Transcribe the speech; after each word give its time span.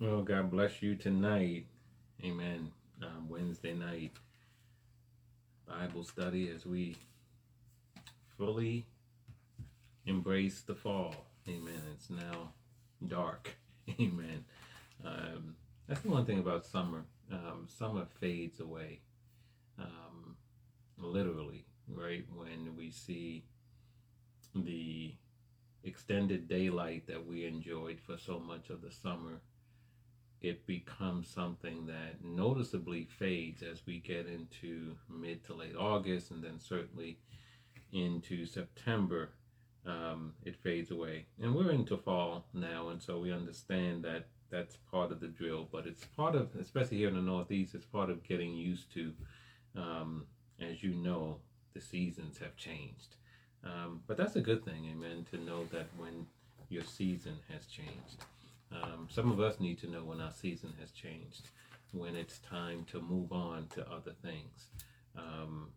Well, 0.00 0.22
God 0.22 0.50
bless 0.50 0.80
you 0.80 0.94
tonight. 0.94 1.66
Amen. 2.24 2.70
Um, 3.02 3.28
Wednesday 3.28 3.74
night 3.74 4.12
Bible 5.68 6.04
study 6.04 6.48
as 6.48 6.64
we 6.64 6.96
fully 8.38 8.86
embrace 10.06 10.62
the 10.62 10.74
fall. 10.74 11.14
Amen. 11.46 11.82
It's 11.92 12.08
now 12.08 12.54
dark. 13.06 13.50
Amen. 14.00 14.42
Um, 15.04 15.54
that's 15.86 16.00
the 16.00 16.08
one 16.08 16.24
thing 16.24 16.38
about 16.38 16.64
summer. 16.64 17.04
Um, 17.30 17.66
summer 17.68 18.06
fades 18.20 18.60
away. 18.60 19.02
Um, 19.78 20.34
literally, 20.96 21.66
right? 21.86 22.24
When 22.34 22.74
we 22.74 22.90
see 22.90 23.44
the 24.54 25.12
extended 25.84 26.48
daylight 26.48 27.06
that 27.06 27.26
we 27.26 27.44
enjoyed 27.44 28.00
for 28.00 28.16
so 28.16 28.38
much 28.38 28.70
of 28.70 28.80
the 28.80 28.90
summer 28.90 29.42
it 30.42 30.66
becomes 30.66 31.28
something 31.28 31.86
that 31.86 32.24
noticeably 32.24 33.06
fades 33.18 33.62
as 33.62 33.82
we 33.86 33.98
get 33.98 34.26
into 34.26 34.96
mid 35.08 35.44
to 35.44 35.54
late 35.54 35.76
August 35.78 36.30
and 36.30 36.42
then 36.42 36.58
certainly 36.58 37.18
into 37.92 38.46
September. 38.46 39.30
Um, 39.86 40.34
it 40.44 40.56
fades 40.56 40.90
away. 40.90 41.26
And 41.42 41.54
we're 41.54 41.70
into 41.70 41.96
fall 41.96 42.44
now, 42.52 42.90
and 42.90 43.02
so 43.02 43.18
we 43.18 43.32
understand 43.32 44.04
that 44.04 44.26
that's 44.50 44.76
part 44.90 45.10
of 45.10 45.20
the 45.20 45.28
drill, 45.28 45.68
but 45.72 45.86
it's 45.86 46.04
part 46.04 46.34
of, 46.34 46.50
especially 46.60 46.98
here 46.98 47.08
in 47.08 47.14
the 47.14 47.22
Northeast, 47.22 47.74
it's 47.74 47.86
part 47.86 48.10
of 48.10 48.22
getting 48.22 48.54
used 48.54 48.92
to. 48.92 49.12
Um, 49.76 50.26
as 50.60 50.82
you 50.82 50.94
know, 50.94 51.38
the 51.72 51.80
seasons 51.80 52.38
have 52.38 52.56
changed. 52.56 53.16
Um, 53.64 54.02
but 54.06 54.16
that's 54.16 54.36
a 54.36 54.40
good 54.40 54.64
thing, 54.64 54.86
amen, 54.90 55.26
to 55.30 55.38
know 55.38 55.64
that 55.72 55.86
when 55.96 56.26
your 56.68 56.84
season 56.84 57.36
has 57.52 57.66
changed. 57.66 58.24
Um, 58.72 59.08
some 59.10 59.32
of 59.32 59.40
us 59.40 59.60
need 59.60 59.78
to 59.80 59.90
know 59.90 60.04
when 60.04 60.20
our 60.20 60.32
season 60.32 60.72
has 60.80 60.90
changed, 60.92 61.48
when 61.92 62.14
it's 62.14 62.38
time 62.38 62.84
to 62.92 63.00
move 63.00 63.32
on 63.32 63.66
to 63.74 63.88
other 63.90 64.12
things. 64.22 64.66
Um, 65.16 65.70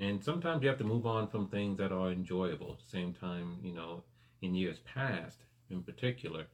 and 0.00 0.22
sometimes 0.22 0.62
you 0.62 0.68
have 0.68 0.78
to 0.78 0.84
move 0.84 1.06
on 1.06 1.28
from 1.28 1.48
things 1.48 1.78
that 1.78 1.92
are 1.92 2.10
enjoyable. 2.10 2.72
At 2.72 2.84
the 2.84 2.90
same 2.90 3.14
time, 3.14 3.58
you 3.62 3.72
know, 3.72 4.02
in 4.40 4.54
years 4.54 4.80
past, 4.80 5.38
in 5.70 5.82
particular, 5.82 6.46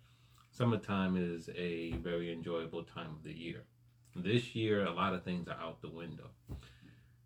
summertime 0.50 1.16
is 1.16 1.48
a 1.56 1.92
very 1.92 2.32
enjoyable 2.32 2.82
time 2.84 3.10
of 3.16 3.22
the 3.22 3.32
year. 3.32 3.64
This 4.14 4.54
year, 4.54 4.84
a 4.84 4.92
lot 4.92 5.14
of 5.14 5.24
things 5.24 5.48
are 5.48 5.58
out 5.60 5.80
the 5.80 5.90
window. 5.90 6.30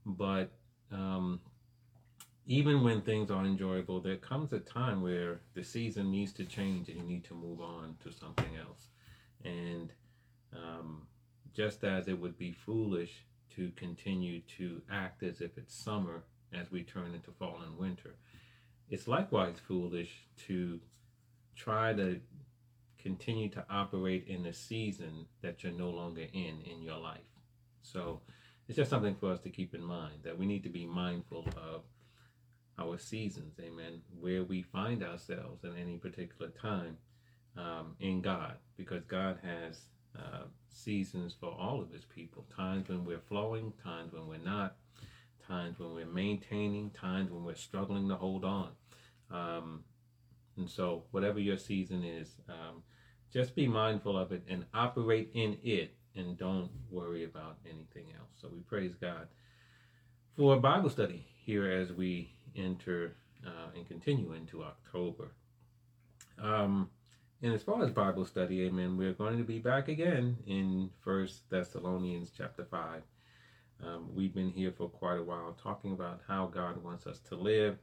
But 0.07 0.53
um, 0.93 1.41
even 2.47 2.83
when 2.83 3.03
things 3.03 3.31
are 3.31 3.45
enjoyable, 3.45 4.01
there 4.01 4.17
comes 4.17 4.53
a 4.53 4.59
time 4.59 5.01
where 5.01 5.41
the 5.55 5.63
season 5.63 6.11
needs 6.11 6.33
to 6.33 6.45
change 6.45 6.89
and 6.89 6.99
you 6.99 7.05
need 7.05 7.25
to 7.25 7.35
move 7.35 7.61
on 7.61 7.97
to 8.03 8.13
something 8.13 8.57
else. 8.61 8.89
And 9.45 9.93
um, 10.53 11.07
just 11.55 11.85
as 11.85 12.09
it 12.09 12.19
would 12.19 12.37
be 12.37 12.53
foolish 12.53 13.25
to 13.55 13.71
continue 13.77 14.41
to 14.59 14.83
act 14.91 15.23
as 15.23 15.41
if 15.41 15.57
it's 15.57 15.75
summer 15.75 16.25
as 16.53 16.71
we 16.71 16.83
turn 16.83 17.15
into 17.15 17.31
fall 17.31 17.61
and 17.65 17.79
winter, 17.79 18.17
it's 18.91 19.07
likewise 19.07 19.57
foolish 19.67 20.27
to 20.49 20.81
try 21.55 21.93
to 21.93 22.21
continue 22.99 23.49
to 23.51 23.65
operate 23.71 24.27
in 24.29 24.47
a 24.47 24.53
season 24.53 25.27
that 25.43 25.63
you're 25.63 25.73
no 25.73 25.91
longer 25.91 26.27
in 26.33 26.61
in 26.63 26.83
your 26.83 26.99
life. 26.99 27.21
So 27.83 28.21
it's 28.69 28.77
just 28.77 28.91
something 28.91 29.17
for 29.17 29.33
us 29.33 29.41
to 29.41 29.51
keep 29.51 29.75
in 29.75 29.83
mind 29.83 30.21
that 30.25 30.39
we 30.39 30.47
need 30.47 30.63
to 30.63 30.69
be 30.69 30.87
mindful 30.87 31.47
of 31.57 31.83
our 32.79 32.99
seasons, 32.99 33.55
amen, 33.61 34.01
where 34.19 34.45
we 34.45 34.63
find 34.63 35.03
ourselves 35.03 35.65
at 35.65 35.73
any 35.81 35.97
particular 35.97 36.51
time 36.51 36.97
um, 37.57 37.95
in 38.01 38.21
God, 38.21 38.57
because 38.77 39.05
God 39.05 39.39
has 39.43 39.81
uh, 40.19 40.45
seasons 40.69 41.35
for 41.39 41.51
all 41.51 41.81
of 41.81 41.91
His 41.91 42.05
people. 42.05 42.47
Times 42.55 42.89
when 42.89 43.05
we're 43.05 43.21
flowing, 43.21 43.73
times 43.83 44.13
when 44.13 44.27
we're 44.27 44.39
not, 44.39 44.77
times 45.47 45.79
when 45.79 45.95
we're 45.95 46.07
maintaining, 46.07 46.91
times 46.91 47.31
when 47.31 47.45
we're 47.45 47.55
struggling 47.55 48.09
to 48.09 48.17
hold 48.17 48.45
on. 48.45 48.71
Um, 49.31 49.85
and 50.57 50.69
so, 50.69 51.05
whatever 51.11 51.41
your 51.41 51.59
season 51.59 52.05
is, 52.05 52.37
um, 52.49 52.83
just 53.33 53.55
be 53.55 53.67
mindful 53.67 54.19
of 54.19 54.33
it 54.33 54.43
and 54.49 54.67
operate 54.75 55.31
in 55.35 55.59
it 55.63 55.95
and 56.15 56.37
don't 56.37 56.71
worry 56.91 57.25
about 57.25 57.57
anything 57.65 58.13
else. 58.19 58.31
So, 58.41 58.49
we 58.53 58.61
praise 58.61 58.95
God 58.95 59.29
for 60.37 60.57
Bible 60.57 60.91
study 60.91 61.27
here 61.45 61.71
as 61.71 61.93
we 61.93 62.35
enter 62.57 63.17
uh, 63.47 63.71
and 63.75 63.87
continue 63.87 64.33
into 64.33 64.63
October. 64.63 65.33
Um, 66.41 66.91
and 67.43 67.53
as 67.53 67.63
far 67.63 67.83
as 67.83 67.91
Bible 67.91 68.25
study, 68.25 68.63
amen, 68.63 68.97
we're 68.97 69.13
going 69.13 69.39
to 69.39 69.45
be 69.45 69.59
back 69.59 69.89
again 69.89 70.37
in 70.47 70.91
First 71.03 71.51
Thessalonians 71.51 72.31
chapter 72.37 72.65
5. 72.65 73.03
Um, 73.85 74.15
we've 74.15 74.35
been 74.35 74.51
here 74.51 74.73
for 74.77 74.89
quite 74.89 75.19
a 75.19 75.25
while 75.25 75.57
talking 75.61 75.93
about 75.93 76.21
how 76.29 76.47
God 76.47 76.83
wants 76.85 77.07
us 77.07 77.19
to 77.29 77.35
live. 77.35 77.79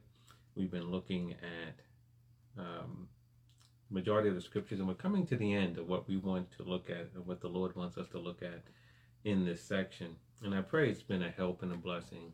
We've 0.54 0.70
been 0.70 0.90
looking 0.90 1.34
at 1.42 1.80
um, 2.58 3.08
majority 3.90 4.30
of 4.30 4.34
the 4.34 4.40
scriptures, 4.40 4.78
and 4.78 4.88
we're 4.88 4.94
coming 4.94 5.26
to 5.26 5.36
the 5.36 5.52
end 5.52 5.76
of 5.76 5.88
what 5.88 6.08
we 6.08 6.16
want 6.16 6.50
to 6.56 6.62
look 6.62 6.88
at 6.88 7.10
and 7.14 7.26
what 7.26 7.40
the 7.40 7.48
Lord 7.48 7.76
wants 7.76 7.98
us 7.98 8.08
to 8.08 8.18
look 8.18 8.42
at 8.42 8.62
in 9.24 9.44
this 9.44 9.62
section. 9.62 10.16
And 10.42 10.54
I 10.54 10.62
pray 10.62 10.88
it's 10.88 11.02
been 11.02 11.22
a 11.22 11.30
help 11.30 11.62
and 11.62 11.72
a 11.72 11.76
blessing 11.76 12.32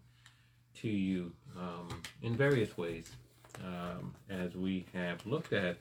to 0.76 0.88
you 0.88 1.32
um, 1.58 1.88
in 2.22 2.36
various 2.36 2.76
ways 2.76 3.10
um, 3.64 4.14
as 4.30 4.54
we 4.54 4.86
have 4.92 5.24
looked 5.26 5.52
at 5.52 5.78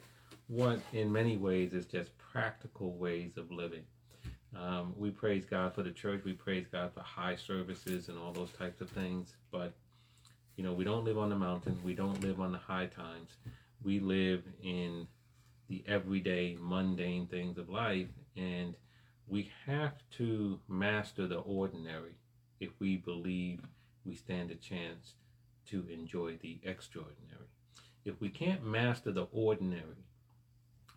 what, 0.47 0.79
in 0.93 1.11
many 1.11 1.37
ways, 1.37 1.73
is 1.73 1.85
just 1.85 2.15
practical 2.17 2.93
ways 2.93 3.37
of 3.37 3.51
living. 3.51 3.83
Um, 4.55 4.93
we 4.97 5.09
praise 5.09 5.45
God 5.45 5.73
for 5.73 5.83
the 5.83 5.91
church. 5.91 6.21
We 6.23 6.33
praise 6.33 6.65
God 6.71 6.93
for 6.93 7.01
high 7.01 7.35
services 7.35 8.09
and 8.09 8.17
all 8.17 8.31
those 8.31 8.51
types 8.51 8.79
of 8.81 8.89
things. 8.89 9.35
But, 9.51 9.73
you 10.55 10.63
know, 10.63 10.73
we 10.73 10.83
don't 10.85 11.03
live 11.03 11.17
on 11.17 11.29
the 11.29 11.35
mountain. 11.35 11.77
We 11.83 11.93
don't 11.93 12.21
live 12.21 12.39
on 12.39 12.51
the 12.51 12.57
high 12.57 12.85
times. 12.85 13.31
We 13.83 13.99
live 13.99 14.43
in 14.63 15.07
the 15.67 15.83
everyday, 15.87 16.57
mundane 16.59 17.27
things 17.27 17.57
of 17.57 17.69
life. 17.69 18.07
And 18.37 18.75
we 19.27 19.51
have 19.65 19.93
to 20.17 20.59
master 20.69 21.27
the 21.27 21.39
ordinary 21.39 22.15
if 22.59 22.69
we 22.79 22.97
believe 22.97 23.59
we 24.05 24.15
stand 24.15 24.51
a 24.51 24.55
chance 24.55 25.15
to 25.67 25.85
enjoy 25.91 26.37
the 26.41 26.59
extraordinary. 26.63 27.49
If 28.05 28.21
we 28.21 28.29
can't 28.29 28.65
master 28.65 29.11
the 29.11 29.27
ordinary, 29.31 30.05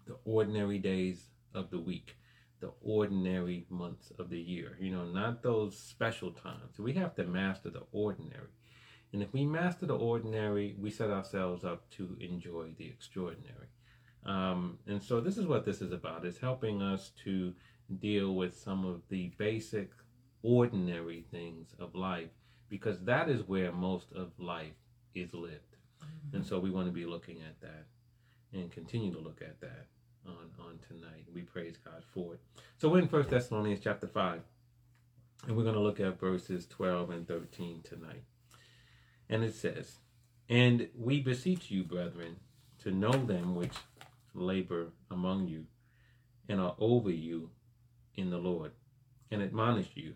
the 0.06 0.16
ordinary 0.24 0.78
days 0.78 1.30
of 1.54 1.70
the 1.70 1.78
week, 1.78 2.16
the 2.60 2.72
ordinary 2.82 3.66
months 3.70 4.12
of 4.18 4.30
the 4.30 4.40
year, 4.40 4.76
you 4.80 4.90
know, 4.90 5.04
not 5.04 5.42
those 5.42 5.78
special 5.78 6.32
times. 6.32 6.78
We 6.78 6.92
have 6.94 7.14
to 7.16 7.24
master 7.24 7.70
the 7.70 7.84
ordinary. 7.92 8.48
And 9.12 9.22
if 9.22 9.32
we 9.32 9.46
master 9.46 9.86
the 9.86 9.96
ordinary, 9.96 10.76
we 10.78 10.90
set 10.90 11.08
ourselves 11.08 11.64
up 11.64 11.88
to 11.92 12.16
enjoy 12.20 12.72
the 12.76 12.86
extraordinary. 12.86 13.68
Um, 14.26 14.78
and 14.86 15.02
so 15.02 15.20
this 15.20 15.38
is 15.38 15.46
what 15.46 15.64
this 15.64 15.80
is 15.80 15.92
about. 15.92 16.26
It's 16.26 16.38
helping 16.38 16.82
us 16.82 17.12
to 17.24 17.54
deal 18.00 18.34
with 18.34 18.58
some 18.58 18.84
of 18.84 19.00
the 19.08 19.32
basic 19.38 19.90
ordinary 20.42 21.24
things 21.30 21.74
of 21.78 21.94
life 21.94 22.30
because 22.68 23.00
that 23.04 23.28
is 23.28 23.46
where 23.46 23.72
most 23.72 24.06
of 24.14 24.30
life 24.38 24.74
is 25.14 25.32
lived. 25.32 25.76
Mm-hmm. 26.02 26.36
And 26.36 26.46
so 26.46 26.58
we 26.58 26.70
want 26.70 26.86
to 26.86 26.92
be 26.92 27.06
looking 27.06 27.38
at 27.38 27.60
that 27.60 27.86
and 28.52 28.70
continue 28.70 29.12
to 29.12 29.20
look 29.20 29.40
at 29.42 29.60
that 29.60 29.86
on, 30.26 30.50
on 30.58 30.78
tonight. 30.86 31.26
We 31.32 31.42
praise 31.42 31.76
God 31.84 32.02
for 32.12 32.34
it. 32.34 32.40
So 32.78 32.88
we're 32.88 33.00
in 33.00 33.08
First 33.08 33.30
Thessalonians 33.30 33.80
chapter 33.82 34.06
5, 34.06 34.40
and 35.46 35.56
we're 35.56 35.64
going 35.64 35.74
to 35.74 35.80
look 35.80 36.00
at 36.00 36.20
verses 36.20 36.66
12 36.66 37.10
and 37.10 37.28
13 37.28 37.82
tonight. 37.82 38.22
And 39.28 39.44
it 39.44 39.54
says, 39.54 39.98
And 40.48 40.88
we 40.96 41.20
beseech 41.20 41.70
you, 41.70 41.84
brethren, 41.84 42.36
to 42.80 42.90
know 42.90 43.12
them 43.12 43.54
which 43.54 43.74
labor 44.34 44.88
among 45.10 45.48
you 45.48 45.66
and 46.48 46.60
are 46.60 46.74
over 46.78 47.10
you 47.10 47.50
in 48.14 48.30
the 48.30 48.38
Lord, 48.38 48.72
and 49.30 49.42
admonish 49.42 49.90
you 49.94 50.14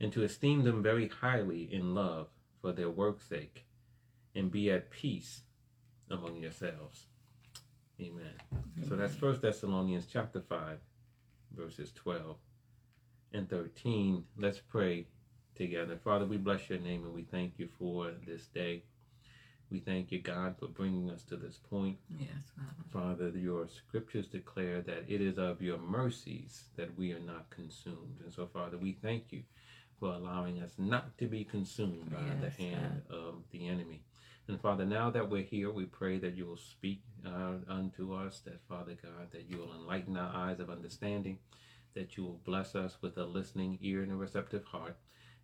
and 0.00 0.12
to 0.12 0.22
esteem 0.22 0.64
them 0.64 0.82
very 0.82 1.08
highly 1.08 1.72
in 1.72 1.94
love 1.94 2.28
for 2.60 2.72
their 2.72 2.90
work's 2.90 3.24
sake, 3.28 3.66
and 4.34 4.50
be 4.50 4.70
at 4.70 4.90
peace 4.90 5.42
among 6.10 6.36
yourselves. 6.36 7.06
Amen. 8.00 8.32
Amen. 8.52 8.88
So 8.88 8.96
that's 8.96 9.14
First 9.14 9.42
Thessalonians 9.42 10.06
chapter 10.10 10.40
5, 10.40 10.78
verses 11.56 11.92
12 11.94 12.36
and 13.32 13.48
13. 13.48 14.24
Let's 14.36 14.58
pray 14.58 15.06
together. 15.54 15.96
Father, 16.02 16.24
we 16.24 16.36
bless 16.36 16.68
your 16.68 16.80
name 16.80 17.04
and 17.04 17.14
we 17.14 17.22
thank 17.22 17.58
you 17.58 17.68
for 17.78 18.10
this 18.26 18.46
day. 18.46 18.82
We 19.70 19.80
thank 19.80 20.12
you, 20.12 20.20
God, 20.20 20.56
for 20.58 20.68
bringing 20.68 21.10
us 21.10 21.22
to 21.24 21.36
this 21.36 21.58
point. 21.58 21.96
Yes, 22.18 22.52
Father. 22.56 23.16
Father, 23.16 23.38
your 23.38 23.66
scriptures 23.66 24.26
declare 24.26 24.82
that 24.82 25.04
it 25.08 25.20
is 25.20 25.38
of 25.38 25.62
your 25.62 25.78
mercies 25.78 26.64
that 26.76 26.96
we 26.96 27.12
are 27.12 27.20
not 27.20 27.50
consumed. 27.50 28.20
And 28.22 28.32
so, 28.32 28.46
Father, 28.46 28.76
we 28.76 28.92
thank 28.92 29.32
you 29.32 29.42
for 30.04 30.12
allowing 30.12 30.60
us 30.60 30.72
not 30.76 31.16
to 31.16 31.26
be 31.26 31.44
consumed 31.44 32.12
by 32.12 32.20
yes, 32.20 32.36
the 32.42 32.62
hand 32.62 33.00
God. 33.08 33.16
of 33.16 33.34
the 33.52 33.66
enemy. 33.66 34.02
And 34.48 34.60
Father, 34.60 34.84
now 34.84 35.08
that 35.08 35.30
we're 35.30 35.40
here, 35.40 35.70
we 35.70 35.86
pray 35.86 36.18
that 36.18 36.36
you 36.36 36.44
will 36.44 36.58
speak 36.58 37.00
uh, 37.26 37.52
unto 37.66 38.12
us, 38.12 38.42
that 38.44 38.60
Father 38.68 38.98
God, 39.02 39.28
that 39.32 39.48
you 39.48 39.56
will 39.56 39.74
enlighten 39.74 40.18
our 40.18 40.30
eyes 40.36 40.60
of 40.60 40.68
understanding, 40.68 41.38
that 41.94 42.18
you 42.18 42.22
will 42.22 42.38
bless 42.44 42.74
us 42.74 42.98
with 43.00 43.16
a 43.16 43.24
listening 43.24 43.78
ear 43.80 44.02
and 44.02 44.12
a 44.12 44.14
receptive 44.14 44.64
heart. 44.64 44.98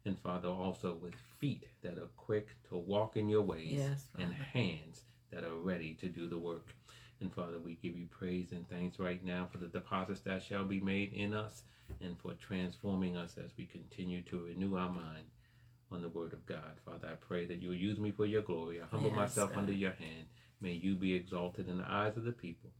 And 0.04 0.18
Father, 0.18 0.48
also 0.48 0.92
with 1.00 1.14
feet 1.38 1.64
that 1.80 1.96
are 1.96 2.10
quick 2.18 2.48
to 2.68 2.76
walk 2.76 3.16
in 3.16 3.30
your 3.30 3.40
ways 3.42 3.78
Yes, 3.78 4.08
and 4.18 4.30
hands 4.34 5.04
that 5.32 5.42
are 5.42 5.56
ready 5.56 5.94
to 6.02 6.06
do 6.06 6.28
the 6.28 6.38
work. 6.38 6.74
And 7.20 7.32
Father, 7.34 7.58
we 7.62 7.74
give 7.82 7.96
you 7.98 8.06
praise 8.06 8.52
and 8.52 8.68
thanks 8.68 8.98
right 8.98 9.22
now 9.24 9.46
for 9.50 9.58
the 9.58 9.66
deposits 9.66 10.20
that 10.20 10.42
shall 10.42 10.64
be 10.64 10.80
made 10.80 11.12
in 11.12 11.34
us 11.34 11.62
and 12.00 12.18
for 12.18 12.32
transforming 12.34 13.16
us 13.16 13.36
as 13.36 13.50
we 13.58 13.66
continue 13.66 14.22
to 14.22 14.44
renew 14.46 14.76
our 14.76 14.88
mind 14.88 15.26
on 15.92 16.00
the 16.02 16.08
word 16.08 16.32
of 16.32 16.46
God. 16.46 16.78
Father, 16.84 17.08
I 17.12 17.14
pray 17.16 17.44
that 17.46 17.60
you'll 17.60 17.74
use 17.74 17.98
me 17.98 18.10
for 18.10 18.24
your 18.24 18.42
glory. 18.42 18.80
I 18.80 18.86
humble 18.86 19.08
Yes, 19.10 19.16
myself 19.16 19.50
God. 19.50 19.58
under 19.60 19.72
your 19.72 19.92
hand. 19.92 20.26
May 20.62 20.72
you 20.72 20.94
be 20.94 21.14
exalted 21.14 21.68
in 21.68 21.78
the 21.78 21.90
eyes 21.90 22.16
of 22.16 22.24
the 22.24 22.32
people. 22.32 22.70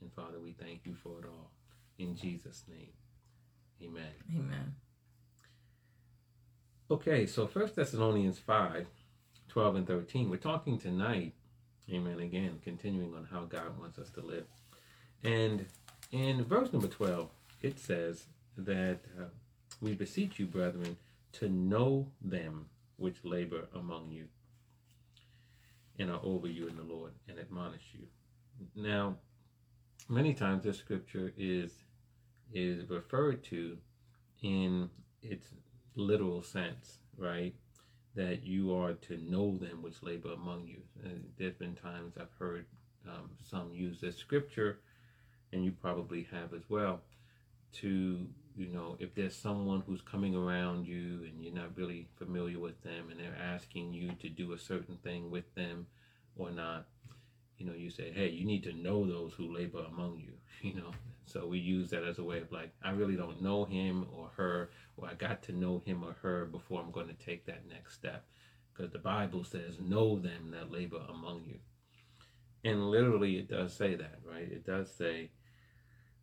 And 0.00 0.12
Father, 0.12 0.38
we 0.38 0.52
thank 0.52 0.80
you 0.84 0.94
for 1.02 1.18
it 1.20 1.24
all. 1.26 1.50
In 1.98 2.14
Jesus' 2.14 2.64
name. 2.68 2.92
Amen. 3.82 4.12
Amen. 4.36 4.74
Okay, 6.90 7.26
so 7.26 7.46
First 7.46 7.74
Thessalonians 7.76 8.38
5, 8.38 8.86
12 9.48 9.76
and 9.76 9.86
13. 9.86 10.30
We're 10.30 10.36
talking 10.36 10.78
tonight, 10.78 11.34
amen, 11.90 12.20
again, 12.20 12.58
continuing 12.62 13.14
on 13.14 13.26
how 13.30 13.44
God 13.44 13.78
wants 13.78 13.98
us 13.98 14.10
to 14.10 14.20
live. 14.20 14.44
And 15.22 15.66
in 16.12 16.44
verse 16.44 16.72
number 16.72 16.88
12, 16.88 17.28
it 17.62 17.78
says 17.78 18.26
that 18.56 19.00
uh, 19.18 19.24
we 19.80 19.94
beseech 19.94 20.38
you, 20.38 20.46
brethren, 20.46 20.96
to 21.32 21.48
know 21.48 22.08
them 22.20 22.66
which 22.96 23.24
labor 23.24 23.68
among 23.74 24.10
you 24.10 24.24
and 25.98 26.10
are 26.10 26.20
over 26.22 26.48
you 26.48 26.68
in 26.68 26.76
the 26.76 26.82
Lord 26.82 27.12
and 27.28 27.38
admonish 27.38 27.92
you. 27.92 28.06
Now, 28.74 29.16
many 30.08 30.34
times 30.34 30.64
this 30.64 30.78
scripture 30.78 31.32
is 31.36 31.72
is 32.52 32.88
referred 32.88 33.44
to 33.44 33.76
in 34.42 34.88
its 35.22 35.48
literal 35.96 36.42
sense, 36.42 36.98
right? 37.16 37.54
That 38.18 38.44
you 38.44 38.74
are 38.74 38.94
to 38.94 39.16
know 39.30 39.56
them 39.56 39.80
which 39.80 40.02
labor 40.02 40.32
among 40.32 40.66
you. 40.66 40.82
And 41.04 41.22
there's 41.38 41.54
been 41.54 41.76
times 41.76 42.14
I've 42.20 42.34
heard 42.36 42.66
um, 43.08 43.30
some 43.48 43.70
use 43.72 44.00
this 44.00 44.16
scripture, 44.16 44.80
and 45.52 45.64
you 45.64 45.70
probably 45.70 46.26
have 46.32 46.52
as 46.52 46.68
well, 46.68 47.00
to, 47.74 48.26
you 48.56 48.66
know, 48.66 48.96
if 48.98 49.14
there's 49.14 49.36
someone 49.36 49.84
who's 49.86 50.00
coming 50.00 50.34
around 50.34 50.84
you 50.84 51.28
and 51.28 51.40
you're 51.40 51.54
not 51.54 51.76
really 51.76 52.08
familiar 52.16 52.58
with 52.58 52.82
them 52.82 53.08
and 53.08 53.20
they're 53.20 53.38
asking 53.40 53.92
you 53.92 54.10
to 54.20 54.28
do 54.28 54.52
a 54.52 54.58
certain 54.58 54.96
thing 55.04 55.30
with 55.30 55.54
them 55.54 55.86
or 56.36 56.50
not, 56.50 56.86
you 57.56 57.66
know, 57.66 57.72
you 57.72 57.88
say, 57.88 58.10
hey, 58.10 58.30
you 58.30 58.44
need 58.44 58.64
to 58.64 58.72
know 58.72 59.06
those 59.06 59.32
who 59.34 59.54
labor 59.54 59.84
among 59.92 60.18
you, 60.18 60.32
you 60.68 60.74
know. 60.74 60.90
So 61.28 61.46
we 61.46 61.58
use 61.58 61.90
that 61.90 62.04
as 62.04 62.18
a 62.18 62.24
way 62.24 62.40
of 62.40 62.50
like, 62.50 62.72
I 62.82 62.90
really 62.90 63.16
don't 63.16 63.42
know 63.42 63.64
him 63.64 64.06
or 64.12 64.30
her, 64.36 64.70
or 64.96 65.08
I 65.08 65.14
got 65.14 65.42
to 65.44 65.52
know 65.52 65.82
him 65.84 66.02
or 66.02 66.14
her 66.22 66.46
before 66.46 66.80
I'm 66.80 66.90
going 66.90 67.08
to 67.08 67.24
take 67.24 67.46
that 67.46 67.68
next 67.68 67.94
step. 67.94 68.24
Because 68.72 68.92
the 68.92 68.98
Bible 68.98 69.44
says, 69.44 69.80
know 69.80 70.18
them 70.18 70.52
that 70.52 70.70
labor 70.70 71.00
among 71.08 71.44
you. 71.44 71.58
And 72.64 72.90
literally, 72.90 73.36
it 73.36 73.48
does 73.48 73.74
say 73.74 73.94
that, 73.94 74.18
right? 74.24 74.50
It 74.50 74.64
does 74.64 74.90
say, 74.92 75.30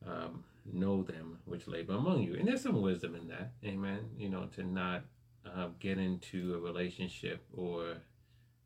um, 0.06 0.44
know 0.72 1.04
them 1.04 1.40
which 1.46 1.68
labor 1.68 1.94
among 1.94 2.24
you. 2.24 2.36
And 2.36 2.48
there's 2.48 2.62
some 2.62 2.82
wisdom 2.82 3.16
in 3.16 3.28
that, 3.28 3.54
amen. 3.64 4.10
You 4.18 4.30
know, 4.30 4.48
to 4.56 4.64
not 4.64 5.04
uh, 5.46 5.68
get 5.80 5.98
into 5.98 6.56
a 6.56 6.60
relationship 6.60 7.44
or 7.54 7.98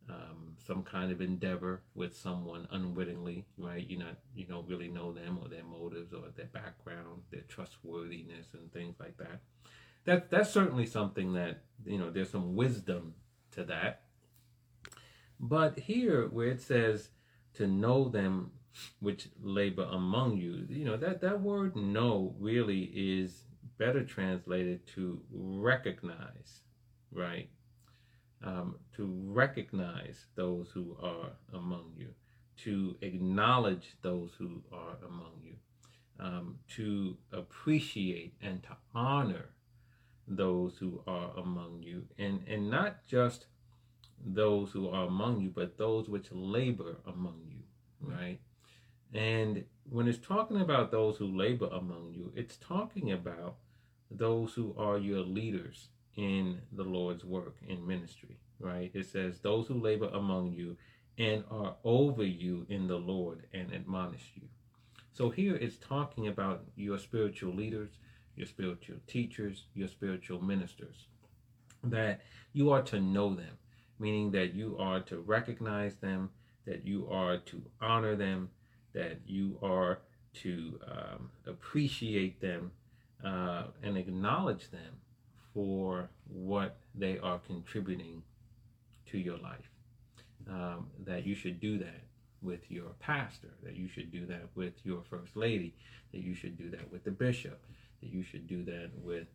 um, 0.10 0.56
some 0.66 0.84
kind 0.84 1.12
of 1.12 1.22
endeavor 1.22 1.82
with 1.96 2.16
someone 2.18 2.68
unwittingly, 2.72 3.46
right? 3.58 3.88
You 3.88 4.00
not 4.00 4.18
you 4.36 4.46
don't 4.46 4.68
really 4.68 4.88
know 4.88 5.12
them 5.12 5.40
or 5.42 5.48
their 5.48 5.64
motives 5.64 6.14
or 6.14 6.24
their 6.36 6.48
background, 6.48 7.22
their 7.32 7.42
trustworthiness 7.42 8.48
and 8.54 8.72
things 8.72 8.96
like 9.00 9.18
that. 9.18 9.42
That 10.06 10.30
that's 10.30 10.52
certainly 10.52 10.86
something 10.86 11.34
that 11.34 11.64
you 11.86 11.98
know 11.98 12.10
there's 12.10 12.32
some 12.32 12.56
wisdom 12.56 13.14
to 13.52 13.64
that. 13.66 14.02
But 15.40 15.80
here 15.80 16.28
where 16.28 16.48
it 16.48 16.62
says 16.62 17.10
to 17.54 17.68
know 17.68 18.10
them 18.10 18.52
which 19.00 19.30
labor 19.42 19.88
among 19.92 20.38
you, 20.38 20.66
you 20.70 20.86
know 20.86 20.98
that 20.98 21.22
that 21.22 21.42
word 21.42 21.76
know 21.76 22.36
really 22.40 22.92
is 22.94 23.44
better 23.78 24.04
translated 24.04 24.86
to 24.88 25.22
recognize, 25.32 26.62
right? 27.12 27.50
Um, 28.44 28.76
to 28.96 29.06
recognize 29.26 30.26
those 30.36 30.70
who 30.74 30.96
are 31.02 31.32
among 31.54 31.92
you, 31.98 32.10
to 32.64 32.96
acknowledge 33.02 33.96
those 34.02 34.32
who 34.38 34.62
are 34.72 34.98
among 35.06 35.34
you, 35.44 35.56
um, 36.20 36.58
to 36.76 37.18
appreciate 37.32 38.34
and 38.42 38.62
to 38.64 38.76
honor 38.94 39.50
those 40.28 40.78
who 40.80 41.02
are 41.08 41.32
among 41.38 41.82
you, 41.82 42.06
and, 42.18 42.42
and 42.48 42.70
not 42.70 43.06
just 43.08 43.48
those 44.26 44.72
who 44.72 44.90
are 44.90 45.08
among 45.08 45.42
you, 45.42 45.50
but 45.50 45.78
those 45.78 46.10
which 46.10 46.28
labor 46.32 46.98
among 47.08 47.42
you, 47.48 47.64
right? 48.02 48.40
And 49.14 49.64
when 49.90 50.08
it's 50.08 50.20
talking 50.20 50.62
about 50.62 50.92
those 50.92 51.18
who 51.18 51.26
labor 51.26 51.68
among 51.68 52.14
you, 52.14 52.32
it's 52.36 52.58
talking 52.58 53.12
about 53.12 53.56
those 54.12 54.54
who 54.54 54.76
are 54.78 54.98
your 54.98 55.22
leaders 55.22 55.88
in 56.16 56.62
the 56.72 56.84
Lord's 56.84 57.24
work 57.24 57.56
in 57.68 57.86
ministry, 57.86 58.40
right? 58.60 58.92
It 58.94 59.08
says, 59.08 59.40
Those 59.40 59.68
who 59.68 59.76
labor 59.76 60.10
among 60.10 60.54
you 60.54 60.78
and 61.18 61.44
are 61.52 61.76
over 61.84 62.24
you 62.24 62.66
in 62.70 62.88
the 62.88 62.98
Lord 62.98 63.44
and 63.54 63.74
admonish 63.74 64.32
you. 64.36 64.48
So 65.14 65.30
here 65.30 65.56
it's 65.56 65.78
talking 65.78 66.28
about 66.28 66.64
your 66.76 66.98
spiritual 66.98 67.54
leaders, 67.54 67.90
your 68.36 68.48
spiritual 68.48 68.98
teachers, 69.06 69.66
your 69.74 69.88
spiritual 69.88 70.42
ministers, 70.42 71.08
that 71.84 72.22
you 72.54 72.72
are 72.72 72.82
to 72.84 73.02
know 73.02 73.36
them, 73.36 73.58
meaning 74.00 74.32
that 74.32 74.54
you 74.54 74.78
are 74.80 75.02
to 75.02 75.20
recognize 75.20 75.96
them, 75.96 76.30
that 76.66 76.86
you 76.86 77.08
are 77.12 77.38
to 77.38 77.62
honor 77.82 78.16
them, 78.16 78.50
that 78.94 79.20
you 79.26 79.58
are 79.62 80.00
to 80.34 80.80
um, 80.88 81.30
appreciate 81.46 82.40
them 82.40 82.72
uh, 83.26 83.64
and 83.84 83.98
acknowledge 83.98 84.70
them 84.72 84.96
for 85.54 86.10
what 86.28 86.78
they 86.96 87.20
are 87.20 87.40
contributing 87.40 88.24
to 89.08 89.18
your 89.18 89.38
life. 89.38 89.70
Um, 90.50 90.88
that 91.06 91.26
you 91.26 91.36
should 91.36 91.60
do 91.60 91.78
that 91.80 92.02
with 92.42 92.72
your 92.72 92.90
pastor, 93.00 93.50
that 93.64 93.76
you 93.76 93.88
should 93.88 94.12
do 94.12 94.26
that 94.28 94.48
with 94.56 94.74
your 94.84 95.02
first 95.10 95.36
lady, 95.36 95.76
that 96.12 96.22
you 96.22 96.34
should 96.34 96.58
do 96.58 96.70
that 96.72 96.92
with 96.92 97.04
the 97.04 97.12
bishop, 97.12 97.64
that 98.02 98.10
you 98.12 98.24
should 98.24 98.48
do 98.48 98.64
that 98.64 98.90
with 99.04 99.28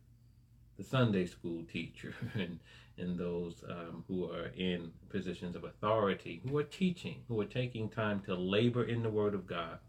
the 0.77 0.83
Sunday 0.83 1.25
school 1.25 1.63
teacher 1.71 2.13
and, 2.33 2.59
and 2.97 3.17
those 3.17 3.63
um, 3.69 4.03
who 4.07 4.29
are 4.29 4.51
in 4.57 4.91
positions 5.09 5.55
of 5.55 5.63
authority, 5.63 6.41
who 6.47 6.57
are 6.57 6.63
teaching, 6.63 7.21
who 7.27 7.39
are 7.39 7.45
taking 7.45 7.89
time 7.89 8.21
to 8.21 8.35
labor 8.35 8.83
in 8.83 9.03
the 9.03 9.09
Word 9.09 9.33
of 9.33 9.47
God 9.47 9.79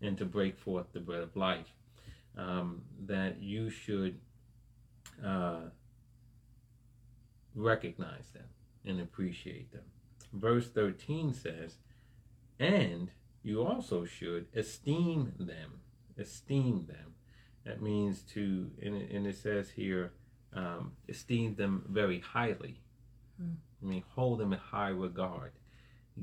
and 0.00 0.16
to 0.18 0.24
break 0.24 0.58
forth 0.58 0.86
the 0.92 1.00
bread 1.00 1.22
of 1.22 1.36
life. 1.36 1.72
Um, 2.36 2.82
that 3.06 3.40
you 3.40 3.70
should 3.70 4.18
uh, 5.24 5.60
recognize 7.54 8.30
them 8.32 8.48
and 8.84 9.00
appreciate 9.00 9.72
them. 9.72 9.84
Verse 10.32 10.68
13 10.68 11.32
says, 11.32 11.76
and 12.58 13.10
you 13.42 13.64
also 13.64 14.04
should 14.04 14.46
esteem 14.54 15.32
them. 15.38 15.80
Esteem 16.18 16.86
them. 16.86 17.14
That 17.64 17.82
means 17.82 18.22
to, 18.34 18.70
and 18.82 18.96
it, 18.96 19.10
and 19.10 19.26
it 19.26 19.36
says 19.36 19.70
here, 19.70 20.12
um, 20.54 20.92
esteem 21.08 21.54
them 21.56 21.84
very 21.88 22.20
highly. 22.20 22.80
Hmm. 23.38 23.54
I 23.82 23.86
mean, 23.86 24.04
hold 24.14 24.38
them 24.38 24.52
in 24.52 24.58
high 24.58 24.88
regard, 24.88 25.52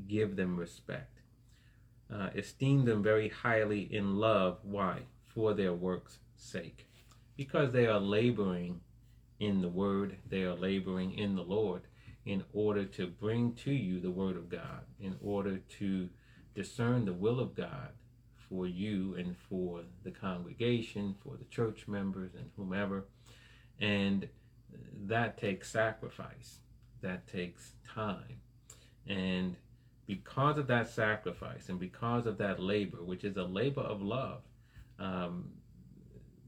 give 0.08 0.36
them 0.36 0.56
respect. 0.56 1.20
Uh, 2.12 2.30
esteem 2.36 2.84
them 2.84 3.02
very 3.02 3.28
highly 3.28 3.80
in 3.80 4.16
love. 4.16 4.58
Why? 4.62 5.02
For 5.26 5.54
their 5.54 5.72
work's 5.72 6.18
sake. 6.36 6.86
Because 7.36 7.72
they 7.72 7.86
are 7.86 7.98
laboring 7.98 8.80
in 9.40 9.60
the 9.60 9.68
word, 9.68 10.16
they 10.28 10.42
are 10.42 10.54
laboring 10.54 11.18
in 11.18 11.34
the 11.34 11.42
Lord 11.42 11.82
in 12.24 12.44
order 12.52 12.84
to 12.84 13.06
bring 13.06 13.54
to 13.54 13.72
you 13.72 14.00
the 14.00 14.10
word 14.10 14.36
of 14.36 14.48
God, 14.48 14.84
in 15.00 15.16
order 15.20 15.58
to 15.78 16.08
discern 16.54 17.04
the 17.04 17.12
will 17.12 17.40
of 17.40 17.54
God 17.54 17.90
for 18.48 18.66
you 18.66 19.14
and 19.16 19.36
for 19.48 19.80
the 20.04 20.10
congregation, 20.10 21.16
for 21.24 21.36
the 21.36 21.44
church 21.46 21.88
members 21.88 22.34
and 22.34 22.50
whomever. 22.56 23.06
And 23.80 24.28
that 25.06 25.38
takes 25.38 25.70
sacrifice, 25.70 26.58
that 27.00 27.26
takes 27.26 27.72
time. 27.92 28.40
And 29.06 29.56
because 30.06 30.58
of 30.58 30.66
that 30.68 30.88
sacrifice 30.88 31.68
and 31.68 31.80
because 31.80 32.26
of 32.26 32.38
that 32.38 32.60
labor, 32.60 33.02
which 33.02 33.24
is 33.24 33.36
a 33.36 33.42
labor 33.42 33.80
of 33.80 34.02
love, 34.02 34.42
um, 34.98 35.48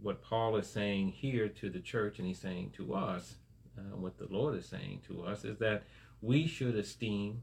what 0.04 0.22
Paul 0.22 0.56
is 0.56 0.68
saying 0.68 1.08
here 1.08 1.48
to 1.48 1.70
the 1.70 1.80
church 1.80 2.18
and 2.18 2.28
he's 2.28 2.38
saying 2.38 2.72
to 2.76 2.94
us, 2.94 3.36
uh, 3.78 3.96
what 3.96 4.18
the 4.18 4.26
Lord 4.30 4.54
is 4.56 4.66
saying 4.68 5.00
to 5.08 5.22
us, 5.24 5.44
is 5.44 5.58
that 5.58 5.84
we 6.20 6.46
should 6.46 6.76
esteem 6.76 7.42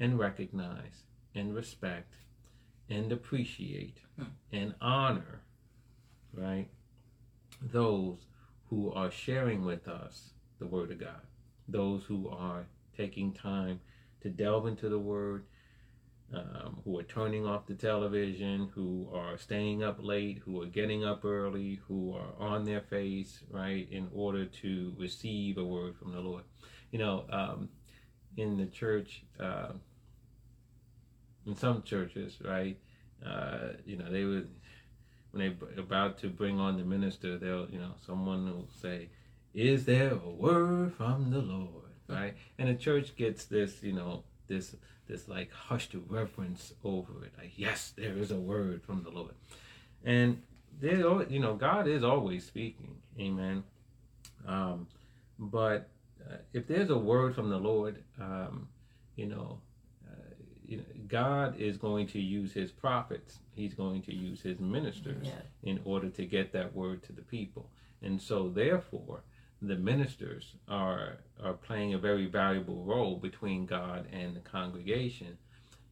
and 0.00 0.18
recognize 0.18 1.04
and 1.34 1.54
respect 1.54 2.14
and 2.90 3.12
appreciate 3.12 3.98
Hmm. 4.16 4.24
and 4.52 4.74
honor, 4.80 5.42
right? 6.34 6.68
those 7.60 8.26
who 8.70 8.90
are 8.92 9.10
sharing 9.10 9.64
with 9.64 9.86
us 9.86 10.30
the 10.58 10.66
Word 10.66 10.90
of 10.90 10.98
God, 10.98 11.22
those 11.68 12.02
who 12.04 12.28
are 12.28 12.66
taking 12.96 13.32
time 13.32 13.80
to 14.20 14.28
delve 14.28 14.66
into 14.66 14.88
the 14.88 14.98
Word, 14.98 15.44
um, 16.34 16.80
who 16.84 16.98
are 16.98 17.02
turning 17.02 17.46
off 17.46 17.66
the 17.66 17.74
television, 17.74 18.70
who 18.74 19.08
are 19.14 19.36
staying 19.36 19.82
up 19.82 19.98
late, 20.00 20.40
who 20.44 20.62
are 20.62 20.66
getting 20.66 21.04
up 21.04 21.24
early, 21.24 21.80
who 21.86 22.14
are 22.14 22.34
on 22.38 22.64
their 22.64 22.80
face, 22.80 23.40
right, 23.50 23.86
in 23.90 24.08
order 24.14 24.46
to 24.46 24.94
receive 24.98 25.58
a 25.58 25.64
word 25.64 25.96
from 25.96 26.12
the 26.12 26.20
Lord. 26.20 26.44
You 26.90 26.98
know, 26.98 27.24
um, 27.30 27.68
in 28.36 28.56
the 28.56 28.66
church, 28.66 29.24
uh, 29.38 29.72
in 31.46 31.56
some 31.56 31.82
churches, 31.82 32.38
right, 32.44 32.78
uh, 33.24 33.74
you 33.84 33.96
know, 33.96 34.10
they 34.10 34.24
would, 34.24 34.48
when 35.32 35.56
they're 35.74 35.84
about 35.84 36.18
to 36.18 36.28
bring 36.28 36.58
on 36.60 36.76
the 36.76 36.84
minister, 36.84 37.38
they'll, 37.38 37.68
you 37.70 37.78
know, 37.78 37.94
someone 38.06 38.46
will 38.46 38.68
say, 38.80 39.10
is 39.54 39.84
there 39.84 40.12
a 40.12 40.30
word 40.30 40.94
from 40.94 41.30
the 41.30 41.38
Lord, 41.38 41.92
right? 42.08 42.34
And 42.58 42.68
the 42.68 42.74
church 42.74 43.16
gets 43.16 43.44
this, 43.44 43.82
you 43.82 43.92
know, 43.92 44.24
this 44.48 44.76
this 45.08 45.28
like 45.28 45.52
hushed 45.52 45.94
reverence 46.08 46.72
over 46.84 47.24
it. 47.24 47.32
Like, 47.38 47.52
yes, 47.56 47.92
there 47.96 48.16
is 48.16 48.30
a 48.30 48.36
word 48.36 48.82
from 48.82 49.02
the 49.02 49.10
Lord. 49.10 49.34
And 50.04 50.42
there, 50.80 51.22
you 51.30 51.40
know, 51.40 51.54
God 51.54 51.86
is 51.86 52.02
always 52.02 52.44
speaking. 52.44 52.96
Amen. 53.18 53.62
Um, 54.46 54.86
but 55.38 55.88
uh, 56.20 56.36
if 56.52 56.66
there's 56.66 56.90
a 56.90 56.98
word 56.98 57.34
from 57.34 57.50
the 57.50 57.58
Lord, 57.58 58.02
um, 58.20 58.68
you 59.16 59.26
know, 59.26 59.60
uh, 60.08 60.34
you 60.66 60.78
know, 60.78 60.84
God 61.08 61.60
is 61.60 61.76
going 61.76 62.06
to 62.08 62.20
use 62.20 62.52
His 62.52 62.70
prophets. 62.70 63.38
He's 63.54 63.74
going 63.74 64.02
to 64.02 64.14
use 64.14 64.40
His 64.40 64.60
ministers 64.60 65.26
yeah. 65.26 65.42
in 65.62 65.80
order 65.84 66.08
to 66.10 66.24
get 66.24 66.52
that 66.52 66.74
word 66.74 67.02
to 67.04 67.12
the 67.12 67.22
people. 67.22 67.70
And 68.02 68.20
so, 68.20 68.48
therefore, 68.48 69.22
the 69.62 69.76
ministers 69.76 70.54
are 70.68 71.18
are 71.42 71.52
playing 71.52 71.94
a 71.94 71.98
very 71.98 72.26
valuable 72.26 72.82
role 72.82 73.16
between 73.16 73.64
God 73.64 74.06
and 74.12 74.34
the 74.34 74.40
congregation 74.40 75.38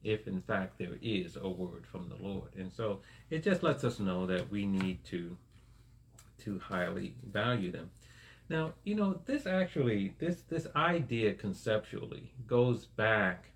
if 0.03 0.27
in 0.27 0.41
fact 0.41 0.79
there 0.79 0.99
is 1.03 1.37
a 1.37 1.49
word 1.49 1.87
from 1.87 2.09
the 2.09 2.23
Lord. 2.23 2.51
And 2.57 2.73
so 2.73 3.01
it 3.29 3.43
just 3.43 3.63
lets 3.63 3.85
us 3.85 4.01
know 4.01 4.27
that 4.27 4.51
we 4.51 4.67
need 4.67 5.05
to 5.07 5.37
to 6.45 6.59
highly 6.59 7.15
value 7.31 7.71
them. 7.71 7.91
Now, 8.49 8.73
you 8.83 8.95
know, 8.95 9.21
this 9.27 9.47
actually 9.47 10.15
this 10.19 10.43
this 10.49 10.67
idea 10.75 11.35
conceptually 11.35 12.33
goes 12.47 12.87
back 12.87 13.51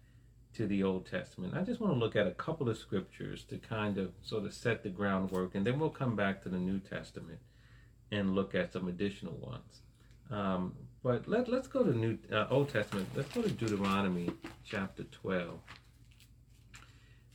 to 0.55 0.69
the 0.69 0.85
Old 0.85 1.07
Testament. 1.11 1.55
I 1.57 1.63
just 1.63 1.81
want 1.81 1.95
to 1.95 1.99
look 1.99 2.15
at 2.15 2.29
a 2.29 2.33
couple 2.33 2.69
of 2.69 2.79
scriptures 2.79 3.43
to 3.45 3.59
kind 3.59 3.99
of 3.99 4.13
sort 4.23 4.45
of 4.45 4.55
set 4.55 4.85
the 4.85 4.91
groundwork 4.91 5.57
and 5.57 5.67
then 5.67 5.81
we'll 5.81 5.91
come 5.91 6.15
back 6.15 6.43
to 6.43 6.49
the 6.49 6.59
New 6.59 6.79
Testament 6.79 7.41
and 8.13 8.35
look 8.37 8.55
at 8.55 8.73
some 8.73 8.87
additional 8.87 9.35
ones. 9.35 9.81
Um, 10.31 10.75
but 11.03 11.29
let, 11.29 11.49
let's 11.49 11.69
go 11.69 11.85
to 11.85 11.97
New 11.97 12.19
uh, 12.33 12.47
Old 12.51 12.71
Testament. 12.71 13.09
Let's 13.15 13.31
go 13.33 13.43
to 13.43 13.51
Deuteronomy 13.51 14.31
chapter 14.65 15.05
12. 15.05 15.59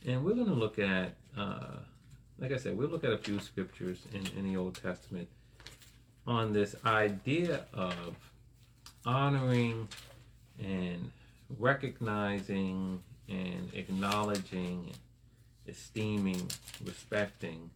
And 0.06 0.24
we're 0.24 0.34
going 0.34 0.46
to 0.46 0.54
look 0.54 0.78
at, 0.78 1.14
uh, 1.38 1.76
like 2.38 2.52
I 2.52 2.56
said, 2.56 2.76
we'll 2.76 2.88
look 2.88 3.04
at 3.04 3.12
a 3.12 3.18
few 3.18 3.38
scriptures 3.38 4.00
in, 4.12 4.26
in 4.36 4.50
the 4.50 4.58
Old 4.58 4.74
Testament 4.74 5.28
on 6.26 6.52
this 6.52 6.74
idea 6.84 7.64
of 7.72 8.16
honoring 9.04 9.88
and 10.58 11.10
recognizing 11.58 13.02
and 13.28 13.70
acknowledging, 13.74 14.92
esteeming, 15.66 16.50
respecting 16.84 17.70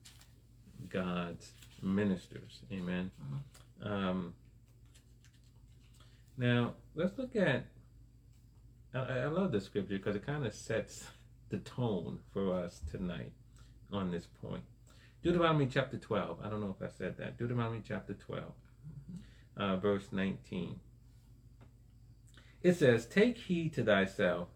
God's 0.88 1.52
ministers. 1.82 2.60
Amen. 2.72 3.10
Mm-hmm. 3.22 3.92
Um, 3.92 4.34
now, 6.36 6.74
let's 6.94 7.16
look 7.18 7.36
at. 7.36 7.66
I, 8.94 8.98
I 8.98 9.26
love 9.26 9.52
the 9.52 9.60
scripture 9.60 9.96
because 9.96 10.16
it 10.16 10.26
kind 10.26 10.46
of 10.46 10.54
sets 10.54 11.04
the 11.48 11.58
tone 11.58 12.20
for 12.32 12.54
us 12.54 12.80
tonight 12.90 13.32
on 13.92 14.10
this 14.10 14.26
point. 14.26 14.64
Deuteronomy 15.22 15.66
chapter 15.66 15.96
12. 15.96 16.38
I 16.44 16.48
don't 16.48 16.60
know 16.60 16.76
if 16.78 16.86
I 16.86 16.90
said 16.90 17.16
that. 17.18 17.38
Deuteronomy 17.38 17.82
chapter 17.86 18.14
12, 18.14 18.42
mm-hmm. 18.42 19.62
uh, 19.62 19.76
verse 19.76 20.08
19. 20.12 20.78
It 22.62 22.76
says, 22.76 23.06
Take 23.06 23.38
heed 23.38 23.72
to 23.74 23.84
thyself 23.84 24.48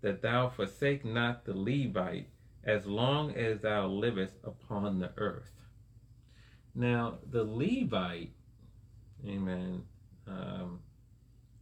that 0.00 0.22
thou 0.22 0.48
forsake 0.48 1.04
not 1.04 1.44
the 1.44 1.54
Levite 1.54 2.28
as 2.64 2.86
long 2.86 3.34
as 3.34 3.60
thou 3.60 3.86
livest 3.86 4.34
upon 4.44 4.98
the 4.98 5.10
earth. 5.16 5.52
Now, 6.74 7.18
the 7.30 7.44
Levite, 7.44 8.32
amen, 9.26 9.82
um, 10.26 10.80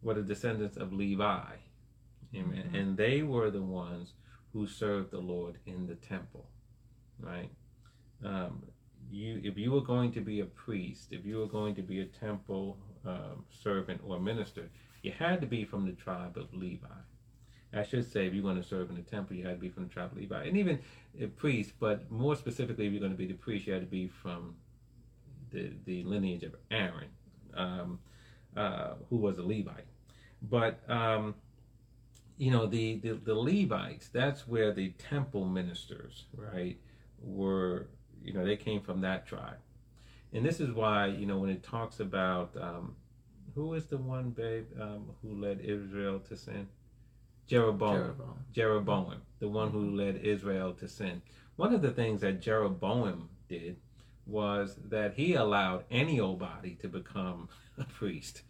were 0.03 0.15
the 0.15 0.23
descendants 0.23 0.77
of 0.77 0.93
Levi. 0.93 1.45
Amen. 2.35 2.65
Mm-hmm. 2.67 2.75
And 2.75 2.97
they 2.97 3.23
were 3.23 3.51
the 3.51 3.63
ones 3.63 4.15
who 4.53 4.67
served 4.67 5.11
the 5.11 5.19
Lord 5.19 5.59
in 5.67 5.87
the 5.87 5.95
temple. 5.95 6.47
Right? 7.21 7.51
Um, 8.25 8.63
you, 9.11 9.41
if 9.43 9.59
you 9.59 9.73
were 9.73 9.81
going 9.81 10.13
to 10.13 10.21
be 10.21 10.41
a 10.41 10.45
priest, 10.45 11.09
if 11.11 11.25
you 11.25 11.39
were 11.39 11.47
going 11.47 11.75
to 11.75 11.83
be 11.83 12.01
a 12.01 12.05
temple 12.05 12.79
um, 13.05 13.45
servant 13.51 14.01
or 14.05 14.21
minister, 14.21 14.71
you 15.03 15.13
had 15.13 15.41
to 15.41 15.47
be 15.47 15.65
from 15.65 15.87
the 15.87 15.93
tribe 15.93 16.37
of 16.37 16.53
Levi. 16.55 16.87
I 17.73 17.85
should 17.85 18.11
say, 18.11 18.27
if 18.27 18.35
you're 18.35 18.43
going 18.43 18.61
to 18.61 18.69
serve 18.69 18.91
in 18.91 18.97
the 18.97 19.03
temple, 19.03 19.37
you 19.37 19.47
had 19.47 19.55
to 19.55 19.61
be 19.61 19.69
from 19.69 19.85
the 19.85 19.89
tribe 19.89 20.13
of 20.13 20.19
Levi. 20.19 20.45
And 20.45 20.57
even 20.57 20.81
a 21.21 21.27
priest, 21.27 21.73
but 21.79 22.11
more 22.11 22.35
specifically, 22.35 22.87
if 22.87 22.93
you're 22.93 23.01
going 23.01 23.13
to 23.13 23.19
be 23.19 23.27
the 23.27 23.35
priest, 23.35 23.67
you 23.67 23.73
had 23.73 23.83
to 23.83 23.89
be 23.89 24.09
from 24.09 24.57
the, 25.51 25.73
the 25.85 26.03
lineage 26.05 26.43
of 26.43 26.57
Aaron, 26.71 27.09
um, 27.55 28.01
uh, 28.57 28.95
who 29.09 29.17
was 29.17 29.39
a 29.39 29.43
Levite. 29.43 29.87
But 30.43 30.81
um, 30.89 31.35
you 32.39 32.51
know 32.51 32.67
the, 32.67 32.97
the 32.97 33.13
the 33.13 33.35
Levites. 33.35 34.09
That's 34.09 34.49
where 34.49 34.73
the 34.73 34.91
temple 34.91 35.45
ministers, 35.45 36.25
right, 36.35 36.79
were. 37.23 37.89
You 38.23 38.35
know 38.35 38.45
they 38.45 38.57
came 38.57 38.83
from 38.83 39.01
that 39.01 39.27
tribe, 39.27 39.59
and 40.33 40.45
this 40.45 40.61
is 40.61 40.73
why 40.73 41.07
you 41.07 41.27
know 41.27 41.39
when 41.39 41.51
it 41.51 41.63
talks 41.63 42.01
about 42.01 42.55
um, 42.61 42.97
who 43.55 43.75
is 43.75 43.87
the 43.87 43.99
one 43.99 44.31
babe 44.31 44.67
um, 44.81 45.07
who 45.23 45.41
led 45.41 45.61
Israel 45.61 46.21
to 46.29 46.37
sin. 46.37 46.69
Jeroboam. 47.47 47.97
Jeroboam. 47.97 48.45
Jeroboam, 48.53 49.23
the 49.41 49.49
one 49.49 49.71
who 49.71 49.97
led 49.97 50.21
Israel 50.23 50.73
to 50.75 50.87
sin. 50.87 51.21
One 51.57 51.75
of 51.75 51.83
the 51.83 51.91
things 51.91 52.21
that 52.21 52.41
Jeroboam 52.41 53.29
did 53.49 53.77
was 54.25 54.77
that 54.89 55.15
he 55.15 55.35
allowed 55.35 55.85
any 55.91 56.21
old 56.21 56.39
body 56.39 56.77
to 56.81 56.89
become 56.89 57.49
a 57.79 57.85
priest. 57.85 58.43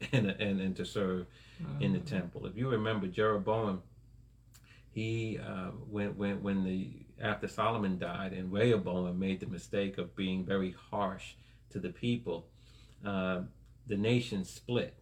and, 0.12 0.26
and, 0.26 0.60
and 0.60 0.76
to 0.76 0.84
serve 0.84 1.26
mm. 1.62 1.82
in 1.82 1.92
the 1.92 1.98
mm. 1.98 2.06
temple. 2.06 2.46
If 2.46 2.56
you 2.56 2.68
remember 2.68 3.06
Jeroboam, 3.06 3.82
he 4.92 5.38
uh, 5.38 5.70
when 5.90 6.16
when 6.16 6.42
when 6.42 6.64
the 6.64 6.90
after 7.20 7.48
Solomon 7.48 7.98
died 7.98 8.32
and 8.32 8.52
Rehoboam 8.52 9.18
made 9.18 9.40
the 9.40 9.46
mistake 9.46 9.98
of 9.98 10.14
being 10.16 10.44
very 10.44 10.74
harsh 10.90 11.34
to 11.70 11.78
the 11.78 11.90
people, 11.90 12.46
uh, 13.04 13.40
the 13.86 13.96
nation 13.96 14.44
split, 14.44 14.94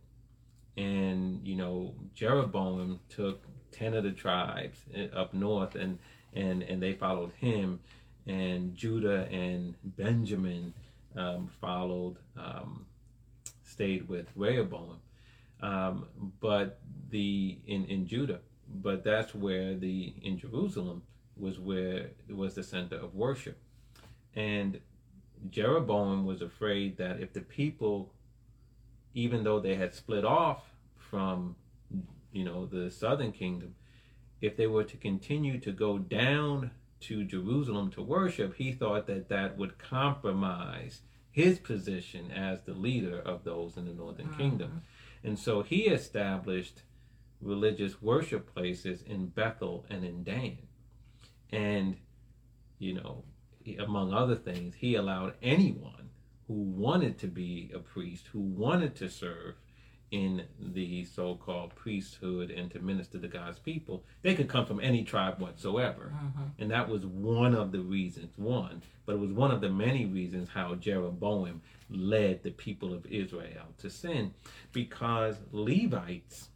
and 0.76 1.46
you 1.46 1.56
know 1.56 1.94
Jeroboam 2.14 3.00
took 3.08 3.46
ten 3.72 3.94
of 3.94 4.04
the 4.04 4.12
tribes 4.12 4.78
uh, 4.96 5.16
up 5.16 5.34
north 5.34 5.74
and 5.74 5.98
and 6.32 6.62
and 6.62 6.82
they 6.82 6.92
followed 6.92 7.32
him, 7.38 7.80
and 8.26 8.74
Judah 8.76 9.28
and 9.30 9.74
Benjamin 9.82 10.74
um, 11.16 11.48
followed. 11.60 12.16
Um, 12.36 12.86
stayed 13.76 14.08
with 14.08 14.26
Rehoboam, 14.34 14.96
um, 15.60 16.06
but 16.40 16.80
the 17.10 17.58
in 17.66 17.84
in 17.84 18.06
Judah, 18.06 18.40
but 18.82 19.04
that's 19.04 19.34
where 19.34 19.74
the 19.74 20.14
in 20.22 20.38
Jerusalem 20.38 21.02
was 21.36 21.58
where 21.58 22.10
it 22.28 22.36
was 22.36 22.54
the 22.54 22.62
center 22.62 22.96
of 22.96 23.14
worship, 23.14 23.58
and 24.34 24.80
Jeroboam 25.50 26.24
was 26.24 26.40
afraid 26.40 26.96
that 26.96 27.20
if 27.20 27.34
the 27.34 27.42
people, 27.42 28.12
even 29.14 29.44
though 29.44 29.60
they 29.60 29.74
had 29.74 29.94
split 29.94 30.24
off 30.24 30.70
from, 30.96 31.56
you 32.32 32.44
know, 32.44 32.64
the 32.66 32.90
southern 32.90 33.32
kingdom, 33.32 33.74
if 34.40 34.56
they 34.56 34.66
were 34.66 34.84
to 34.84 34.96
continue 34.96 35.60
to 35.60 35.70
go 35.70 35.98
down 35.98 36.70
to 37.00 37.24
Jerusalem 37.24 37.90
to 37.90 38.02
worship, 38.02 38.56
he 38.56 38.72
thought 38.72 39.06
that 39.06 39.28
that 39.28 39.58
would 39.58 39.78
compromise 39.78 41.02
his 41.36 41.58
position 41.58 42.32
as 42.32 42.62
the 42.62 42.72
leader 42.72 43.20
of 43.20 43.44
those 43.44 43.76
in 43.76 43.84
the 43.84 43.92
northern 43.92 44.26
mm-hmm. 44.26 44.38
kingdom. 44.38 44.82
And 45.22 45.38
so 45.38 45.62
he 45.62 45.82
established 45.82 46.80
religious 47.42 48.00
worship 48.00 48.54
places 48.54 49.02
in 49.02 49.26
Bethel 49.26 49.84
and 49.90 50.02
in 50.02 50.24
Dan. 50.24 50.56
And, 51.52 51.98
you 52.78 52.94
know, 52.94 53.24
among 53.78 54.14
other 54.14 54.34
things, 54.34 54.76
he 54.76 54.94
allowed 54.94 55.34
anyone 55.42 56.08
who 56.48 56.54
wanted 56.54 57.18
to 57.18 57.26
be 57.26 57.70
a 57.74 57.80
priest, 57.80 58.28
who 58.28 58.40
wanted 58.40 58.96
to 58.96 59.10
serve 59.10 59.56
in 60.10 60.44
the 60.60 61.04
so-called 61.04 61.74
priesthood 61.74 62.50
and 62.50 62.70
to 62.70 62.78
minister 62.78 63.18
to 63.18 63.28
God's 63.28 63.58
people, 63.58 64.04
they 64.22 64.34
could 64.34 64.48
come 64.48 64.64
from 64.64 64.80
any 64.80 65.02
tribe 65.02 65.40
whatsoever. 65.40 66.12
Uh-huh. 66.14 66.44
And 66.58 66.70
that 66.70 66.88
was 66.88 67.04
one 67.04 67.54
of 67.54 67.72
the 67.72 67.80
reasons, 67.80 68.32
one, 68.36 68.82
but 69.04 69.14
it 69.14 69.18
was 69.18 69.32
one 69.32 69.50
of 69.50 69.60
the 69.60 69.68
many 69.68 70.06
reasons 70.06 70.48
how 70.50 70.74
Jeroboam 70.76 71.62
led 71.90 72.42
the 72.42 72.50
people 72.50 72.94
of 72.94 73.06
Israel 73.06 73.66
to 73.78 73.90
sin 73.90 74.32
because 74.72 75.36
Levites 75.52 76.48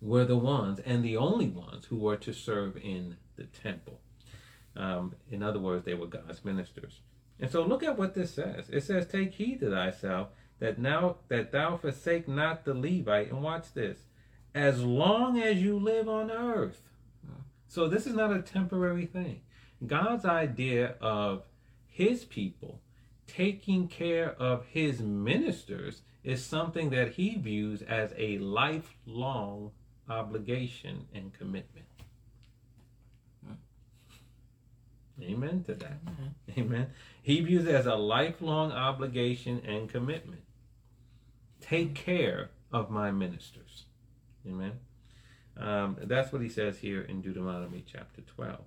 were 0.00 0.24
the 0.24 0.36
ones 0.36 0.80
and 0.80 1.04
the 1.04 1.16
only 1.16 1.48
ones 1.48 1.86
who 1.86 1.96
were 1.96 2.16
to 2.16 2.32
serve 2.32 2.76
in 2.76 3.16
the 3.36 3.44
temple. 3.44 4.00
Um, 4.76 5.14
in 5.30 5.42
other 5.42 5.58
words, 5.58 5.84
they 5.84 5.94
were 5.94 6.06
God's 6.06 6.44
ministers. 6.44 7.00
And 7.40 7.50
so 7.50 7.62
look 7.62 7.82
at 7.82 7.98
what 7.98 8.14
this 8.14 8.34
says. 8.34 8.68
It 8.68 8.82
says, 8.82 9.06
Take 9.06 9.34
heed 9.34 9.60
to 9.60 9.70
thyself 9.70 10.28
that 10.60 10.78
now 10.78 11.16
that 11.28 11.52
thou 11.52 11.76
forsake 11.76 12.28
not 12.28 12.64
the 12.64 12.74
Levite, 12.74 13.30
and 13.30 13.42
watch 13.42 13.72
this, 13.74 14.06
as 14.54 14.82
long 14.82 15.40
as 15.40 15.62
you 15.62 15.78
live 15.78 16.08
on 16.08 16.30
earth. 16.30 16.82
So 17.68 17.86
this 17.86 18.06
is 18.06 18.14
not 18.14 18.32
a 18.32 18.42
temporary 18.42 19.06
thing. 19.06 19.42
God's 19.86 20.24
idea 20.24 20.94
of 21.00 21.44
his 21.86 22.24
people 22.24 22.80
taking 23.26 23.88
care 23.88 24.30
of 24.32 24.64
his 24.66 25.00
ministers 25.00 26.02
is 26.24 26.44
something 26.44 26.90
that 26.90 27.12
he 27.12 27.36
views 27.36 27.82
as 27.82 28.12
a 28.16 28.38
lifelong 28.38 29.70
obligation 30.08 31.06
and 31.14 31.32
commitment. 31.32 31.86
Amen 35.20 35.64
to 35.64 35.74
that. 35.74 35.98
Amen. 36.06 36.34
Amen. 36.56 36.86
He 37.22 37.40
views 37.40 37.66
it 37.66 37.74
as 37.74 37.86
a 37.86 37.96
lifelong 37.96 38.72
obligation 38.72 39.60
and 39.66 39.88
commitment. 39.88 40.42
Take 41.68 41.94
care 41.94 42.50
of 42.72 42.90
my 42.90 43.10
ministers. 43.10 43.84
Amen. 44.46 44.72
Um, 45.56 45.96
that's 46.02 46.32
what 46.32 46.40
he 46.40 46.48
says 46.48 46.78
here 46.78 47.02
in 47.02 47.20
Deuteronomy 47.20 47.84
chapter 47.86 48.22
12. 48.22 48.60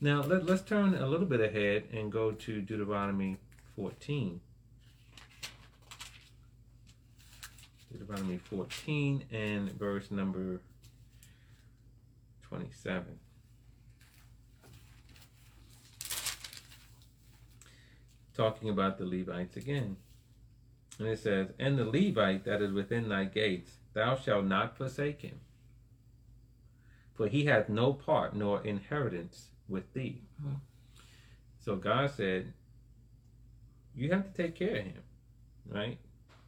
Now, 0.00 0.22
let, 0.22 0.46
let's 0.46 0.62
turn 0.62 0.94
a 0.94 1.06
little 1.06 1.26
bit 1.26 1.40
ahead 1.40 1.84
and 1.92 2.12
go 2.12 2.30
to 2.30 2.60
Deuteronomy 2.60 3.38
14. 3.74 4.40
Deuteronomy 7.90 8.38
14 8.38 9.24
and 9.32 9.72
verse 9.72 10.10
number 10.10 10.60
27. 12.42 13.18
Talking 18.36 18.68
about 18.68 18.98
the 18.98 19.06
Levites 19.06 19.56
again. 19.56 19.96
And 20.98 21.08
it 21.08 21.18
says, 21.18 21.48
And 21.58 21.78
the 21.78 21.84
Levite 21.84 22.44
that 22.44 22.62
is 22.62 22.72
within 22.72 23.08
thy 23.08 23.24
gates, 23.24 23.78
thou 23.92 24.16
shalt 24.16 24.46
not 24.46 24.76
forsake 24.76 25.22
him. 25.22 25.40
For 27.14 27.28
he 27.28 27.44
hath 27.46 27.68
no 27.68 27.92
part 27.92 28.34
nor 28.34 28.64
inheritance 28.64 29.50
with 29.68 29.92
thee. 29.92 30.22
Mhm. 30.42 30.60
So 31.58 31.76
God 31.76 32.10
said, 32.10 32.52
You 33.94 34.10
have 34.12 34.30
to 34.30 34.42
take 34.42 34.54
care 34.54 34.76
of 34.76 34.84
him, 34.84 35.02
right? 35.66 35.98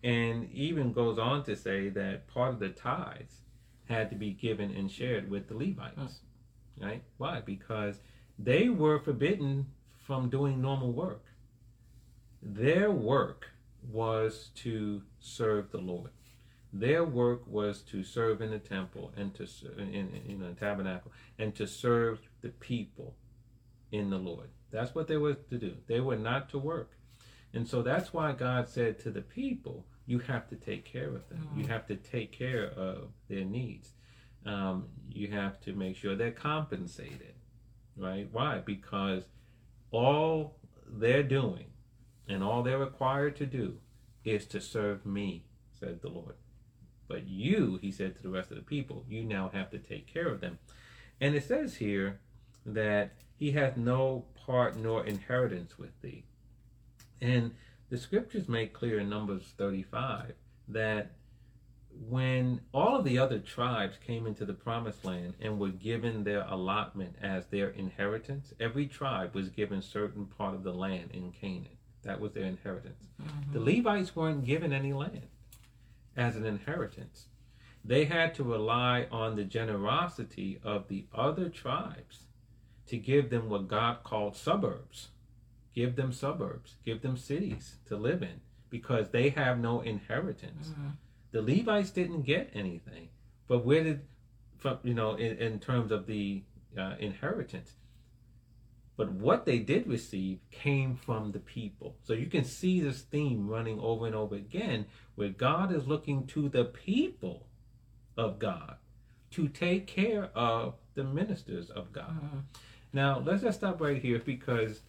And 0.05 0.51
even 0.53 0.93
goes 0.93 1.19
on 1.19 1.45
to 1.45 1.57
say 1.57 1.89
that 1.89 2.29
part 2.29 2.53
of 2.55 2.61
the 2.61 2.69
tithes 2.69 3.41
had 3.87 4.11
to 4.11 4.17
be 4.17 4.33
given 4.33 4.71
and 4.71 4.91
shared 4.91 5.31
with 5.31 5.49
the 5.49 5.57
Levites, 5.57 6.21
right? 6.79 7.03
Why? 7.17 7.41
Because 7.41 8.01
they 8.39 8.69
were 8.69 8.99
forbidden 9.01 9.73
from 9.97 10.29
doing 10.29 10.61
normal 10.61 10.93
work. 10.93 11.25
Their 12.43 12.91
work 12.91 13.51
was 13.91 14.51
to 14.57 15.03
serve 15.21 15.71
the 15.71 15.79
Lord. 15.79 16.11
Their 16.73 17.05
work 17.05 17.47
was 17.47 17.81
to 17.83 18.05
serve 18.05 18.43
in 18.43 18.51
the 18.51 18.59
temple 18.59 19.13
and 19.17 19.35
to 19.35 19.47
in, 19.79 20.11
in, 20.29 20.41
the 20.41 20.53
tabernacle 20.53 21.13
and 21.39 21.55
to 21.55 21.67
serve 21.67 22.21
the 22.43 22.51
people 22.51 23.17
in 23.91 24.11
the 24.11 24.19
Lord. 24.19 24.51
That's 24.71 24.95
what 24.95 25.09
they 25.09 25.17
were 25.17 25.35
to 25.35 25.59
do. 25.59 25.77
They 25.87 26.01
were 26.01 26.17
not 26.17 26.51
to 26.51 26.59
work. 26.59 26.91
And 27.55 27.67
so 27.67 27.81
that's 27.81 28.13
why 28.13 28.33
God 28.33 28.69
said 28.69 28.99
to 29.01 29.11
the 29.11 29.23
people, 29.23 29.87
you 30.05 30.19
have 30.19 30.49
to 30.49 30.57
take 30.57 30.85
care 30.85 31.09
of 31.09 31.27
them. 31.31 31.49
You 31.57 31.67
have 31.69 31.87
to 31.87 31.97
take 31.97 32.33
care 32.33 32.67
of 32.67 33.09
their 33.29 33.45
needs. 33.45 33.93
Um, 34.45 34.89
you 35.11 35.29
have 35.29 35.61
to 35.63 35.73
make 35.73 35.97
sure 35.97 36.15
they're 36.15 36.31
compensated, 36.31 37.35
right? 37.97 38.29
Why? 38.31 38.59
Because 38.65 39.25
all 39.91 40.59
they're 40.87 41.23
doing 41.23 41.68
and 42.29 42.43
all 42.43 42.63
they're 42.63 42.79
required 42.79 43.37
to 43.37 43.47
do 43.47 43.79
is 44.25 44.47
to 44.47 44.61
serve 44.61 45.07
me, 45.07 45.45
said 45.79 46.01
the 46.03 46.09
Lord. 46.09 46.35
But 47.09 47.27
you, 47.27 47.79
he 47.81 47.91
said 47.91 48.17
to 48.17 48.23
the 48.23 48.29
rest 48.29 48.51
of 48.51 48.57
the 48.57 48.63
people, 48.63 49.05
you 49.09 49.25
now 49.25 49.51
have 49.53 49.71
to 49.71 49.79
take 49.79 50.13
care 50.13 50.29
of 50.29 50.41
them. 50.41 50.59
And 51.21 51.35
it 51.35 51.45
says 51.45 51.77
here 51.77 52.21
that 52.67 53.13
he 53.37 53.53
hath 53.53 53.77
no 53.77 54.27
part 54.35 54.77
nor 54.77 55.07
inheritance 55.07 55.79
with 55.79 56.01
thee. 56.03 56.25
And 57.21 57.55
the 57.89 57.97
scriptures 57.97 58.49
make 58.49 58.75
clear 58.75 58.99
in 58.99 59.09
Numbers 59.09 59.55
35 59.57 60.35
that 60.69 61.13
when 61.91 62.61
all 62.73 62.97
of 62.97 63.05
the 63.05 63.19
other 63.19 63.39
tribes 63.39 63.97
came 64.07 64.27
into 64.27 64.45
the 64.45 64.53
promised 64.53 65.05
land 65.05 65.35
and 65.41 65.59
were 65.59 65.71
given 65.71 66.23
their 66.23 66.43
allotment 66.43 67.17
as 67.21 67.47
their 67.47 67.71
inheritance, 67.71 68.53
every 68.61 68.87
tribe 68.87 69.35
was 69.35 69.49
given 69.49 69.81
certain 69.81 70.27
part 70.27 70.55
of 70.55 70.63
the 70.63 70.75
land 70.75 71.11
in 71.13 71.33
Canaan. 71.33 71.78
That 72.03 72.21
was 72.21 72.33
their 72.33 72.45
inheritance. 72.45 73.05
The 73.53 73.61
Levites 73.61 74.15
weren't 74.15 74.45
given 74.45 74.73
any 74.73 74.93
land 74.93 75.27
as 76.17 76.37
an 76.37 76.47
inheritance. 76.47 77.27
They 77.85 78.05
had 78.05 78.35
to 78.35 78.45
rely 78.45 79.07
on 79.11 79.37
the 79.37 79.45
generosity 79.45 80.59
of 80.63 80.89
the 80.89 81.07
other 81.15 81.49
tribes 81.49 82.21
to 82.87 82.97
give 82.97 83.31
them 83.31 83.49
what 83.49 83.69
God 83.69 84.03
called 84.05 84.37
suburbs. 84.37 85.09
Give 85.75 85.97
them 85.97 86.13
suburbs, 86.13 86.75
give 86.85 87.03
them 87.03 87.17
cities 87.17 87.77
to 87.87 87.97
live 87.97 88.23
in 88.23 88.41
because 88.71 89.11
they 89.11 89.31
have 89.31 89.59
no 89.59 89.81
inheritance. 89.81 90.71
Mhm. 90.71 90.93
The 91.31 91.43
Levites 91.43 91.91
didn't 91.91 92.23
get 92.23 92.51
anything, 92.55 93.09
but 93.47 93.65
where 93.65 93.85
did, 93.85 94.01
from 94.57 94.79
you 94.83 94.95
know, 94.95 95.15
in, 95.15 95.37
in 95.39 95.61
terms 95.61 95.93
of 95.93 96.07
the 96.07 96.43
uh, 96.77 96.97
inheritance, 96.99 97.75
but 98.99 99.13
what 99.13 99.47
they 99.47 99.61
did 99.61 99.87
receive 99.87 100.41
came 100.51 100.97
from 100.97 101.31
the 101.31 101.39
people. 101.39 101.97
So 102.03 102.15
you 102.15 102.27
can 102.27 102.43
see 102.45 102.81
this 102.81 103.01
theme 103.03 103.47
running 103.49 103.79
over 103.79 104.07
and 104.07 104.15
over 104.15 104.35
again, 104.35 104.87
where 105.15 105.29
God 105.29 105.73
is 105.73 105.87
looking 105.87 106.27
to 106.27 106.49
the 106.49 106.65
people 106.65 107.47
of 108.17 108.41
God 108.41 108.75
to 109.31 109.47
take 109.47 109.87
care 109.87 110.31
of 110.35 110.75
the 110.95 111.05
ministers 111.05 111.71
of 111.71 111.93
God. 111.93 112.21
Mhm. 112.21 112.43
Now, 112.93 113.21
let's 113.21 113.43
just 113.43 113.59
stop 113.61 113.81
right 113.81 114.03
here 114.03 114.19
because 114.19 114.81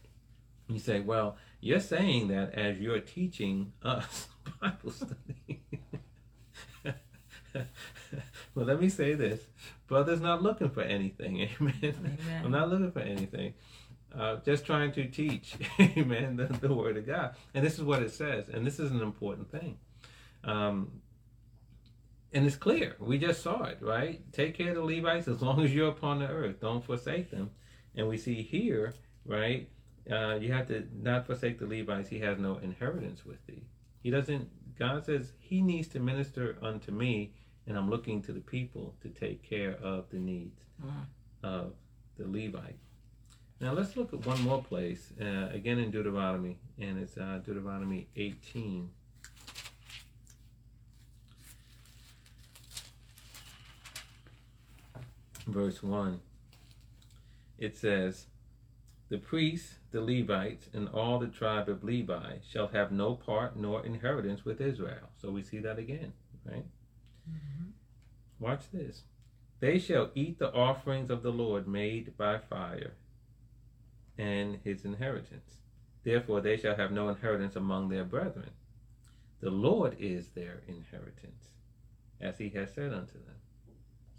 you 0.67 0.79
say, 0.79 1.01
well, 1.01 1.37
you're 1.61 1.79
saying 1.79 2.29
that 2.29 2.53
as 2.55 2.79
you're 2.79 2.99
teaching 3.01 3.73
us 3.83 4.27
Bible 4.59 4.91
study. 4.91 5.61
well, 8.55 8.65
let 8.65 8.81
me 8.81 8.89
say 8.89 9.13
this. 9.13 9.41
Brother's 9.85 10.21
not 10.21 10.41
looking 10.41 10.69
for 10.71 10.81
anything. 10.81 11.41
Amen. 11.61 11.75
Amen. 11.83 12.45
I'm 12.45 12.51
not 12.51 12.69
looking 12.69 12.91
for 12.91 13.01
anything. 13.01 13.53
Uh, 14.17 14.37
just 14.43 14.65
trying 14.65 14.91
to 14.93 15.05
teach, 15.05 15.53
amen, 15.79 16.35
the, 16.35 16.45
the 16.45 16.73
word 16.73 16.97
of 16.97 17.05
God. 17.05 17.35
And 17.53 17.63
this 17.65 17.75
is 17.75 17.83
what 17.83 18.01
it 18.01 18.11
says. 18.11 18.49
And 18.49 18.65
this 18.65 18.79
is 18.79 18.91
an 18.91 19.01
important 19.01 19.51
thing. 19.51 19.77
Um, 20.43 21.01
and 22.33 22.45
it's 22.45 22.55
clear. 22.55 22.95
We 22.99 23.17
just 23.17 23.41
saw 23.41 23.63
it, 23.65 23.77
right? 23.81 24.21
Take 24.33 24.55
care 24.55 24.69
of 24.69 24.75
the 24.75 24.83
Levites 24.83 25.27
as 25.27 25.41
long 25.41 25.63
as 25.63 25.73
you're 25.73 25.89
upon 25.89 26.19
the 26.19 26.27
earth. 26.27 26.59
Don't 26.59 26.83
forsake 26.83 27.29
them. 27.31 27.51
And 27.95 28.07
we 28.07 28.17
see 28.17 28.41
here, 28.41 28.93
right? 29.25 29.69
Uh, 30.09 30.35
you 30.35 30.51
have 30.53 30.67
to 30.67 30.87
not 30.95 31.25
forsake 31.25 31.59
the 31.59 31.67
Levites. 31.67 32.09
He 32.09 32.19
has 32.19 32.39
no 32.39 32.57
inheritance 32.57 33.25
with 33.25 33.45
thee. 33.47 33.67
He 34.01 34.09
doesn't. 34.09 34.47
God 34.77 35.05
says 35.05 35.33
he 35.39 35.61
needs 35.61 35.87
to 35.89 35.99
minister 35.99 36.57
unto 36.61 36.91
me, 36.91 37.33
and 37.67 37.77
I'm 37.77 37.89
looking 37.89 38.21
to 38.23 38.31
the 38.31 38.39
people 38.39 38.95
to 39.01 39.09
take 39.09 39.43
care 39.43 39.73
of 39.83 40.09
the 40.09 40.17
needs 40.19 40.61
Mhm. 40.83 41.05
of 41.43 41.73
the 42.17 42.25
Levite. 42.27 42.77
Now 43.61 43.73
let's 43.73 43.97
look 43.97 44.13
at 44.13 44.25
one 44.25 44.41
more 44.41 44.63
place, 44.63 45.11
uh, 45.19 45.49
again 45.51 45.79
in 45.79 45.91
Deuteronomy, 45.91 46.57
and 46.79 46.97
it's 46.97 47.17
uh, 47.17 47.41
Deuteronomy 47.45 48.07
18. 48.15 48.89
Verse 55.47 55.83
1. 55.83 56.21
It 57.57 57.75
says, 57.75 58.27
The 59.09 59.17
priests, 59.17 59.79
the 59.91 59.99
Levites, 59.99 60.69
and 60.71 60.87
all 60.87 61.19
the 61.19 61.27
tribe 61.27 61.67
of 61.67 61.83
Levi 61.83 62.37
shall 62.49 62.67
have 62.67 62.93
no 62.93 63.15
part 63.15 63.57
nor 63.57 63.85
inheritance 63.85 64.45
with 64.45 64.61
Israel. 64.61 65.09
So 65.21 65.31
we 65.31 65.43
see 65.43 65.59
that 65.59 65.77
again, 65.77 66.13
right? 66.45 66.65
Watch 68.39 68.71
this. 68.71 69.01
They 69.59 69.79
shall 69.79 70.11
eat 70.15 70.39
the 70.39 70.53
offerings 70.53 71.09
of 71.09 71.23
the 71.23 71.31
Lord 71.31 71.67
made 71.67 72.15
by 72.15 72.37
fire 72.37 72.93
and 74.19 74.60
his 74.65 74.86
inheritance. 74.86 75.62
Therefore, 76.03 76.41
they 76.41 76.58
shall 76.58 76.77
have 76.77 76.91
no 76.93 77.10
inheritance 77.10 77.58
among 77.58 77.89
their 77.89 78.05
brethren. 78.05 78.51
The 79.41 79.51
Lord 79.51 79.97
is 79.99 80.29
their 80.29 80.63
inheritance. 80.67 81.49
as 82.21 82.39
he 82.39 82.49
has 82.51 82.73
said 82.73 82.93
unto 82.93 83.13
them. 83.13 83.36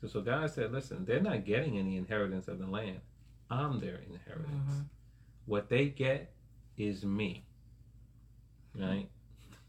So, 0.00 0.08
so 0.08 0.22
God 0.22 0.50
said, 0.50 0.72
listen, 0.72 1.06
they're 1.06 1.20
not 1.20 1.46
getting 1.46 1.78
any 1.78 1.96
inheritance 1.98 2.48
of 2.48 2.58
the 2.60 2.66
land. 2.66 3.00
I'm 3.50 3.80
their 3.80 3.98
inheritance. 4.10 4.72
Mm-hmm. 4.72 4.82
What 5.46 5.70
they 5.70 5.86
get 5.88 6.34
is 6.78 7.04
me. 7.04 7.46
Right? 8.78 9.08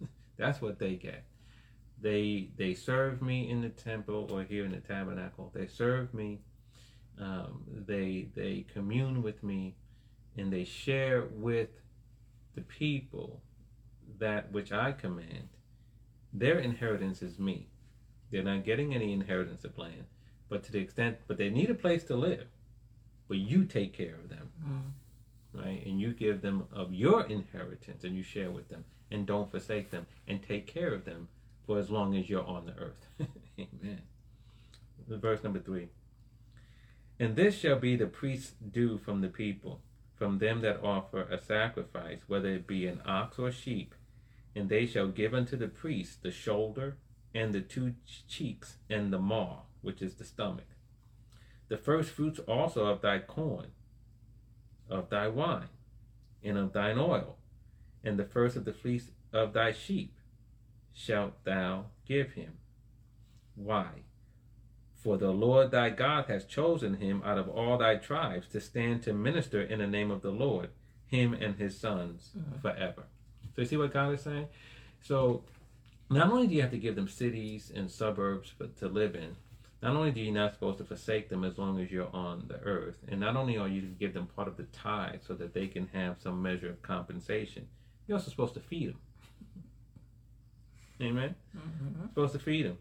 That's 0.38 0.62
what 0.62 0.80
they 0.80 0.96
get. 0.96 1.26
They 2.02 2.50
they 2.58 2.76
serve 2.76 3.22
me 3.22 3.50
in 3.50 3.62
the 3.62 3.70
temple 3.70 4.30
or 4.32 4.44
here 4.44 4.65
in 4.65 4.72
the 4.72 4.80
tabernacle. 4.82 5.52
They 5.56 5.67
serve 5.67 6.13
me. 6.13 6.41
Um, 7.20 7.63
they 7.88 8.30
they 8.36 8.65
commune 8.74 9.24
with 9.24 9.44
me, 9.44 9.76
and 10.38 10.52
they 10.52 10.63
share 10.63 11.24
with 11.32 11.70
the 12.56 12.62
people 12.62 13.41
that 14.20 14.52
which 14.52 14.72
I 14.72 14.91
command. 14.91 15.50
Their 16.34 16.60
inheritance 16.60 17.22
is 17.22 17.39
me. 17.39 17.67
They're 18.32 18.44
not 18.44 18.63
getting 18.63 18.94
any 18.94 19.12
inheritance 19.12 19.65
of 19.65 19.78
land, 19.78 20.06
but 20.48 20.63
to 20.63 20.72
the 20.72 20.80
extent, 20.80 21.17
but 21.28 21.38
they 21.38 21.50
need 21.50 21.70
a 21.70 21.76
place 21.76 22.04
to 22.06 22.15
live. 22.15 22.48
But 23.28 23.38
you 23.38 23.65
take 23.65 23.94
care 23.94 24.15
of 24.15 24.30
them, 24.30 24.50
mm. 24.65 25.62
right? 25.62 25.86
And 25.86 26.00
you 26.00 26.13
give 26.13 26.41
them 26.41 26.67
of 26.72 26.94
your 26.94 27.26
inheritance, 27.26 28.04
and 28.04 28.15
you 28.15 28.24
share 28.24 28.52
with 28.52 28.70
them, 28.70 28.86
and 29.10 29.26
don't 29.26 29.52
forsake 29.52 29.91
them, 29.91 30.06
and 30.28 30.41
take 30.41 30.67
care 30.67 30.94
of 30.94 31.04
them 31.04 31.28
for 31.65 31.78
as 31.78 31.89
long 31.89 32.15
as 32.15 32.30
you're 32.30 32.46
on 32.46 32.65
the 32.65 32.78
earth. 32.78 33.06
Amen. 33.60 34.02
Verse 35.08 35.44
number 35.44 35.60
three. 35.60 35.89
And 37.20 37.36
this 37.36 37.56
shall 37.58 37.78
be 37.78 37.96
the 37.96 38.08
priest's 38.08 38.54
due 38.72 38.98
from 38.98 39.22
the 39.22 39.28
people, 39.28 39.82
from 40.21 40.38
them 40.38 40.62
that 40.62 40.84
offer 40.84 41.23
a 41.23 41.43
sacrifice, 41.43 42.19
whether 42.27 42.49
it 42.49 42.67
be 42.67 42.86
an 42.86 43.01
ox 43.07 43.39
or 43.39 43.51
sheep. 43.51 43.95
And 44.55 44.69
they 44.69 44.86
shall 44.86 45.07
give 45.07 45.34
unto 45.34 45.57
the 45.57 45.67
priest 45.67 46.21
the 46.21 46.29
shoulder, 46.29 46.97
and 47.34 47.55
the 47.55 47.62
two 47.62 47.95
cheeks, 48.27 48.77
and 48.88 49.12
the 49.12 49.17
maw, 49.17 49.62
which 49.81 49.99
is 49.99 50.13
the 50.13 50.23
stomach. 50.23 50.67
The 51.69 51.77
first 51.77 52.12
fruits 52.12 52.38
also 52.38 52.86
of 52.86 53.01
thy 53.01 53.17
corn, 53.17 53.71
of 54.88 55.10
thy 55.10 55.27
wine, 55.27 55.69
and 56.43 56.55
of 56.55 56.71
thine 56.71 56.99
oil, 56.99 57.39
and 58.03 58.19
the 58.19 58.25
first 58.25 58.55
of 58.55 58.63
the 58.63 58.73
fleece 58.73 59.10
of 59.34 59.53
thy 59.53 59.71
sheep, 59.71 60.13
shalt 60.93 61.43
thou 61.45 61.86
give 62.05 62.34
him. 62.34 62.60
Why? 63.55 64.03
For 65.04 65.18
the 65.18 65.32
Lord 65.32 65.72
thy 65.72 65.90
God 65.90 66.26
has 66.28 66.46
chosen 66.46 66.96
him 66.96 67.24
out 67.26 67.40
of 67.40 67.50
all 67.50 67.78
thy 67.78 67.96
tribes 67.96 68.48
to 68.50 68.62
stand 68.62 69.02
to 69.04 69.14
minister 69.14 69.60
in 69.60 69.80
the 69.80 69.88
name 69.88 70.12
of 70.12 70.22
the 70.22 70.30
Lord, 70.30 70.70
him 71.08 71.34
and 71.34 71.56
his 71.56 71.80
sons 71.80 72.30
mm-hmm. 72.38 72.60
forever. 72.60 73.06
So 73.56 73.62
you 73.62 73.68
see 73.68 73.78
what 73.78 73.94
God 73.94 74.14
is 74.14 74.22
saying? 74.22 74.48
So 75.02 75.44
not 76.10 76.32
only 76.32 76.46
do 76.46 76.54
you 76.54 76.62
have 76.62 76.72
to 76.72 76.78
give 76.78 76.96
them 76.96 77.08
cities 77.08 77.72
and 77.74 77.90
suburbs 77.90 78.50
for, 78.50 78.68
to 78.68 78.88
live 78.88 79.16
in, 79.16 79.36
not 79.82 79.96
only 79.96 80.12
do 80.12 80.22
you 80.22 80.32
not 80.32 80.54
supposed 80.54 80.78
to 80.78 80.84
forsake 80.84 81.30
them 81.30 81.44
as 81.44 81.58
long 81.58 81.80
as 81.80 81.90
you're 81.90 82.14
on 82.16 82.46
the 82.48 82.60
earth, 82.60 82.98
and 83.08 83.20
not 83.20 83.36
only 83.36 83.58
are 83.58 83.68
you 83.68 83.82
to 83.82 83.88
give 83.88 84.14
them 84.14 84.28
part 84.28 84.48
of 84.48 84.56
the 84.56 84.64
tithe 84.66 85.22
so 85.26 85.34
that 85.34 85.56
they 85.56 85.68
can 85.68 85.88
have 85.94 86.18
some 86.22 86.42
measure 86.42 86.70
of 86.70 86.82
compensation, 86.84 87.66
you're 88.06 88.18
also 88.20 88.30
supposed 88.30 88.54
to 88.54 88.60
feed 88.60 88.90
them. 88.90 89.00
Amen. 91.02 91.34
Mm-hmm. 91.58 92.10
Supposed 92.10 92.34
to 92.34 92.40
feed 92.40 92.68
them. 92.68 92.78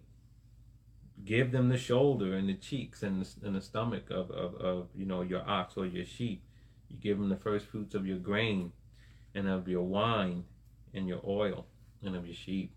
Give 1.31 1.53
them 1.53 1.69
the 1.69 1.79
shoulder 1.79 2.35
and 2.35 2.49
the 2.49 2.55
cheeks 2.55 3.05
and 3.05 3.25
the, 3.25 3.47
and 3.47 3.55
the 3.55 3.61
stomach 3.61 4.11
of, 4.11 4.33
of, 4.33 4.57
of 4.57 4.89
you 4.97 5.07
know 5.07 5.23
your 5.23 5.49
ox 5.49 5.77
or 5.77 5.87
your 5.87 6.05
sheep. 6.05 6.43
You 6.89 6.97
give 6.97 7.19
them 7.19 7.29
the 7.29 7.37
first 7.37 7.67
fruits 7.67 7.95
of 7.95 8.05
your 8.05 8.19
grain 8.19 8.73
and 9.33 9.47
of 9.49 9.69
your 9.69 9.85
wine 9.85 10.43
and 10.93 11.07
your 11.07 11.21
oil 11.25 11.67
and 12.03 12.17
of 12.17 12.27
your 12.27 12.35
sheep. 12.35 12.75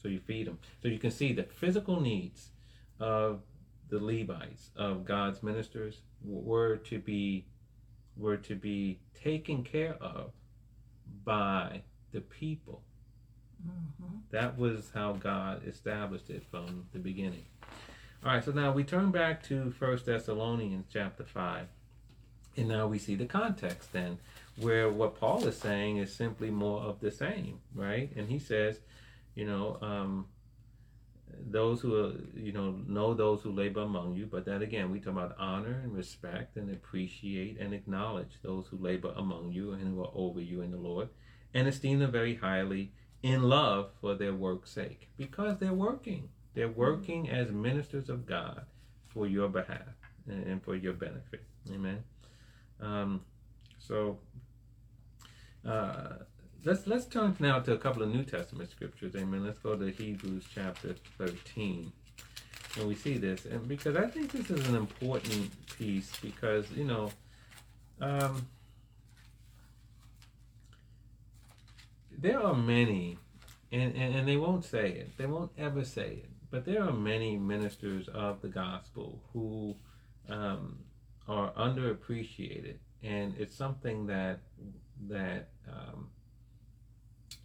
So 0.00 0.08
you 0.08 0.18
feed 0.18 0.46
them. 0.46 0.58
So 0.80 0.88
you 0.88 0.98
can 0.98 1.10
see 1.10 1.34
the 1.34 1.42
physical 1.42 2.00
needs 2.00 2.52
of 2.98 3.42
the 3.90 4.02
Levites, 4.02 4.70
of 4.76 5.04
God's 5.04 5.42
ministers, 5.42 6.00
were 6.24 6.76
to 6.76 6.98
be 6.98 7.44
were 8.16 8.38
to 8.38 8.54
be 8.54 9.00
taken 9.12 9.62
care 9.62 9.98
of 10.00 10.32
by 11.22 11.82
the 12.12 12.22
people 12.22 12.82
Mm-hmm. 13.66 14.16
That 14.30 14.58
was 14.58 14.90
how 14.94 15.12
God 15.12 15.66
established 15.66 16.30
it 16.30 16.44
from 16.50 16.86
the 16.92 16.98
beginning. 16.98 17.44
All 18.22 18.32
right, 18.32 18.44
so 18.44 18.50
now 18.50 18.70
we 18.70 18.84
turn 18.84 19.10
back 19.10 19.42
to 19.44 19.70
First 19.70 20.04
Thessalonians 20.04 20.84
chapter 20.92 21.24
5. 21.24 21.66
And 22.58 22.68
now 22.68 22.86
we 22.86 22.98
see 22.98 23.14
the 23.14 23.24
context 23.24 23.94
then, 23.94 24.18
where 24.58 24.90
what 24.90 25.18
Paul 25.18 25.46
is 25.46 25.56
saying 25.56 25.96
is 25.96 26.14
simply 26.14 26.50
more 26.50 26.82
of 26.82 27.00
the 27.00 27.10
same, 27.10 27.60
right? 27.74 28.10
And 28.14 28.28
he 28.28 28.38
says, 28.38 28.80
you 29.34 29.46
know, 29.46 29.78
um, 29.80 30.26
those 31.48 31.80
who 31.80 31.96
are, 31.96 32.12
you 32.38 32.52
know 32.52 32.72
know 32.86 33.14
those 33.14 33.40
who 33.40 33.52
labor 33.52 33.80
among 33.80 34.14
you 34.14 34.26
but 34.26 34.44
that 34.44 34.60
again 34.60 34.90
we 34.90 34.98
talk 34.98 35.14
about 35.14 35.36
honor 35.38 35.80
and 35.82 35.94
respect 35.94 36.56
and 36.56 36.70
appreciate 36.70 37.58
and 37.58 37.72
acknowledge 37.72 38.32
those 38.42 38.66
who 38.66 38.76
labor 38.76 39.14
among 39.16 39.50
you 39.52 39.72
and 39.72 39.86
who 39.86 40.02
are 40.02 40.10
over 40.12 40.40
you 40.40 40.60
in 40.60 40.70
the 40.70 40.76
lord 40.76 41.08
and 41.54 41.66
esteem 41.66 42.00
them 42.00 42.10
very 42.10 42.34
highly 42.34 42.92
in 43.22 43.42
love 43.42 43.90
for 44.00 44.14
their 44.14 44.34
work's 44.34 44.70
sake 44.70 45.08
because 45.16 45.58
they're 45.58 45.72
working. 45.72 46.28
They're 46.54 46.68
working 46.68 47.30
as 47.30 47.50
ministers 47.50 48.08
of 48.08 48.26
God 48.26 48.64
for 49.08 49.26
your 49.26 49.48
behalf 49.48 49.94
and 50.26 50.62
for 50.62 50.74
your 50.74 50.92
benefit. 50.92 51.44
Amen. 51.72 52.02
Um, 52.80 53.22
so 53.78 54.18
uh, 55.66 56.24
let's 56.64 56.86
let's 56.86 57.06
turn 57.06 57.36
now 57.38 57.60
to 57.60 57.72
a 57.72 57.78
couple 57.78 58.02
of 58.02 58.12
New 58.14 58.24
Testament 58.24 58.70
scriptures. 58.70 59.14
Amen. 59.14 59.44
Let's 59.44 59.58
go 59.58 59.76
to 59.76 59.90
Hebrews 59.90 60.44
chapter 60.54 60.94
thirteen, 61.18 61.92
and 62.78 62.88
we 62.88 62.94
see 62.94 63.18
this, 63.18 63.44
and 63.44 63.68
because 63.68 63.96
I 63.96 64.06
think 64.06 64.32
this 64.32 64.50
is 64.50 64.68
an 64.68 64.76
important 64.76 65.50
piece 65.78 66.12
because 66.20 66.70
you 66.72 66.84
know. 66.84 67.10
Um, 68.00 68.48
there 72.16 72.40
are 72.40 72.54
many, 72.54 73.18
and, 73.72 73.94
and, 73.94 74.14
and 74.14 74.28
they 74.28 74.38
won't 74.38 74.64
say 74.64 74.90
it, 74.90 75.16
they 75.18 75.26
won't 75.26 75.52
ever 75.58 75.84
say 75.84 76.22
it, 76.24 76.30
but 76.50 76.64
there 76.64 76.82
are 76.82 76.92
many 76.92 77.36
ministers 77.36 78.08
of 78.08 78.40
the 78.42 78.48
gospel 78.48 79.22
who 79.32 79.76
um, 80.28 80.78
are 81.28 81.52
underappreciated, 81.52 82.76
and 83.02 83.34
it's 83.38 83.54
something 83.54 84.06
that 84.06 84.40
that 85.08 85.48
um, 85.68 86.08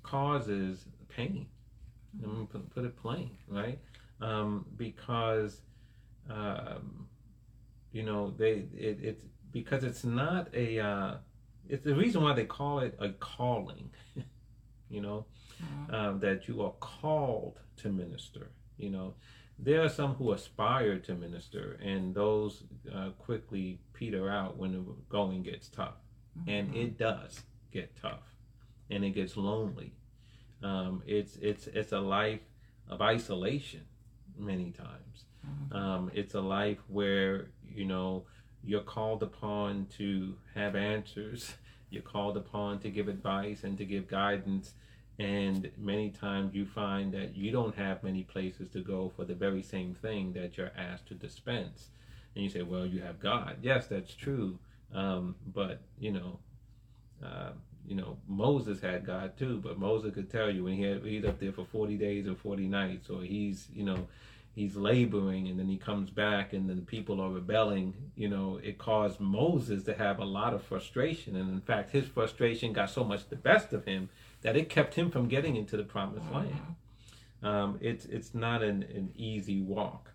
causes 0.04 0.86
pain. 1.10 1.48
Let 2.22 2.32
me 2.32 2.48
put, 2.50 2.70
put 2.70 2.86
it 2.86 2.96
plain, 2.98 3.32
right? 3.48 3.80
Um, 4.22 4.66
because 4.78 5.62
um, 6.30 7.08
you 7.92 8.04
know 8.04 8.34
they 8.38 8.66
it, 8.74 9.00
it's 9.02 9.26
because 9.52 9.84
it's 9.84 10.04
not 10.04 10.48
a 10.54 10.80
uh, 10.80 11.16
it's 11.68 11.84
the 11.84 11.96
reason 11.96 12.24
why 12.24 12.34
they 12.34 12.46
call 12.46 12.80
it 12.80 12.98
a 13.00 13.10
calling 13.10 13.90
you 14.90 15.02
know, 15.02 15.26
mm-hmm. 15.62 15.94
um, 15.94 16.20
that 16.20 16.48
you 16.48 16.62
are 16.62 16.74
called 16.80 17.60
to 17.78 17.90
minister. 17.90 18.52
You 18.78 18.90
know, 18.90 19.14
there 19.58 19.82
are 19.84 19.90
some 19.90 20.16
who 20.16 20.32
aspire 20.32 21.00
to 21.00 21.16
minister, 21.16 21.80
and 21.84 22.14
those 22.14 22.64
uh, 22.94 23.10
quickly 23.20 23.80
peter 23.94 24.30
out 24.30 24.58
when 24.58 24.72
the 24.74 24.84
going 25.10 25.44
gets 25.44 25.70
tough. 25.70 25.96
Mm-hmm. 26.38 26.50
And 26.50 26.76
it 26.76 26.98
does 26.98 27.44
get 27.72 27.96
tough, 27.96 28.36
and 28.90 29.04
it 29.04 29.12
gets 29.12 29.38
lonely. 29.38 29.94
Um, 30.64 31.04
it's 31.06 31.38
it's 31.38 31.68
it's 31.68 31.92
a 31.92 32.00
life 32.00 32.42
of 32.90 33.02
isolation 33.02 33.82
many 34.38 34.72
times. 34.72 35.26
Mm-hmm. 35.46 35.76
Um, 35.76 36.12
it's 36.14 36.34
a 36.34 36.42
life 36.42 36.80
where 36.88 37.48
you 37.68 37.86
know 37.86 38.26
you're 38.64 38.82
called 38.82 39.22
upon 39.22 39.86
to 39.98 40.36
have 40.56 40.76
answers 40.76 41.54
you're 41.90 42.02
called 42.02 42.36
upon 42.38 42.80
to 42.80 42.90
give 42.90 43.08
advice 43.08 43.64
and 43.64 43.78
to 43.78 43.86
give 43.86 44.08
guidance. 44.08 44.74
And 45.18 45.72
many 45.78 46.10
times 46.10 46.54
you 46.54 46.66
find 46.66 47.14
that 47.14 47.36
you 47.36 47.52
don't 47.52 47.76
have 47.76 48.04
many 48.04 48.24
places 48.24 48.70
to 48.70 48.82
go 48.82 49.12
for 49.16 49.24
the 49.24 49.34
very 49.34 49.62
same 49.62 49.94
thing 49.94 50.34
that 50.34 50.58
you're 50.58 50.72
asked 50.78 51.08
to 51.08 51.14
dispense. 51.14 51.90
And 52.36 52.44
you 52.44 52.50
say, 52.50 52.64
well, 52.64 52.86
you 52.86 53.02
have 53.02 53.20
God. 53.20 53.58
Yes, 53.62 53.88
that's 53.88 54.14
true. 54.14 54.60
Um, 54.94 55.36
but, 55.54 55.82
you 55.98 56.12
know, 56.12 56.40
uh, 57.24 57.52
you 57.88 57.96
know, 57.96 58.18
Moses 58.28 58.82
had 58.82 59.06
God 59.06 59.38
too, 59.38 59.62
but 59.64 59.80
Moses 59.80 60.14
could 60.14 60.30
tell 60.30 60.50
you 60.50 60.66
when 60.66 60.74
he 60.74 60.84
had, 60.84 61.06
he's 61.06 61.24
up 61.24 61.40
there 61.40 61.54
for 61.54 61.66
40 61.66 61.96
days 61.96 62.28
or 62.28 62.36
40 62.36 62.68
nights, 62.68 63.10
or 63.10 63.22
he's, 63.22 63.68
you 63.74 63.86
know, 63.86 64.08
he's 64.56 64.76
laboring 64.78 65.50
and 65.50 65.60
then 65.60 65.68
he 65.68 65.78
comes 65.78 66.10
back 66.10 66.54
and 66.54 66.70
then 66.70 66.78
the 66.78 66.82
people 66.82 67.20
are 67.20 67.30
rebelling 67.30 67.94
you 68.16 68.30
know 68.30 68.58
it 68.64 68.78
caused 68.78 69.20
moses 69.20 69.84
to 69.84 69.94
have 69.94 70.20
a 70.20 70.24
lot 70.24 70.54
of 70.54 70.64
frustration 70.64 71.36
and 71.36 71.50
in 71.50 71.60
fact 71.60 71.92
his 71.92 72.08
frustration 72.08 72.72
got 72.72 72.90
so 72.90 73.04
much 73.04 73.28
the 73.30 73.36
best 73.36 73.74
of 73.74 73.84
him 73.84 74.10
that 74.46 74.56
it 74.56 74.70
kept 74.70 74.94
him 74.94 75.10
from 75.10 75.28
getting 75.28 75.56
into 75.56 75.76
the 75.76 75.84
promised 75.84 76.32
land. 76.32 76.76
Um, 77.42 77.80
it's 77.82 78.06
it's 78.06 78.36
not 78.36 78.62
an, 78.62 78.84
an 78.84 79.12
easy 79.16 79.60
walk. 79.60 80.12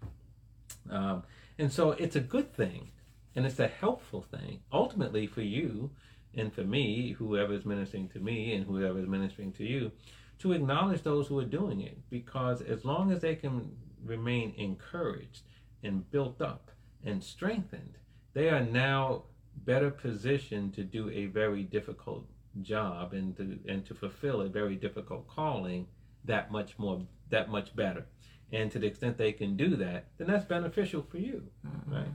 Um, 0.88 1.25
and 1.59 1.73
so 1.73 1.90
it's 1.90 2.14
a 2.14 2.21
good 2.21 2.55
thing 2.55 2.93
and 3.35 3.45
it's 3.45 3.59
a 3.59 3.66
helpful 3.66 4.23
thing 4.23 4.61
ultimately 4.73 5.27
for 5.27 5.43
you 5.43 5.90
and 6.33 6.55
for 6.55 6.62
me 6.62 7.11
whoever 7.19 7.53
is 7.55 7.66
ministering 7.66 8.09
to 8.11 8.21
me 8.21 8.55
and 8.55 8.64
whoever 8.64 9.01
is 9.01 9.09
ministering 9.09 9.53
to 9.55 9.64
you 9.64 9.90
to 10.38 10.53
acknowledge 10.53 11.03
those 11.03 11.27
who 11.27 11.38
are 11.40 11.57
doing 11.59 11.81
it. 11.81 11.99
Because 12.09 12.62
as 12.62 12.85
long 12.85 13.11
as 13.11 13.21
they 13.21 13.35
can 13.35 13.73
remain 14.05 14.55
encouraged 14.57 15.43
and 15.83 16.09
built 16.12 16.40
up 16.40 16.71
and 17.05 17.23
strengthened, 17.23 17.99
they 18.33 18.49
are 18.49 18.64
now 18.64 19.25
better 19.64 19.90
positioned 19.90 20.73
to 20.75 20.85
do 20.85 21.11
a 21.11 21.27
very 21.27 21.64
difficult 21.64 22.27
job 22.62 23.12
and 23.12 23.36
to 23.36 23.58
and 23.68 23.84
to 23.86 23.94
fulfill 23.94 24.40
a 24.40 24.48
very 24.48 24.76
difficult 24.76 25.28
calling 25.28 25.86
that 26.24 26.50
much 26.50 26.78
more 26.78 27.02
that 27.30 27.48
much 27.48 27.74
better. 27.74 28.06
And 28.52 28.70
to 28.72 28.80
the 28.80 28.86
extent 28.88 29.16
they 29.16 29.32
can 29.32 29.56
do 29.56 29.76
that 29.76 30.06
then 30.18 30.26
that's 30.26 30.44
beneficial 30.44 31.06
for 31.08 31.18
you 31.18 31.44
mm-hmm. 31.66 31.94
right? 31.94 32.14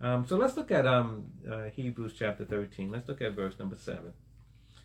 Um, 0.00 0.26
so 0.26 0.36
let's 0.36 0.56
look 0.56 0.70
at 0.70 0.86
um, 0.86 1.26
uh, 1.50 1.64
hebrews 1.74 2.14
chapter 2.16 2.44
13 2.44 2.92
let's 2.92 3.08
look 3.08 3.20
at 3.20 3.34
verse 3.34 3.58
number 3.58 3.76
7 3.76 4.12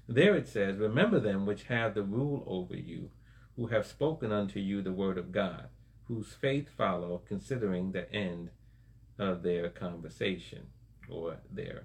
there 0.08 0.36
it 0.36 0.48
says 0.48 0.78
remember 0.78 1.20
them 1.20 1.46
which 1.46 1.64
have 1.64 1.94
the 1.94 2.02
rule 2.02 2.44
over 2.48 2.76
you 2.76 3.12
who 3.56 3.68
have 3.68 3.86
spoken 3.86 4.32
unto 4.32 4.60
you 4.60 4.82
the 4.82 4.92
word 4.92 5.20
of 5.20 5.32
god 5.32 5.68
whose 6.06 6.34
faith 6.34 6.70
follow 6.76 7.22
considering 7.28 7.92
the 7.92 8.12
end 8.12 8.50
of 9.20 9.44
their 9.44 9.70
conversation 9.70 10.68
or 11.08 11.38
their 11.52 11.84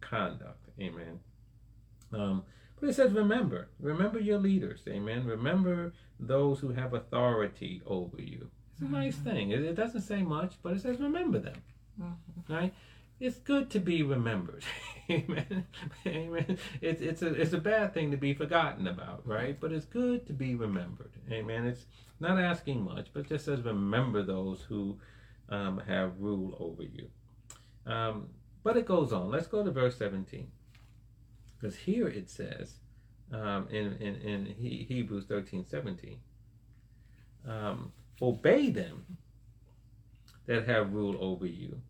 conduct. 0.00 0.68
Amen 0.80 1.20
um, 2.16 2.42
but 2.80 2.88
it 2.88 2.94
says, 2.94 3.12
remember, 3.12 3.68
remember 3.80 4.18
your 4.18 4.38
leaders, 4.38 4.82
amen. 4.88 5.26
Remember 5.26 5.92
those 6.20 6.60
who 6.60 6.70
have 6.70 6.94
authority 6.94 7.82
over 7.86 8.20
you. 8.20 8.50
It's 8.72 8.82
a 8.82 8.84
mm-hmm. 8.84 8.94
nice 8.94 9.16
thing. 9.16 9.50
It, 9.50 9.62
it, 9.62 9.74
doesn't 9.74 10.02
say 10.02 10.22
much, 10.22 10.54
but 10.62 10.74
it 10.74 10.82
says, 10.82 11.00
remember 11.00 11.38
them, 11.38 11.62
mm-hmm. 12.00 12.52
right? 12.52 12.74
It's 13.18 13.38
good 13.38 13.70
to 13.70 13.80
be 13.80 14.02
remembered, 14.02 14.64
amen. 15.10 15.66
Amen. 16.06 16.58
It's 16.82 17.00
it's 17.00 17.22
a 17.22 17.32
it's 17.32 17.54
a 17.54 17.58
bad 17.58 17.94
thing 17.94 18.10
to 18.10 18.18
be 18.18 18.34
forgotten 18.34 18.86
about, 18.86 19.26
right? 19.26 19.58
But 19.58 19.72
it's 19.72 19.86
good 19.86 20.26
to 20.26 20.34
be 20.34 20.54
remembered, 20.54 21.12
amen. 21.32 21.66
It's 21.66 21.86
not 22.20 22.38
asking 22.38 22.82
much, 22.82 23.08
but 23.14 23.28
just 23.28 23.46
says, 23.46 23.62
remember 23.62 24.22
those 24.22 24.60
who 24.68 24.98
um, 25.48 25.80
have 25.86 26.18
rule 26.18 26.56
over 26.60 26.82
you. 26.82 27.08
Um, 27.86 28.28
but 28.62 28.76
it 28.76 28.84
goes 28.84 29.12
on. 29.12 29.30
Let's 29.30 29.46
go 29.46 29.64
to 29.64 29.70
verse 29.70 29.96
17. 29.96 30.50
Because 31.58 31.76
here 31.76 32.08
it 32.08 32.30
says 32.30 32.76
um, 33.32 33.68
in, 33.70 33.94
in, 33.94 34.16
in 34.16 34.46
Hebrews 34.88 35.24
13 35.26 35.64
17, 35.64 36.18
um, 37.48 37.92
obey 38.20 38.70
them 38.70 39.18
that 40.46 40.66
have 40.66 40.92
rule 40.92 41.16
over 41.20 41.46
you, 41.46 41.80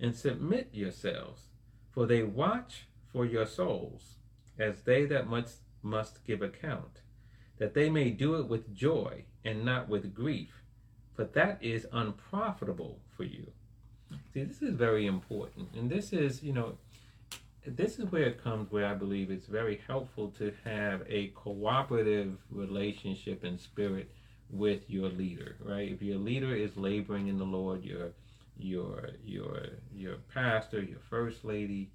and 0.00 0.16
submit 0.16 0.70
yourselves, 0.72 1.42
for 1.90 2.06
they 2.06 2.22
watch 2.22 2.86
for 3.12 3.26
your 3.26 3.46
souls, 3.46 4.14
as 4.58 4.82
they 4.82 5.04
that 5.04 5.28
must, 5.28 5.58
must 5.82 6.24
give 6.24 6.40
account, 6.40 7.02
that 7.58 7.74
they 7.74 7.90
may 7.90 8.10
do 8.10 8.36
it 8.36 8.48
with 8.48 8.74
joy 8.74 9.24
and 9.44 9.64
not 9.64 9.88
with 9.88 10.14
grief, 10.14 10.62
for 11.14 11.24
that 11.24 11.58
is 11.62 11.86
unprofitable 11.92 13.00
for 13.14 13.24
you. 13.24 13.52
See, 14.32 14.44
this 14.44 14.62
is 14.62 14.74
very 14.74 15.06
important. 15.06 15.68
And 15.74 15.90
this 15.90 16.12
is, 16.12 16.42
you 16.42 16.52
know, 16.52 16.78
this 17.66 17.98
is 17.98 18.10
where 18.10 18.24
it 18.24 18.42
comes 18.42 18.70
where 18.72 18.86
I 18.86 18.94
believe 18.94 19.30
it's 19.30 19.46
very 19.46 19.80
helpful 19.86 20.28
to 20.38 20.52
have 20.64 21.02
a 21.08 21.28
cooperative 21.28 22.36
relationship 22.50 23.44
and 23.44 23.58
spirit 23.60 24.10
with 24.50 24.88
your 24.90 25.08
leader, 25.08 25.56
right? 25.64 25.90
If 25.90 26.02
your 26.02 26.18
leader 26.18 26.54
is 26.54 26.76
laboring 26.76 27.28
in 27.28 27.38
the 27.38 27.44
Lord, 27.44 27.84
your 27.84 28.12
your 28.58 29.10
your 29.24 29.66
your 29.94 30.16
pastor, 30.34 30.82
your 30.82 30.98
first 31.08 31.44
lady, 31.44 31.90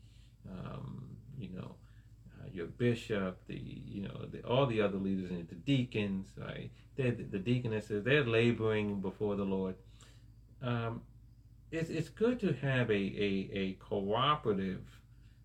um, 0.49 1.03
you 1.37 1.49
know, 1.49 1.75
uh, 2.39 2.47
your 2.51 2.67
bishop, 2.67 3.37
the 3.47 3.59
you 3.59 4.03
know 4.03 4.25
the, 4.31 4.41
all 4.43 4.65
the 4.65 4.81
other 4.81 4.97
leaders 4.97 5.29
and 5.29 5.47
the 5.49 5.55
deacons, 5.55 6.27
right? 6.37 6.71
They're, 6.95 7.11
the 7.11 7.39
deaconesses, 7.39 8.03
they're 8.03 8.25
laboring 8.25 9.01
before 9.01 9.35
the 9.35 9.43
Lord. 9.43 9.75
Um, 10.63 11.01
it's 11.71 11.89
it's 11.89 12.09
good 12.09 12.39
to 12.39 12.53
have 12.53 12.89
a 12.89 12.93
a, 12.93 13.49
a 13.53 13.73
cooperative 13.73 14.96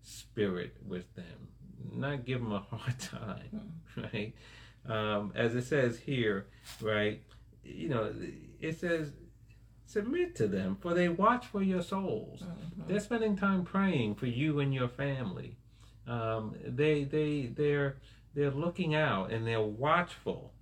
spirit 0.03 0.75
with 0.85 1.13
them, 1.15 1.47
not 1.91 2.25
give 2.25 2.41
them 2.41 2.51
a 2.51 2.59
hard 2.59 2.99
time, 2.99 3.73
hmm. 3.95 4.01
right? 4.01 4.33
Um, 4.85 5.31
as 5.35 5.55
it 5.55 5.63
says 5.63 5.97
here, 5.97 6.47
right? 6.81 7.21
You 7.63 7.89
know, 7.89 8.13
it 8.59 8.79
says, 8.79 9.13
submit 9.85 10.35
to 10.35 10.47
them, 10.47 10.77
for 10.81 10.93
they 10.93 11.07
watch 11.07 11.45
for 11.45 11.63
your 11.63 11.81
souls. 11.81 12.41
Mm-hmm. 12.41 12.87
They're 12.87 12.99
spending 12.99 13.37
time 13.37 13.63
praying 13.63 14.15
for 14.15 14.25
you 14.25 14.59
and 14.59 14.73
your 14.73 14.89
family. 14.89 15.57
Um, 16.05 16.55
they 16.65 17.05
they 17.05 17.45
they're 17.55 17.97
they're 18.33 18.51
looking 18.51 18.93
out 18.93 19.31
and 19.31 19.47
they're 19.47 19.61
watchful 19.61 20.53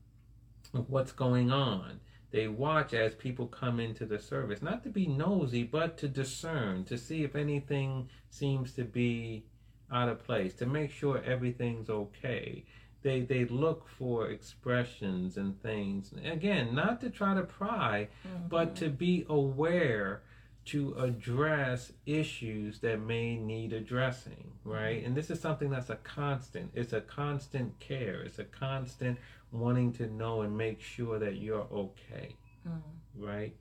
of 0.74 0.90
what's 0.90 1.12
going 1.12 1.52
on. 1.52 2.00
They 2.32 2.48
watch 2.48 2.94
as 2.94 3.14
people 3.14 3.48
come 3.48 3.80
into 3.80 4.06
the 4.06 4.20
service, 4.20 4.62
not 4.62 4.84
to 4.84 4.90
be 4.90 5.06
nosy, 5.06 5.64
but 5.64 5.98
to 5.98 6.08
discern, 6.08 6.86
to 6.86 6.98
see 6.98 7.24
if 7.24 7.36
anything 7.36 8.10
seems 8.30 8.74
to 8.74 8.84
be 8.84 9.44
out 9.92 10.08
of 10.08 10.24
place, 10.24 10.54
to 10.56 10.66
make 10.66 10.92
sure 10.92 11.22
everything's 11.24 11.90
okay. 11.90 12.64
They 13.04 13.22
they 13.22 13.46
look 13.46 13.90
for 13.90 14.30
expressions 14.30 15.36
and 15.36 15.62
things. 15.62 16.14
Again, 16.24 16.74
not 16.74 17.02
to 17.02 17.10
try 17.10 17.34
to 17.34 17.44
pry, 17.44 18.08
mm-hmm. 18.26 18.48
but 18.48 18.76
to 18.78 18.90
be 18.90 19.26
aware 19.28 20.22
to 20.64 20.94
address 20.94 21.92
issues 22.06 22.80
that 22.80 23.02
may 23.02 23.36
need 23.36 23.74
addressing, 23.74 24.52
right? 24.64 25.04
And 25.04 25.16
this 25.16 25.30
is 25.30 25.40
something 25.40 25.70
that's 25.70 25.90
a 25.90 25.96
constant. 25.98 26.72
It's 26.76 26.94
a 26.94 27.02
constant 27.02 27.80
care. 27.80 28.22
It's 28.22 28.40
a 28.40 28.44
constant 28.44 29.18
wanting 29.52 29.92
to 29.94 30.08
know 30.08 30.42
and 30.42 30.56
make 30.56 30.82
sure 30.82 31.20
that 31.20 31.38
you're 31.38 31.68
okay, 31.72 32.36
mm-hmm. 32.68 33.26
right? 33.26 33.56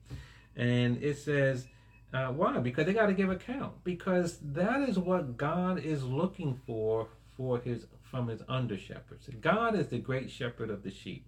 And 0.55 1.01
it 1.01 1.17
says, 1.17 1.67
uh, 2.13 2.27
why? 2.27 2.59
Because 2.59 2.85
they 2.85 2.93
got 2.93 3.07
to 3.07 3.13
give 3.13 3.29
account. 3.29 3.83
Because 3.83 4.37
that 4.41 4.87
is 4.87 4.99
what 4.99 5.37
God 5.37 5.79
is 5.79 6.03
looking 6.03 6.59
for 6.65 7.07
for 7.35 7.59
his 7.59 7.87
from 8.03 8.27
his 8.27 8.41
under 8.49 8.77
shepherds. 8.77 9.29
God 9.39 9.73
is 9.73 9.87
the 9.87 9.97
great 9.97 10.29
shepherd 10.29 10.69
of 10.69 10.83
the 10.83 10.91
sheep, 10.91 11.25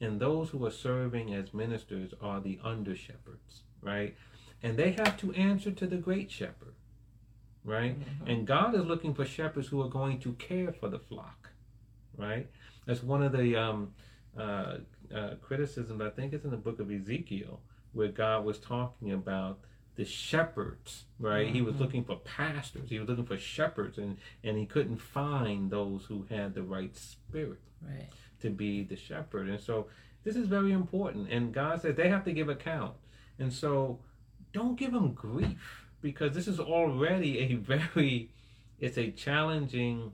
and 0.00 0.18
those 0.18 0.50
who 0.50 0.64
are 0.66 0.72
serving 0.72 1.32
as 1.32 1.54
ministers 1.54 2.12
are 2.20 2.40
the 2.40 2.58
under 2.64 2.96
shepherds, 2.96 3.62
right? 3.80 4.16
And 4.66 4.76
they 4.76 4.90
have 4.92 5.16
to 5.18 5.32
answer 5.34 5.70
to 5.70 5.86
the 5.86 5.96
great 5.96 6.28
shepherd, 6.28 6.74
right? 7.64 7.96
Mm-hmm. 7.98 8.28
And 8.28 8.46
God 8.46 8.74
is 8.74 8.84
looking 8.84 9.14
for 9.14 9.24
shepherds 9.24 9.68
who 9.68 9.80
are 9.80 9.88
going 9.88 10.18
to 10.20 10.32
care 10.32 10.72
for 10.72 10.88
the 10.88 10.98
flock, 10.98 11.50
right? 12.16 12.48
That's 12.84 13.00
one 13.00 13.22
of 13.22 13.30
the 13.30 13.54
um, 13.54 13.92
uh, 14.36 14.78
uh, 15.14 15.34
criticisms. 15.40 16.02
I 16.02 16.10
think 16.10 16.32
it's 16.32 16.44
in 16.44 16.50
the 16.50 16.56
book 16.56 16.80
of 16.80 16.90
Ezekiel 16.90 17.60
where 17.92 18.08
God 18.08 18.44
was 18.44 18.58
talking 18.58 19.12
about 19.12 19.60
the 19.94 20.04
shepherds, 20.04 21.04
right? 21.20 21.46
Mm-hmm. 21.46 21.54
He 21.54 21.62
was 21.62 21.74
mm-hmm. 21.74 21.84
looking 21.84 22.04
for 22.04 22.16
pastors. 22.16 22.90
He 22.90 22.98
was 22.98 23.08
looking 23.08 23.24
for 23.24 23.38
shepherds, 23.38 23.98
and 23.98 24.18
and 24.42 24.58
he 24.58 24.66
couldn't 24.66 24.98
find 24.98 25.70
those 25.70 26.06
who 26.06 26.26
had 26.28 26.54
the 26.54 26.64
right 26.64 26.94
spirit 26.96 27.60
right. 27.80 28.08
to 28.40 28.50
be 28.50 28.82
the 28.82 28.96
shepherd. 28.96 29.48
And 29.48 29.60
so 29.60 29.86
this 30.24 30.34
is 30.34 30.48
very 30.48 30.72
important. 30.72 31.30
And 31.30 31.54
God 31.54 31.82
says 31.82 31.94
they 31.94 32.08
have 32.08 32.24
to 32.24 32.32
give 32.32 32.48
account. 32.48 32.94
And 33.38 33.52
so 33.52 34.00
don't 34.56 34.76
give 34.76 34.92
them 34.92 35.12
grief 35.12 35.86
because 36.00 36.34
this 36.34 36.48
is 36.48 36.58
already 36.58 37.38
a 37.38 37.54
very 37.54 38.30
it's 38.78 38.98
a 38.98 39.10
challenging 39.10 40.12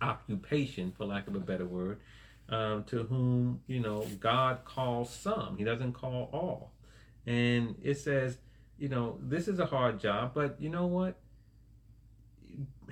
occupation, 0.00 0.92
for 0.96 1.04
lack 1.04 1.28
of 1.28 1.34
a 1.34 1.40
better 1.40 1.64
word, 1.64 2.00
um, 2.48 2.84
to 2.84 3.04
whom 3.04 3.60
you 3.66 3.80
know 3.80 4.06
God 4.20 4.64
calls 4.64 5.10
some. 5.10 5.56
He 5.56 5.64
doesn't 5.64 5.92
call 5.92 6.30
all. 6.32 6.72
And 7.26 7.74
it 7.82 7.98
says 7.98 8.38
you 8.78 8.88
know, 8.88 9.18
this 9.22 9.48
is 9.48 9.58
a 9.58 9.66
hard 9.66 9.98
job, 9.98 10.32
but 10.34 10.56
you 10.60 10.68
know 10.68 10.86
what? 10.86 11.16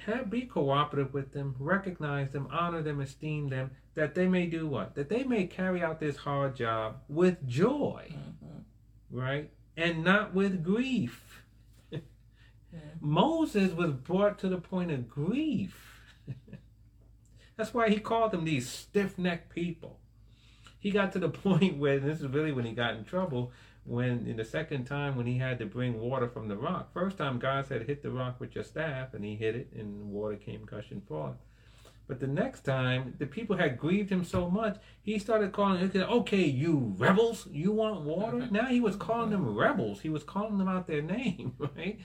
Have 0.07 0.31
be 0.31 0.43
cooperative 0.43 1.15
with 1.15 1.33
them, 1.33 1.55
recognize 1.59 2.31
them, 2.31 2.49
honor 2.51 2.83
them, 2.83 3.01
esteem 3.01 3.49
them, 3.49 3.71
that 3.95 4.15
they 4.15 4.27
may 4.27 4.47
do 4.47 4.67
what? 4.67 4.95
That 4.95 5.09
they 5.09 5.25
may 5.25 5.47
carry 5.47 5.83
out 5.83 6.01
this 6.01 6.17
hard 6.17 6.57
job 6.57 6.97
with 7.09 7.47
joy, 7.47 8.13
mm-hmm. 8.13 9.19
right? 9.19 9.51
And 9.77 10.05
not 10.05 10.35
with 10.35 10.63
grief. 10.63 11.43
yeah. 11.91 12.01
Moses 13.01 13.73
was 13.73 13.93
brought 13.93 14.39
to 14.41 14.49
the 14.49 14.59
point 14.59 14.91
of 14.91 15.09
grief. 15.09 16.03
That's 17.57 17.75
why 17.75 17.89
he 17.89 17.99
called 17.99 18.33
them 18.33 18.45
these 18.45 18.69
stiff 18.69 19.19
necked 19.19 19.55
people. 19.55 19.99
He 20.79 20.91
got 20.91 21.13
to 21.13 21.19
the 21.19 21.29
point 21.31 21.79
where, 21.79 21.99
this 21.99 22.21
is 22.21 22.29
really 22.29 22.53
when 22.53 22.67
he 22.67 22.73
got 22.73 22.95
in 22.95 23.05
trouble, 23.05 23.53
when 23.85 24.27
in 24.27 24.37
the 24.37 24.45
second 24.45 24.85
time 24.85 25.17
when 25.17 25.27
he 25.27 25.39
had 25.39 25.59
to 25.59 25.67
bring 25.67 26.01
water 26.01 26.29
from 26.29 26.49
the 26.49 26.57
rock. 26.57 26.93
First 26.93 27.19
time 27.19 27.39
God 27.39 27.67
said, 27.67 27.83
hit 27.83 28.03
the 28.03 28.11
rock 28.11 28.41
with 28.41 28.55
your 28.55 28.65
staff, 28.65 29.15
and 29.15 29.25
he 29.25 29.35
hit 29.35 29.57
it, 29.57 29.73
and 29.75 30.11
water 30.11 30.37
came 30.37 30.65
gushing 30.65 31.01
forth. 31.01 31.37
But 32.07 32.21
the 32.21 32.27
next 32.27 32.65
time, 32.65 33.15
the 33.19 33.27
people 33.27 33.57
had 33.57 33.79
grieved 33.79 34.11
him 34.11 34.25
so 34.25 34.51
much, 34.51 34.77
he 35.03 35.19
started 35.19 35.53
calling, 35.53 35.91
okay, 35.97 36.45
you 36.45 36.95
rebels, 36.99 37.49
you 37.51 37.73
want 37.73 38.03
water? 38.03 38.47
Now 38.51 38.67
he 38.67 38.81
was 38.81 38.97
calling 38.97 39.31
them 39.31 39.47
mm-hmm. 39.47 39.59
rebels. 39.59 40.01
He 40.01 40.11
was 40.11 40.23
calling 40.23 40.59
them 40.59 40.69
out 40.69 40.87
their 40.87 41.01
name, 41.01 41.55
right? 41.59 41.99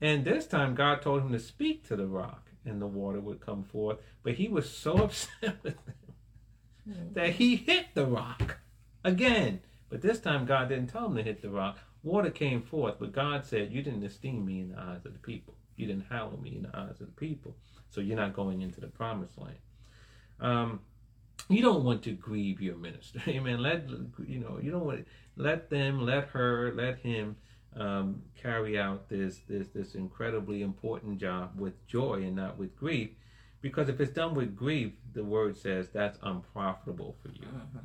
And 0.00 0.24
this 0.24 0.46
time, 0.46 0.74
God 0.74 1.00
told 1.00 1.22
him 1.22 1.32
to 1.32 1.38
speak 1.38 1.86
to 1.88 1.96
the 1.96 2.06
rock, 2.06 2.50
and 2.66 2.82
the 2.82 2.86
water 2.86 3.20
would 3.20 3.40
come 3.40 3.62
forth. 3.62 3.98
But 4.22 4.34
he 4.34 4.48
was 4.48 4.68
so 4.70 4.96
upset 5.04 5.56
with 5.62 5.84
them 5.86 5.94
mm-hmm. 6.88 7.12
that 7.14 7.30
he 7.30 7.56
hit 7.56 7.86
the 7.94 8.06
rock 8.06 8.58
again 9.04 9.60
But 9.88 10.02
this 10.02 10.20
time 10.20 10.46
God 10.46 10.68
didn't 10.68 10.88
tell 10.88 11.06
him 11.06 11.16
to 11.16 11.22
hit 11.22 11.40
the 11.40 11.50
rock. 11.50 11.78
Water 12.02 12.30
came 12.30 12.62
forth, 12.62 12.96
but 12.98 13.12
God 13.12 13.44
said, 13.44 13.72
You 13.72 13.82
didn't 13.82 14.04
esteem 14.04 14.44
me 14.44 14.60
in 14.60 14.68
the 14.70 14.78
eyes 14.78 15.06
of 15.06 15.12
the 15.12 15.18
people. 15.18 15.54
You 15.76 15.86
didn't 15.86 16.06
hallow 16.10 16.36
me 16.36 16.56
in 16.56 16.62
the 16.64 16.76
eyes 16.76 17.00
of 17.00 17.06
the 17.06 17.12
people. 17.12 17.56
So 17.90 18.00
you're 18.00 18.16
not 18.16 18.34
going 18.34 18.62
into 18.62 18.80
the 18.80 18.88
promised 18.88 19.38
land. 19.38 19.56
Um, 20.40 20.80
you 21.48 21.62
don't 21.62 21.84
want 21.84 22.02
to 22.04 22.12
grieve 22.12 22.60
your 22.60 22.76
minister. 22.76 23.20
Amen. 23.28 23.62
Let 23.62 23.88
you 24.26 24.40
know, 24.40 24.58
you 24.62 24.70
don't 24.70 24.84
want 24.84 24.98
to, 24.98 25.04
let 25.36 25.70
them, 25.70 26.04
let 26.04 26.28
her, 26.28 26.72
let 26.74 26.98
him 26.98 27.36
um, 27.76 28.22
carry 28.40 28.78
out 28.78 29.08
this 29.08 29.40
this 29.48 29.68
this 29.68 29.94
incredibly 29.94 30.62
important 30.62 31.18
job 31.18 31.52
with 31.58 31.86
joy 31.86 32.22
and 32.22 32.36
not 32.36 32.58
with 32.58 32.76
grief. 32.76 33.10
Because 33.60 33.88
if 33.88 34.00
it's 34.00 34.12
done 34.12 34.34
with 34.34 34.54
grief, 34.54 34.92
the 35.12 35.24
word 35.24 35.56
says 35.56 35.88
that's 35.92 36.18
unprofitable 36.22 37.16
for 37.22 37.28
you. 37.28 37.46
Uh-huh. 37.46 37.80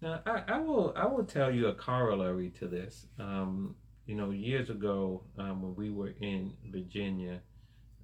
Now, 0.00 0.20
I, 0.26 0.42
I, 0.48 0.58
will 0.60 0.92
I 0.96 1.06
will 1.06 1.24
tell 1.24 1.52
you 1.52 1.68
a 1.68 1.74
corollary 1.74 2.50
to 2.58 2.68
this. 2.68 3.06
Um, 3.18 3.74
you 4.06 4.14
know, 4.14 4.30
years 4.30 4.68
ago 4.68 5.22
um, 5.38 5.62
when 5.62 5.74
we 5.74 5.90
were 5.90 6.12
in 6.20 6.52
Virginia, 6.70 7.40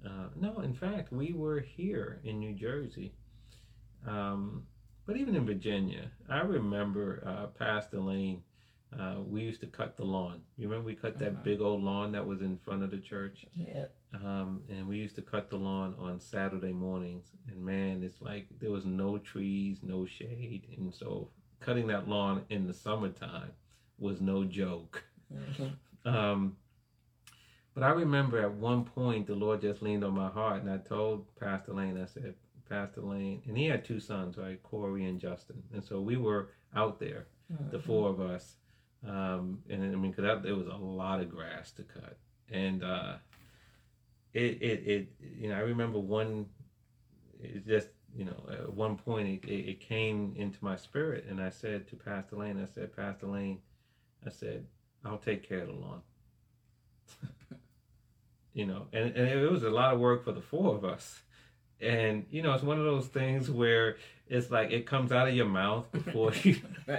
uh, 0.05 0.29
no, 0.39 0.59
in 0.61 0.73
fact, 0.73 1.11
we 1.11 1.33
were 1.33 1.59
here 1.59 2.21
in 2.23 2.39
New 2.39 2.53
Jersey. 2.53 3.13
Um, 4.07 4.63
but 5.05 5.17
even 5.17 5.35
in 5.35 5.45
Virginia, 5.45 6.11
I 6.29 6.39
remember 6.39 7.23
uh, 7.25 7.47
Pastor 7.47 7.99
Lane 7.99 8.41
uh, 8.99 9.15
we 9.25 9.41
used 9.41 9.61
to 9.61 9.67
cut 9.67 9.95
the 9.95 10.03
lawn. 10.03 10.41
You 10.57 10.67
remember 10.67 10.87
we 10.87 10.95
cut 10.95 11.17
that 11.19 11.29
uh-huh. 11.29 11.41
big 11.43 11.61
old 11.61 11.81
lawn 11.81 12.11
that 12.11 12.25
was 12.25 12.41
in 12.41 12.57
front 12.57 12.83
of 12.83 12.91
the 12.91 12.97
church? 12.97 13.45
Yeah. 13.55 13.85
Um, 14.13 14.61
and 14.69 14.87
we 14.87 14.97
used 14.97 15.15
to 15.15 15.21
cut 15.21 15.49
the 15.49 15.55
lawn 15.55 15.95
on 15.97 16.19
Saturday 16.19 16.73
mornings. 16.73 17.31
And 17.47 17.63
man, 17.63 18.03
it's 18.03 18.21
like 18.21 18.47
there 18.59 18.71
was 18.71 18.85
no 18.85 19.17
trees, 19.17 19.79
no 19.81 20.05
shade. 20.05 20.67
And 20.77 20.93
so 20.93 21.29
cutting 21.61 21.87
that 21.87 22.09
lawn 22.09 22.43
in 22.49 22.67
the 22.67 22.73
summertime 22.73 23.51
was 23.97 24.19
no 24.19 24.43
joke. 24.43 25.03
Mm-hmm. 25.33 26.09
Um, 26.09 26.57
but 27.73 27.83
I 27.83 27.89
remember 27.89 28.41
at 28.41 28.51
one 28.51 28.83
point 28.83 29.27
the 29.27 29.35
Lord 29.35 29.61
just 29.61 29.81
leaned 29.81 30.03
on 30.03 30.13
my 30.13 30.29
heart, 30.29 30.61
and 30.61 30.71
I 30.71 30.77
told 30.77 31.25
Pastor 31.39 31.73
Lane, 31.73 31.99
I 32.01 32.05
said, 32.05 32.35
Pastor 32.69 33.01
Lane, 33.01 33.41
and 33.47 33.57
he 33.57 33.65
had 33.65 33.83
two 33.83 33.99
sons, 33.99 34.37
right, 34.37 34.61
Corey 34.63 35.05
and 35.05 35.19
Justin, 35.19 35.61
and 35.73 35.83
so 35.83 35.99
we 35.99 36.17
were 36.17 36.49
out 36.75 36.99
there, 36.99 37.27
mm-hmm. 37.51 37.69
the 37.69 37.79
four 37.79 38.09
of 38.09 38.21
us, 38.21 38.55
um, 39.07 39.59
and 39.69 39.83
I 39.83 39.95
mean, 39.95 40.11
because 40.11 40.43
there 40.43 40.55
was 40.55 40.67
a 40.67 40.75
lot 40.75 41.21
of 41.21 41.29
grass 41.29 41.71
to 41.71 41.83
cut, 41.83 42.17
and 42.49 42.83
uh, 42.83 43.15
it, 44.33 44.61
it, 44.61 44.87
it, 44.87 45.07
you 45.37 45.49
know, 45.49 45.55
I 45.55 45.59
remember 45.59 45.99
one, 45.99 46.45
it 47.41 47.67
just, 47.67 47.89
you 48.15 48.25
know, 48.25 48.43
at 48.51 48.73
one 48.73 48.95
point 48.95 49.43
it, 49.43 49.49
it 49.49 49.79
came 49.79 50.33
into 50.37 50.57
my 50.61 50.75
spirit, 50.75 51.25
and 51.29 51.41
I 51.41 51.49
said 51.49 51.87
to 51.89 51.95
Pastor 51.95 52.37
Lane, 52.37 52.61
I 52.61 52.73
said, 52.73 52.95
Pastor 52.95 53.27
Lane, 53.27 53.59
I 54.25 54.29
said, 54.29 54.65
I'll 55.03 55.17
take 55.17 55.47
care 55.47 55.59
of 55.59 55.67
the 55.67 55.73
lawn. 55.73 56.01
you 58.53 58.65
know, 58.65 58.87
and, 58.93 59.15
and 59.15 59.27
it 59.27 59.51
was 59.51 59.63
a 59.63 59.69
lot 59.69 59.93
of 59.93 59.99
work 59.99 60.23
for 60.23 60.31
the 60.31 60.41
four 60.41 60.75
of 60.75 60.83
us. 60.83 61.21
And, 61.79 62.25
you 62.29 62.43
know, 62.43 62.53
it's 62.53 62.63
one 62.63 62.77
of 62.77 62.85
those 62.85 63.07
things 63.07 63.49
where 63.49 63.97
it's 64.31 64.49
like 64.49 64.71
it 64.71 64.85
comes 64.85 65.11
out 65.11 65.27
of 65.27 65.35
your 65.35 65.47
mouth 65.47 65.91
before 65.91 66.33
you 66.43 66.55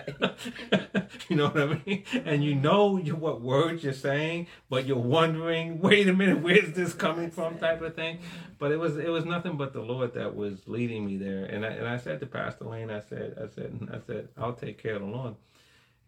you 1.29 1.37
know 1.37 1.49
what 1.49 1.63
i 1.63 1.81
mean? 1.87 2.05
And 2.27 2.45
you 2.45 2.55
know 2.55 2.99
you 2.99 3.17
what 3.17 3.41
words 3.41 3.83
you're 3.83 3.95
saying 3.95 4.49
but 4.69 4.87
you're 4.87 4.99
wondering 4.99 5.81
wait 5.81 6.09
a 6.09 6.13
minute 6.13 6.43
where's 6.43 6.75
this 6.75 6.93
coming 6.93 7.31
from? 7.31 7.59
Type 7.59 7.81
of 7.81 7.95
thing. 7.97 8.19
But 8.59 8.71
it 8.71 8.77
was 8.77 8.99
it 8.99 9.09
was 9.09 9.25
nothing 9.25 9.57
but 9.57 9.73
the 9.73 9.81
lord 9.81 10.13
that 10.15 10.37
was 10.37 10.69
leading 10.69 11.07
me 11.07 11.17
there. 11.17 11.47
And 11.47 11.65
i, 11.65 11.69
and 11.69 11.89
I 11.89 11.97
said 11.97 12.21
to 12.21 12.27
pastor 12.27 12.67
lane 12.67 12.91
i 12.91 13.01
said 13.01 13.35
i 13.43 13.49
said 13.55 13.89
i 13.91 13.99
said 14.07 14.29
i'll 14.37 14.53
take 14.53 14.83
care 14.83 14.97
of 14.97 15.01
the 15.01 15.09
lawn 15.09 15.37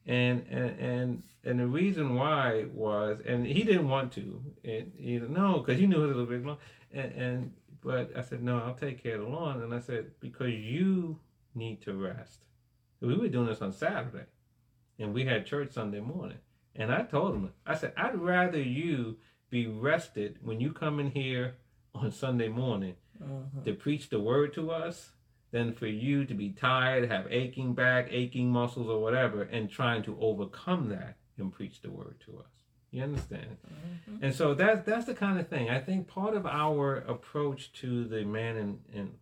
and 0.06 0.44
and 0.50 0.80
and 0.80 1.22
and 1.44 1.60
the 1.60 1.66
reason 1.66 2.14
why 2.14 2.64
was 2.72 3.20
and 3.26 3.46
he 3.46 3.62
didn't 3.62 3.88
want 3.88 4.12
to 4.12 4.42
and 4.64 4.92
you 4.98 5.20
know 5.20 5.26
no 5.26 5.58
because 5.60 5.78
he 5.78 5.86
knew 5.86 6.04
it 6.04 6.14
was 6.14 6.26
a 6.26 6.30
big 6.30 6.44
lawn 6.44 6.58
and, 6.92 7.12
and 7.12 7.52
but 7.84 8.12
I 8.16 8.22
said, 8.22 8.42
no, 8.42 8.58
I'll 8.58 8.74
take 8.74 9.02
care 9.02 9.16
of 9.16 9.20
the 9.20 9.28
lawn. 9.28 9.62
And 9.62 9.74
I 9.74 9.78
said, 9.78 10.12
because 10.18 10.54
you 10.54 11.20
need 11.54 11.82
to 11.82 11.92
rest. 11.92 12.46
We 13.00 13.14
were 13.14 13.28
doing 13.28 13.46
this 13.46 13.60
on 13.60 13.72
Saturday 13.72 14.24
and 14.98 15.12
we 15.12 15.26
had 15.26 15.44
church 15.44 15.72
Sunday 15.72 16.00
morning. 16.00 16.38
And 16.74 16.90
I 16.90 17.02
told 17.02 17.34
him, 17.34 17.52
I 17.66 17.74
said, 17.74 17.92
I'd 17.96 18.18
rather 18.18 18.60
you 18.60 19.18
be 19.50 19.66
rested 19.66 20.38
when 20.42 20.60
you 20.60 20.72
come 20.72 20.98
in 20.98 21.10
here 21.10 21.56
on 21.94 22.10
Sunday 22.10 22.48
morning 22.48 22.94
uh-huh. 23.22 23.60
to 23.64 23.74
preach 23.74 24.08
the 24.08 24.18
word 24.18 24.54
to 24.54 24.70
us 24.70 25.10
than 25.54 25.72
for 25.72 25.86
you 25.86 26.24
to 26.24 26.34
be 26.34 26.50
tired, 26.50 27.08
have 27.08 27.30
aching 27.30 27.74
back, 27.74 28.08
aching 28.10 28.50
muscles, 28.50 28.88
or 28.88 29.00
whatever, 29.00 29.42
and 29.44 29.70
trying 29.70 30.02
to 30.02 30.18
overcome 30.20 30.88
that 30.88 31.14
and 31.38 31.52
preach 31.52 31.80
the 31.80 31.92
word 31.92 32.16
to 32.26 32.38
us. 32.40 32.50
You 32.90 33.04
understand? 33.04 33.56
Mm-hmm. 33.64 34.24
And 34.24 34.34
so 34.34 34.54
that's 34.54 34.84
that's 34.84 35.06
the 35.06 35.14
kind 35.14 35.38
of 35.38 35.48
thing. 35.48 35.70
I 35.70 35.78
think 35.78 36.08
part 36.08 36.34
of 36.34 36.44
our 36.44 36.96
approach 36.96 37.72
to 37.74 38.04
the 38.04 38.24
man 38.24 38.56
and, 38.56 38.80
and 38.92 39.12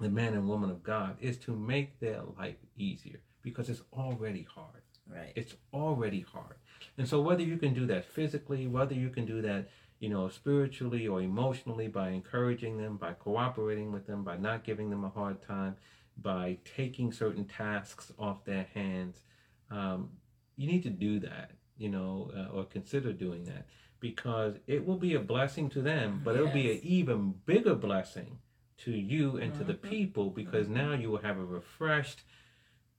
the 0.00 0.08
man 0.08 0.34
and 0.34 0.48
woman 0.48 0.68
of 0.68 0.82
God 0.82 1.16
is 1.20 1.36
to 1.38 1.54
make 1.54 2.00
their 2.00 2.22
life 2.36 2.56
easier 2.76 3.20
because 3.42 3.68
it's 3.68 3.82
already 3.92 4.48
hard. 4.52 4.82
Right. 5.08 5.32
It's 5.36 5.54
already 5.72 6.22
hard. 6.22 6.56
And 6.98 7.08
so 7.08 7.20
whether 7.20 7.42
you 7.42 7.56
can 7.56 7.72
do 7.72 7.86
that 7.86 8.04
physically, 8.04 8.66
whether 8.66 8.94
you 8.94 9.10
can 9.10 9.26
do 9.26 9.40
that, 9.42 9.68
you 10.00 10.08
know, 10.08 10.28
spiritually 10.28 11.06
or 11.06 11.20
emotionally 11.20 11.88
by 11.88 12.10
encouraging 12.10 12.78
them, 12.78 12.96
by 12.96 13.12
cooperating 13.12 13.92
with 13.92 14.06
them, 14.06 14.24
by 14.24 14.36
not 14.36 14.64
giving 14.64 14.90
them 14.90 15.04
a 15.04 15.08
hard 15.08 15.42
time, 15.42 15.76
by 16.20 16.58
taking 16.76 17.12
certain 17.12 17.44
tasks 17.44 18.12
off 18.18 18.44
their 18.44 18.66
hands, 18.74 19.22
um, 19.70 20.10
you 20.56 20.66
need 20.66 20.82
to 20.82 20.90
do 20.90 21.20
that 21.20 21.52
you 21.78 21.88
know, 21.88 22.30
uh, 22.36 22.54
or 22.54 22.64
consider 22.64 23.12
doing 23.12 23.44
that 23.44 23.66
because 24.00 24.56
it 24.66 24.84
will 24.84 24.96
be 24.96 25.14
a 25.14 25.20
blessing 25.20 25.70
to 25.70 25.80
them, 25.80 26.20
but 26.24 26.32
yes. 26.32 26.40
it'll 26.40 26.52
be 26.52 26.72
an 26.72 26.80
even 26.82 27.34
bigger 27.46 27.74
blessing 27.74 28.38
to 28.78 28.90
you 28.90 29.36
and 29.36 29.52
mm-hmm. 29.52 29.60
to 29.60 29.64
the 29.64 29.74
mm-hmm. 29.74 29.88
people 29.88 30.30
because 30.30 30.66
mm-hmm. 30.66 30.88
now 30.88 30.92
you 30.92 31.10
will 31.10 31.22
have 31.22 31.38
a 31.38 31.44
refreshed, 31.44 32.22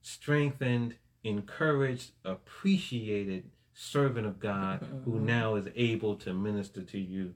strengthened, 0.02 0.96
encouraged, 1.22 2.12
appreciated 2.24 3.44
servant 3.80 4.26
of 4.26 4.38
God 4.38 4.82
mm-hmm. 4.82 5.10
who 5.10 5.20
now 5.20 5.54
is 5.54 5.68
able 5.74 6.16
to 6.16 6.34
minister 6.34 6.82
to 6.82 6.98
you 6.98 7.34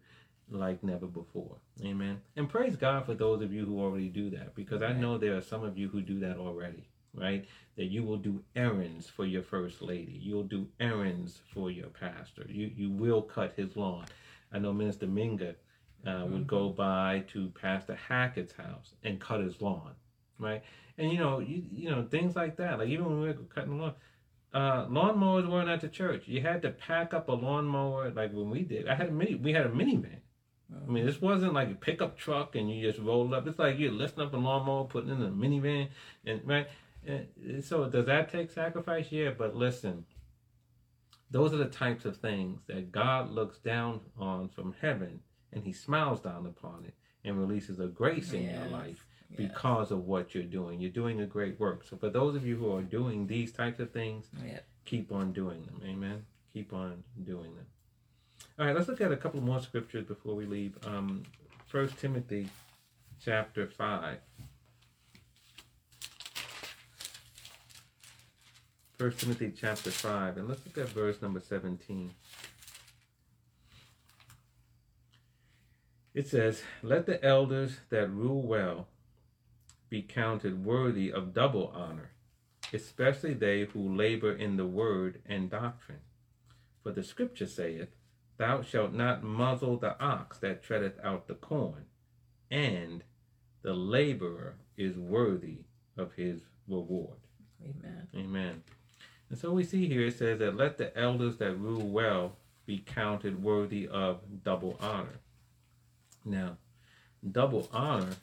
like 0.51 0.83
never 0.85 1.07
before. 1.07 1.57
Amen. 1.83 2.21
And 2.37 2.49
praise 2.49 2.77
God 2.77 3.07
for 3.07 3.15
those 3.15 3.41
of 3.43 3.53
you 3.53 3.65
who 3.65 3.81
already 3.81 4.09
do 4.09 4.31
that 4.31 4.55
because 4.55 4.83
I 4.83 4.93
know 4.93 5.17
there 5.17 5.37
are 5.37 5.43
some 5.43 5.65
of 5.65 5.79
you 5.79 5.89
who 5.89 6.01
do 6.03 6.21
that 6.21 6.37
already 6.37 6.89
right? 7.15 7.45
That 7.77 7.85
you 7.85 8.03
will 8.03 8.17
do 8.17 8.43
errands 8.57 9.09
for 9.09 9.25
your 9.25 9.43
first 9.43 9.83
lady. 9.83 10.19
You'll 10.21 10.45
do 10.45 10.67
errands 10.81 11.41
for 11.53 11.71
your 11.71 11.89
pastor. 11.89 12.47
You 12.49 12.71
you 12.75 12.91
will 12.91 13.23
cut 13.23 13.55
his 13.57 13.77
lawn. 13.77 14.07
I 14.53 14.59
know 14.59 14.73
Minister 14.73 15.07
Minga 15.07 15.55
uh, 16.07 16.27
would 16.27 16.47
go 16.47 16.69
mm-hmm. 16.69 16.77
by 16.77 17.25
to 17.33 17.49
Pastor 17.61 17.99
Hackett's 18.09 18.53
house 18.53 18.95
and 19.03 19.21
cut 19.21 19.41
his 19.41 19.61
lawn, 19.61 19.93
right? 20.39 20.63
And 20.99 21.11
you 21.11 21.19
know, 21.19 21.41
you 21.41 21.65
you 21.73 21.91
know 21.91 22.07
things 22.11 22.37
like 22.37 22.57
that. 22.57 22.79
Like 22.79 22.89
even 22.89 23.07
when 23.07 23.21
we 23.21 23.29
were 23.29 23.35
cutting 23.55 23.77
the 23.77 23.83
lawn, 23.83 23.95
uh, 24.55 24.87
lawnmowers 24.87 25.51
weren't 25.51 25.69
at 25.69 25.81
the 25.81 25.89
church. 25.89 26.23
You 26.27 26.41
had 26.41 26.63
to 26.63 26.71
pack 26.71 27.13
up 27.13 27.29
a 27.29 27.33
lawnmower 27.33 28.11
like 28.11 28.33
when 28.33 28.51
we 28.51 28.63
did. 28.63 28.89
I 28.89 28.95
had 28.95 29.09
a 29.09 29.13
mini. 29.13 29.35
We 29.35 29.53
had 29.53 29.67
a 29.67 29.71
minivan. 29.71 30.21
I 30.73 30.91
mean, 30.91 31.05
this 31.05 31.21
wasn't 31.21 31.53
like 31.53 31.71
a 31.71 31.75
pickup 31.75 32.17
truck 32.17 32.57
and 32.57 32.71
you 32.71 32.91
just 32.91 33.05
rolled 33.05 33.35
up. 33.35 33.47
It's 33.47 33.59
like 33.59 33.79
you're 33.79 33.93
lifting 33.93 34.25
up 34.25 34.33
a 34.33 34.37
lawnmower, 34.37 34.85
putting 34.85 35.11
it 35.11 35.15
in 35.15 35.23
a 35.23 35.31
minivan, 35.31 35.89
and 36.25 36.41
right. 36.45 36.69
So 37.63 37.87
does 37.91 38.07
that 38.07 38.33
take 38.33 38.51
sacrifice? 38.51 39.09
Yeah, 39.11 39.33
but 39.37 39.55
listen, 39.55 40.07
those 41.31 41.53
are 41.53 41.59
the 41.59 41.67
types 41.67 42.05
of 42.05 42.17
things 42.17 42.61
that 42.69 42.93
God 42.93 43.31
looks 43.31 43.59
down 43.59 44.01
on 44.17 44.49
from 44.49 44.75
heaven 44.81 45.21
and 45.53 45.65
he 45.65 45.73
smiles 45.73 46.21
down 46.21 46.47
upon 46.47 46.85
it 46.85 46.95
and 47.25 47.39
releases 47.39 47.81
a 47.81 47.87
grace 47.87 48.33
in 48.33 48.45
yes. 48.45 48.55
your 48.59 48.69
life 48.71 49.07
because 49.37 49.91
of 49.91 50.07
what 50.07 50.35
you're 50.35 50.45
doing. 50.45 50.81
You're 50.81 50.91
doing 50.91 51.21
a 51.21 51.27
great 51.27 51.59
work. 51.59 51.85
So 51.89 51.97
for 51.97 52.09
those 52.09 52.37
of 52.37 52.47
you 52.47 52.57
who 52.57 52.75
are 52.75 52.83
doing 52.83 53.27
these 53.27 53.53
types 53.53 53.81
of 53.81 53.91
things, 53.91 54.27
keep 54.85 55.13
on 55.13 55.33
doing 55.33 55.65
them. 55.65 55.81
Amen. 55.85 56.25
Keep 56.53 56.73
on 56.73 57.03
doing 57.25 57.55
them. 57.57 57.67
All 58.59 58.67
right, 58.67 58.75
let's 58.75 58.89
look 58.89 59.01
at 59.01 59.11
a 59.11 59.17
couple 59.17 59.41
more 59.41 59.61
scriptures 59.61 60.05
before 60.05 60.35
we 60.35 60.47
leave. 60.47 60.77
Um, 60.87 61.25
First 61.67 61.99
Timothy 61.99 62.49
chapter 63.21 63.67
5. 63.67 64.19
1 68.97 69.13
Timothy 69.15 69.53
chapter 69.59 69.91
5, 69.91 70.37
and 70.37 70.49
let's 70.49 70.65
look 70.65 70.79
at 70.79 70.89
verse 70.93 71.21
number 71.21 71.41
17. 71.41 72.15
It 76.15 76.29
says, 76.29 76.63
Let 76.81 77.07
the 77.07 77.23
elders 77.25 77.79
that 77.91 78.09
rule 78.09 78.41
well 78.41 78.87
be 79.95 80.03
counted 80.03 80.65
worthy 80.65 81.13
of 81.13 81.33
double 81.33 81.73
honor, 81.73 82.11
especially 82.73 83.33
they 83.33 83.65
who 83.67 83.95
labor 83.95 84.35
in 84.35 84.57
the 84.57 84.67
word 84.67 85.23
and 85.25 85.49
doctrine. 85.49 86.01
For 86.83 86.91
the 86.91 87.05
scripture 87.05 87.47
saith, 87.47 87.91
Thou 88.37 88.63
shalt 88.63 88.93
not 88.93 89.23
muzzle 89.23 89.77
the 89.77 89.97
ox 90.03 90.39
that 90.39 90.65
treadeth 90.65 90.99
out 91.05 91.29
the 91.29 91.35
corn, 91.35 91.85
and 92.51 93.05
the 93.63 93.73
laborer 93.73 94.57
is 94.77 94.97
worthy 94.97 95.59
of 95.97 96.15
his 96.15 96.41
reward. 96.67 97.21
Amen. 97.63 98.09
Amen. 98.17 98.65
And 99.31 99.39
so 99.39 99.53
we 99.53 99.63
see 99.63 99.87
here 99.87 100.07
it 100.07 100.19
says 100.19 100.41
that 100.41 100.57
let 100.57 100.77
the 100.77 100.99
elders 100.99 101.37
that 101.37 101.55
rule 101.57 101.87
well 101.87 102.39
be 102.67 102.79
counted 102.79 103.45
worthy 103.45 103.87
of 103.87 104.43
double 104.43 104.77
honor. 104.81 105.21
Now, 106.25 106.57
double 107.31 107.69
honor 107.73 108.17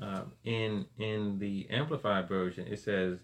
um, 0.00 0.32
in 0.44 0.86
in 0.98 1.38
the 1.38 1.66
amplified 1.70 2.28
version 2.28 2.66
it 2.66 2.78
says 2.78 3.18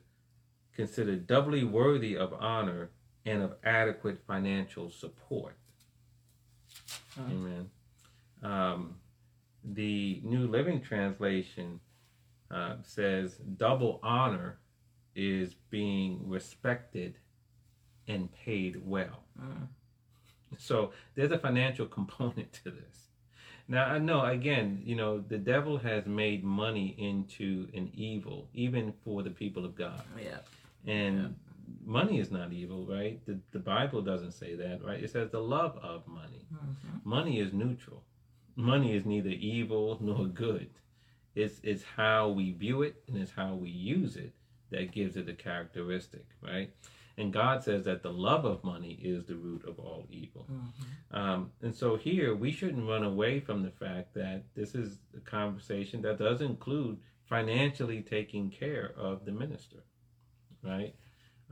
considered 0.75 1.27
doubly 1.27 1.65
worthy 1.65 2.17
of 2.17 2.33
honor 2.33 2.91
and 3.27 3.43
of 3.43 3.55
adequate 3.65 4.19
financial 4.27 4.91
support. 4.91 5.57
Uh-huh. 7.19 7.31
Amen. 7.31 7.71
Um, 8.43 8.95
the 9.65 10.21
New 10.25 10.49
Living 10.49 10.81
Translation 10.81 11.79
uh, 12.51 12.77
says 12.83 13.37
double 13.57 14.01
honor 14.03 14.59
is 15.15 15.55
being 15.71 16.21
respected 16.27 17.19
and 18.09 18.33
paid 18.33 18.77
well. 18.85 19.25
Uh-huh. 19.39 19.67
So 20.59 20.93
there's 21.15 21.33
a 21.33 21.39
financial 21.39 21.87
component 21.87 22.53
to 22.65 22.71
this. 22.71 23.09
Now 23.73 23.87
I 23.87 23.97
know 23.97 24.23
again, 24.23 24.83
you 24.85 24.95
know, 24.97 25.25
the 25.27 25.39
devil 25.39 25.79
has 25.79 26.05
made 26.05 26.45
money 26.45 26.95
into 26.99 27.69
an 27.73 27.91
evil, 27.95 28.47
even 28.53 28.93
for 29.03 29.23
the 29.23 29.31
people 29.31 29.65
of 29.65 29.75
God. 29.75 30.03
Yeah. 30.23 30.41
And 30.87 31.17
yeah. 31.17 31.29
money 31.83 32.19
is 32.19 32.31
not 32.31 32.53
evil, 32.53 32.85
right? 32.85 33.19
The 33.25 33.39
the 33.53 33.59
Bible 33.59 34.03
doesn't 34.03 34.33
say 34.33 34.55
that, 34.57 34.85
right? 34.85 35.03
It 35.03 35.11
says 35.11 35.31
the 35.31 35.41
love 35.41 35.79
of 35.83 36.07
money. 36.07 36.47
Mm-hmm. 36.55 37.09
Money 37.09 37.41
is 37.41 37.55
neutral. 37.55 38.03
Money 38.57 38.95
is 38.95 39.07
neither 39.07 39.31
evil 39.31 39.97
nor 40.03 40.27
good. 40.27 40.69
It's 41.35 41.59
it's 41.63 41.83
how 41.97 42.29
we 42.29 42.53
view 42.53 42.83
it 42.83 43.03
and 43.09 43.17
it's 43.17 43.33
how 43.33 43.55
we 43.55 43.71
use 43.71 44.17
it 44.17 44.35
that 44.71 44.93
gives 44.93 45.17
it 45.17 45.31
a 45.31 45.35
characteristic, 45.35 46.27
right? 46.43 46.71
And 47.23 47.33
God 47.33 47.63
says 47.63 47.85
that 47.85 48.03
the 48.03 48.13
love 48.13 48.45
of 48.45 48.65
money 48.65 48.99
is 49.01 49.25
the 49.27 49.37
root 49.37 49.65
of 49.65 49.79
all 49.79 50.09
evil. 50.11 50.49
Mm-hmm. 50.51 51.17
Um, 51.17 51.53
and 51.63 51.73
so 51.73 51.95
here, 51.95 52.35
we 52.35 52.51
shouldn't 52.51 52.89
run 52.89 53.05
away 53.05 53.39
from 53.39 53.63
the 53.63 53.71
fact 53.71 54.13
that 54.15 54.43
this 54.57 54.75
is 54.75 54.99
a 55.17 55.21
conversation 55.21 56.03
that 56.03 56.19
does 56.19 56.41
include 56.41 56.99
financially 57.29 58.03
taking 58.03 58.51
care 58.51 58.93
of 58.97 59.25
the 59.25 59.31
minister, 59.31 59.85
right? 60.65 60.97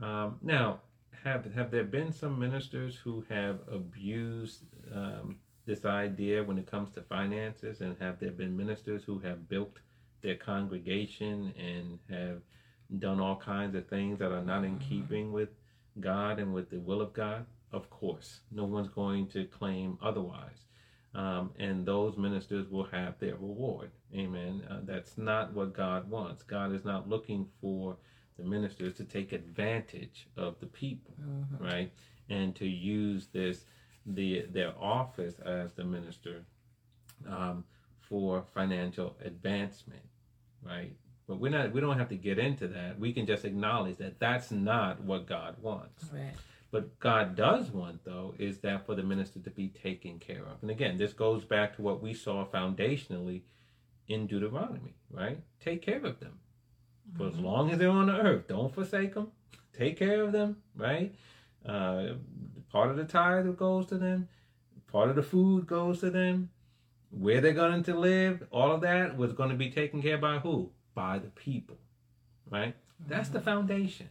Um, 0.01 0.39
now, 0.41 0.81
have 1.23 1.45
have 1.53 1.71
there 1.71 1.85
been 1.85 2.11
some 2.11 2.37
ministers 2.37 2.97
who 2.97 3.23
have 3.29 3.59
abused 3.71 4.63
um, 4.93 5.37
this 5.65 5.85
idea 5.85 6.43
when 6.43 6.57
it 6.57 6.69
comes 6.69 6.91
to 6.95 7.01
finances, 7.01 7.79
and 7.79 7.95
have 8.01 8.19
there 8.19 8.31
been 8.31 8.57
ministers 8.57 9.05
who 9.05 9.19
have 9.19 9.47
built 9.47 9.79
their 10.21 10.35
congregation 10.35 11.53
and 11.57 11.99
have 12.09 12.41
done 12.99 13.21
all 13.21 13.37
kinds 13.37 13.73
of 13.73 13.87
things 13.87 14.19
that 14.19 14.33
are 14.33 14.43
not 14.43 14.65
in 14.65 14.71
mm-hmm. 14.71 14.89
keeping 14.89 15.31
with 15.31 15.49
God 15.99 16.39
and 16.39 16.53
with 16.53 16.69
the 16.69 16.79
will 16.79 17.01
of 17.01 17.13
God? 17.13 17.45
Of 17.71 17.89
course, 17.89 18.41
no 18.51 18.65
one's 18.65 18.89
going 18.89 19.27
to 19.29 19.45
claim 19.45 19.97
otherwise. 20.01 20.65
Um, 21.13 21.51
and 21.59 21.85
those 21.85 22.17
ministers 22.17 22.69
will 22.69 22.85
have 22.85 23.19
their 23.19 23.35
reward. 23.35 23.91
Amen. 24.15 24.63
Uh, 24.69 24.79
that's 24.83 25.17
not 25.17 25.53
what 25.53 25.73
God 25.73 26.09
wants. 26.09 26.43
God 26.43 26.73
is 26.73 26.85
not 26.85 27.09
looking 27.09 27.47
for 27.59 27.97
the 28.37 28.43
ministers 28.45 28.93
to 28.95 29.03
take 29.03 29.33
advantage 29.33 30.27
of 30.37 30.59
the 30.59 30.67
people, 30.67 31.13
mm-hmm. 31.21 31.63
right? 31.63 31.91
And 32.29 32.55
to 32.55 32.65
use 32.65 33.27
this 33.27 33.65
the 34.05 34.45
their 34.49 34.73
office 34.79 35.35
as 35.45 35.73
the 35.73 35.83
minister 35.83 36.43
um, 37.27 37.63
for 37.99 38.43
financial 38.53 39.15
advancement, 39.23 40.01
right? 40.63 40.93
But 41.31 41.39
we're 41.39 41.49
not. 41.49 41.71
We 41.71 41.79
don't 41.79 41.97
have 41.97 42.09
to 42.09 42.17
get 42.17 42.37
into 42.37 42.67
that. 42.67 42.99
We 42.99 43.13
can 43.13 43.25
just 43.25 43.45
acknowledge 43.45 43.99
that 43.99 44.19
that's 44.19 44.51
not 44.51 44.99
what 44.99 45.27
God 45.27 45.55
wants. 45.61 46.03
Right. 46.11 46.33
But 46.71 46.99
God 46.99 47.37
does 47.37 47.71
want, 47.71 48.03
though, 48.03 48.35
is 48.37 48.57
that 48.59 48.85
for 48.85 48.95
the 48.95 49.03
minister 49.03 49.39
to 49.39 49.49
be 49.49 49.69
taken 49.69 50.19
care 50.19 50.41
of. 50.41 50.61
And 50.61 50.69
again, 50.69 50.97
this 50.97 51.13
goes 51.13 51.45
back 51.45 51.77
to 51.77 51.81
what 51.81 52.03
we 52.03 52.13
saw 52.13 52.45
foundationally 52.45 53.43
in 54.09 54.27
Deuteronomy, 54.27 54.95
right? 55.09 55.39
Take 55.61 55.81
care 55.81 56.03
of 56.03 56.19
them 56.19 56.39
mm-hmm. 57.07 57.17
for 57.17 57.29
as 57.29 57.35
mm-hmm. 57.35 57.45
long 57.45 57.71
as 57.71 57.79
they're 57.79 57.89
on 57.89 58.07
the 58.07 58.19
earth. 58.19 58.49
Don't 58.49 58.73
forsake 58.73 59.13
them. 59.13 59.31
Take 59.71 59.97
care 59.97 60.23
of 60.23 60.33
them, 60.33 60.57
right? 60.75 61.15
Uh, 61.65 62.15
part 62.73 62.91
of 62.91 62.97
the 62.97 63.05
tithe 63.05 63.55
goes 63.55 63.85
to 63.85 63.97
them. 63.97 64.27
Part 64.91 65.09
of 65.09 65.15
the 65.15 65.23
food 65.23 65.65
goes 65.65 66.01
to 66.01 66.09
them. 66.09 66.49
Where 67.09 67.39
they're 67.39 67.53
going 67.53 67.83
to 67.83 67.97
live, 67.97 68.45
all 68.51 68.73
of 68.73 68.81
that 68.81 69.15
was 69.15 69.31
going 69.31 69.49
to 69.49 69.55
be 69.55 69.69
taken 69.69 70.01
care 70.01 70.17
by 70.17 70.39
who? 70.39 70.71
By 70.93 71.19
the 71.19 71.29
people, 71.29 71.77
right? 72.49 72.75
That's 73.07 73.29
the 73.29 73.39
mm-hmm. 73.39 73.45
foundation. 73.45 74.09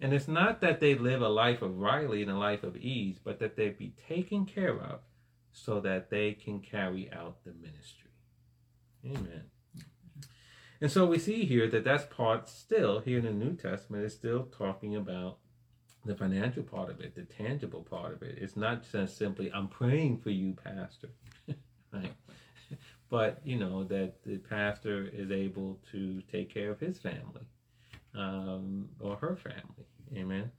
And 0.00 0.12
it's 0.12 0.28
not 0.28 0.60
that 0.60 0.80
they 0.80 0.94
live 0.94 1.22
a 1.22 1.28
life 1.28 1.62
of 1.62 1.78
Riley 1.78 2.22
and 2.22 2.30
a 2.30 2.36
life 2.36 2.64
of 2.64 2.76
ease, 2.76 3.18
but 3.22 3.38
that 3.38 3.56
they 3.56 3.68
be 3.70 3.94
taken 4.08 4.46
care 4.46 4.78
of 4.78 5.00
so 5.52 5.80
that 5.80 6.10
they 6.10 6.32
can 6.32 6.60
carry 6.60 7.10
out 7.12 7.44
the 7.44 7.52
ministry. 7.52 8.10
Amen. 9.04 9.44
And 10.80 10.90
so 10.90 11.06
we 11.06 11.20
see 11.20 11.44
here 11.44 11.68
that 11.68 11.84
that's 11.84 12.04
part 12.04 12.48
still 12.48 12.98
here 12.98 13.18
in 13.18 13.24
the 13.24 13.30
New 13.30 13.54
Testament 13.54 14.04
is 14.04 14.14
still 14.14 14.44
talking 14.46 14.96
about 14.96 15.38
the 16.04 16.16
financial 16.16 16.64
part 16.64 16.90
of 16.90 17.00
it, 17.00 17.14
the 17.14 17.22
tangible 17.22 17.82
part 17.88 18.12
of 18.12 18.22
it. 18.22 18.38
It's 18.40 18.56
not 18.56 18.82
just 18.90 19.16
simply, 19.16 19.52
I'm 19.52 19.68
praying 19.68 20.18
for 20.18 20.30
you, 20.30 20.54
Pastor. 20.54 21.10
right? 21.92 22.12
But 23.12 23.42
you 23.44 23.58
know 23.58 23.84
that 23.84 24.14
the 24.24 24.38
pastor 24.38 25.06
is 25.12 25.30
able 25.30 25.78
to 25.92 26.22
take 26.32 26.52
care 26.52 26.70
of 26.70 26.80
his 26.80 26.96
family 26.96 27.44
um, 28.14 28.88
or 29.00 29.16
her 29.16 29.36
family. 29.36 29.86
Amen. 30.16 30.50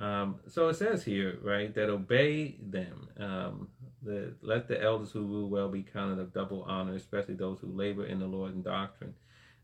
Um, 0.00 0.40
so 0.48 0.68
it 0.68 0.74
says 0.74 1.04
here 1.04 1.38
right 1.42 1.72
that 1.76 1.88
obey 1.88 2.56
them. 2.60 3.08
Um, 3.20 3.68
the, 4.02 4.34
let 4.42 4.66
the 4.66 4.82
elders 4.82 5.12
who 5.12 5.24
rule 5.24 5.48
well 5.48 5.68
be 5.68 5.84
counted 5.84 6.18
of 6.18 6.34
double 6.34 6.64
honor 6.64 6.96
especially 6.96 7.34
those 7.34 7.60
who 7.60 7.68
labor 7.68 8.04
in 8.04 8.18
the 8.18 8.26
lord 8.26 8.52
and 8.52 8.64
doctrine. 8.64 9.14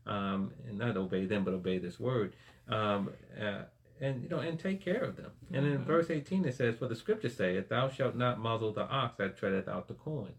Um, 0.05 0.53
and 0.65 0.77
not 0.77 0.95
obey 0.95 1.25
them 1.25 1.43
but 1.43 1.53
obey 1.53 1.77
this 1.77 1.99
word. 1.99 2.37
Um, 2.69 3.09
uh, 3.37 3.63
and 3.99 4.23
you 4.23 4.29
know 4.29 4.39
and 4.39 4.57
take 4.57 4.79
care 4.79 5.01
of 5.01 5.17
them. 5.17 5.31
And 5.51 5.65
in 5.65 5.73
mm-hmm. 5.73 5.83
verse 5.83 6.09
18 6.09 6.45
it 6.45 6.55
says 6.55 6.75
for 6.77 6.87
the 6.87 6.95
scripture 6.95 7.27
saith 7.27 7.67
thou 7.67 7.89
shalt 7.89 8.15
not 8.15 8.39
muzzle 8.39 8.71
the 8.71 8.87
ox 8.87 9.17
that 9.17 9.37
treadeth 9.37 9.67
out 9.67 9.89
the 9.89 9.93
corn. 9.93 10.31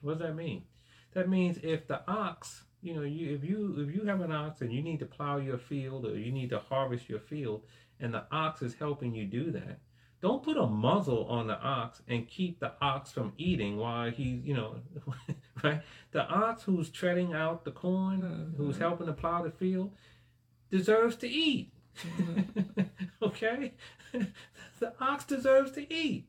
What 0.00 0.18
does 0.18 0.28
that 0.28 0.34
mean 0.34 0.62
that 1.12 1.28
means 1.28 1.58
if 1.62 1.86
the 1.86 2.00
ox, 2.08 2.64
you 2.82 2.94
know, 2.94 3.02
you 3.02 3.34
if 3.34 3.44
you 3.44 3.86
if 3.88 3.94
you 3.94 4.04
have 4.06 4.20
an 4.20 4.32
ox 4.32 4.60
and 4.60 4.72
you 4.72 4.82
need 4.82 5.00
to 5.00 5.06
plow 5.06 5.38
your 5.38 5.58
field 5.58 6.06
or 6.06 6.18
you 6.18 6.32
need 6.32 6.50
to 6.50 6.58
harvest 6.58 7.08
your 7.08 7.20
field, 7.20 7.62
and 8.00 8.12
the 8.12 8.24
ox 8.32 8.62
is 8.62 8.74
helping 8.74 9.14
you 9.14 9.24
do 9.24 9.50
that, 9.52 9.78
don't 10.22 10.42
put 10.42 10.56
a 10.56 10.66
muzzle 10.66 11.26
on 11.26 11.48
the 11.48 11.58
ox 11.60 12.00
and 12.08 12.28
keep 12.28 12.60
the 12.60 12.72
ox 12.80 13.10
from 13.10 13.32
eating 13.38 13.76
while 13.76 14.08
he's, 14.08 14.44
you 14.44 14.54
know, 14.54 14.76
right? 15.64 15.82
The 16.12 16.22
ox 16.22 16.62
who's 16.62 16.90
treading 16.90 17.34
out 17.34 17.64
the 17.64 17.72
corn, 17.72 18.22
mm-hmm. 18.22 18.56
who's 18.56 18.78
helping 18.78 19.08
to 19.08 19.12
plow 19.12 19.42
the 19.42 19.50
field, 19.50 19.90
deserves 20.70 21.16
to 21.16 21.28
eat. 21.28 21.72
Mm-hmm. 22.06 22.80
okay? 23.22 23.72
the 24.78 24.92
ox 25.00 25.24
deserves 25.24 25.72
to 25.72 25.92
eat. 25.92 26.28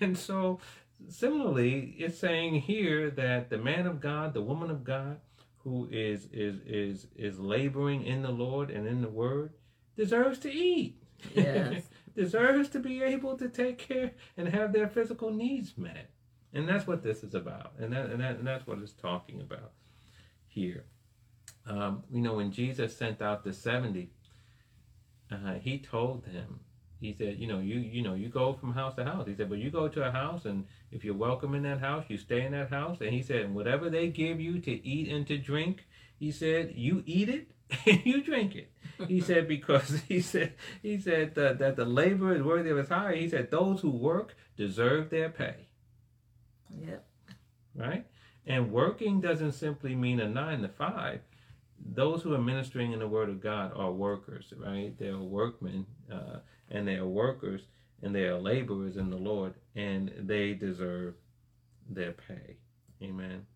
And 0.00 0.16
so 0.16 0.60
similarly, 1.08 1.94
it's 1.98 2.18
saying 2.18 2.62
here 2.62 3.10
that 3.10 3.50
the 3.50 3.58
man 3.58 3.86
of 3.86 4.00
God, 4.00 4.34
the 4.34 4.42
woman 4.42 4.70
of 4.70 4.84
God, 4.84 5.18
who 5.58 5.88
is 5.90 6.28
is 6.32 6.60
is 6.66 7.06
is 7.16 7.38
laboring 7.38 8.04
in 8.04 8.22
the 8.22 8.30
Lord 8.30 8.70
and 8.70 8.86
in 8.86 9.02
the 9.02 9.08
Word, 9.08 9.52
deserves 9.96 10.38
to 10.40 10.52
eat. 10.52 11.02
Yes. 11.34 11.84
deserves 12.16 12.68
to 12.70 12.80
be 12.80 13.02
able 13.02 13.36
to 13.36 13.48
take 13.48 13.78
care 13.78 14.12
and 14.36 14.48
have 14.48 14.72
their 14.72 14.88
physical 14.88 15.30
needs 15.30 15.78
met. 15.78 16.10
And 16.52 16.68
that's 16.68 16.86
what 16.86 17.02
this 17.02 17.22
is 17.22 17.34
about. 17.34 17.72
And 17.78 17.92
that 17.92 18.06
and, 18.06 18.20
that, 18.20 18.36
and 18.38 18.46
that's 18.46 18.66
what 18.66 18.78
it's 18.78 18.92
talking 18.92 19.40
about 19.40 19.72
here. 20.46 20.84
Um, 21.66 22.02
you 22.10 22.20
know, 22.20 22.34
when 22.34 22.50
Jesus 22.50 22.96
sent 22.96 23.20
out 23.20 23.44
the 23.44 23.52
70, 23.52 24.10
uh, 25.30 25.54
he 25.60 25.78
told 25.78 26.24
them 26.24 26.60
he 27.00 27.14
said, 27.16 27.38
you 27.38 27.46
know, 27.46 27.60
you 27.60 27.78
you 27.78 28.02
know, 28.02 28.14
you 28.14 28.28
go 28.28 28.52
from 28.52 28.72
house 28.72 28.94
to 28.96 29.04
house. 29.04 29.26
He 29.26 29.34
said, 29.34 29.48
but 29.48 29.58
you 29.58 29.70
go 29.70 29.88
to 29.88 30.06
a 30.06 30.10
house, 30.10 30.44
and 30.44 30.66
if 30.90 31.04
you're 31.04 31.14
welcome 31.14 31.54
in 31.54 31.62
that 31.62 31.80
house, 31.80 32.04
you 32.08 32.18
stay 32.18 32.44
in 32.44 32.52
that 32.52 32.70
house. 32.70 33.00
And 33.00 33.10
he 33.10 33.22
said, 33.22 33.54
whatever 33.54 33.88
they 33.88 34.08
give 34.08 34.40
you 34.40 34.58
to 34.60 34.86
eat 34.86 35.08
and 35.08 35.26
to 35.28 35.38
drink, 35.38 35.86
he 36.18 36.32
said, 36.32 36.72
you 36.74 37.02
eat 37.06 37.28
it 37.28 37.50
and 37.86 38.04
you 38.04 38.22
drink 38.22 38.56
it. 38.56 38.72
He 39.06 39.20
said 39.20 39.46
because 39.46 40.00
he 40.08 40.20
said 40.20 40.54
he 40.82 40.98
said 41.00 41.34
that, 41.36 41.58
that 41.60 41.76
the 41.76 41.84
labor 41.84 42.34
is 42.34 42.42
worthy 42.42 42.70
of 42.70 42.78
his 42.78 42.88
hire. 42.88 43.14
He 43.14 43.28
said 43.28 43.50
those 43.50 43.80
who 43.80 43.90
work 43.90 44.34
deserve 44.56 45.10
their 45.10 45.28
pay. 45.28 45.68
Yep. 46.70 47.04
Right. 47.76 48.06
And 48.44 48.72
working 48.72 49.20
doesn't 49.20 49.52
simply 49.52 49.94
mean 49.94 50.18
a 50.18 50.28
nine 50.28 50.62
to 50.62 50.68
five 50.68 51.20
those 51.84 52.22
who 52.22 52.34
are 52.34 52.40
ministering 52.40 52.92
in 52.92 52.98
the 52.98 53.08
Word 53.08 53.28
of 53.28 53.40
God 53.40 53.72
are 53.74 53.92
workers, 53.92 54.52
right? 54.56 54.96
They 54.98 55.08
are 55.08 55.18
workmen. 55.18 55.86
Uh, 56.12 56.38
and 56.70 56.86
they 56.86 56.96
are 56.96 57.06
workers 57.06 57.62
and 58.02 58.14
they 58.14 58.24
are 58.24 58.38
laborers 58.38 58.96
in 58.96 59.10
the 59.10 59.16
Lord 59.16 59.54
and 59.74 60.12
they 60.18 60.54
deserve 60.54 61.14
their 61.88 62.12
pay. 62.12 62.56
Amen. 63.02 63.46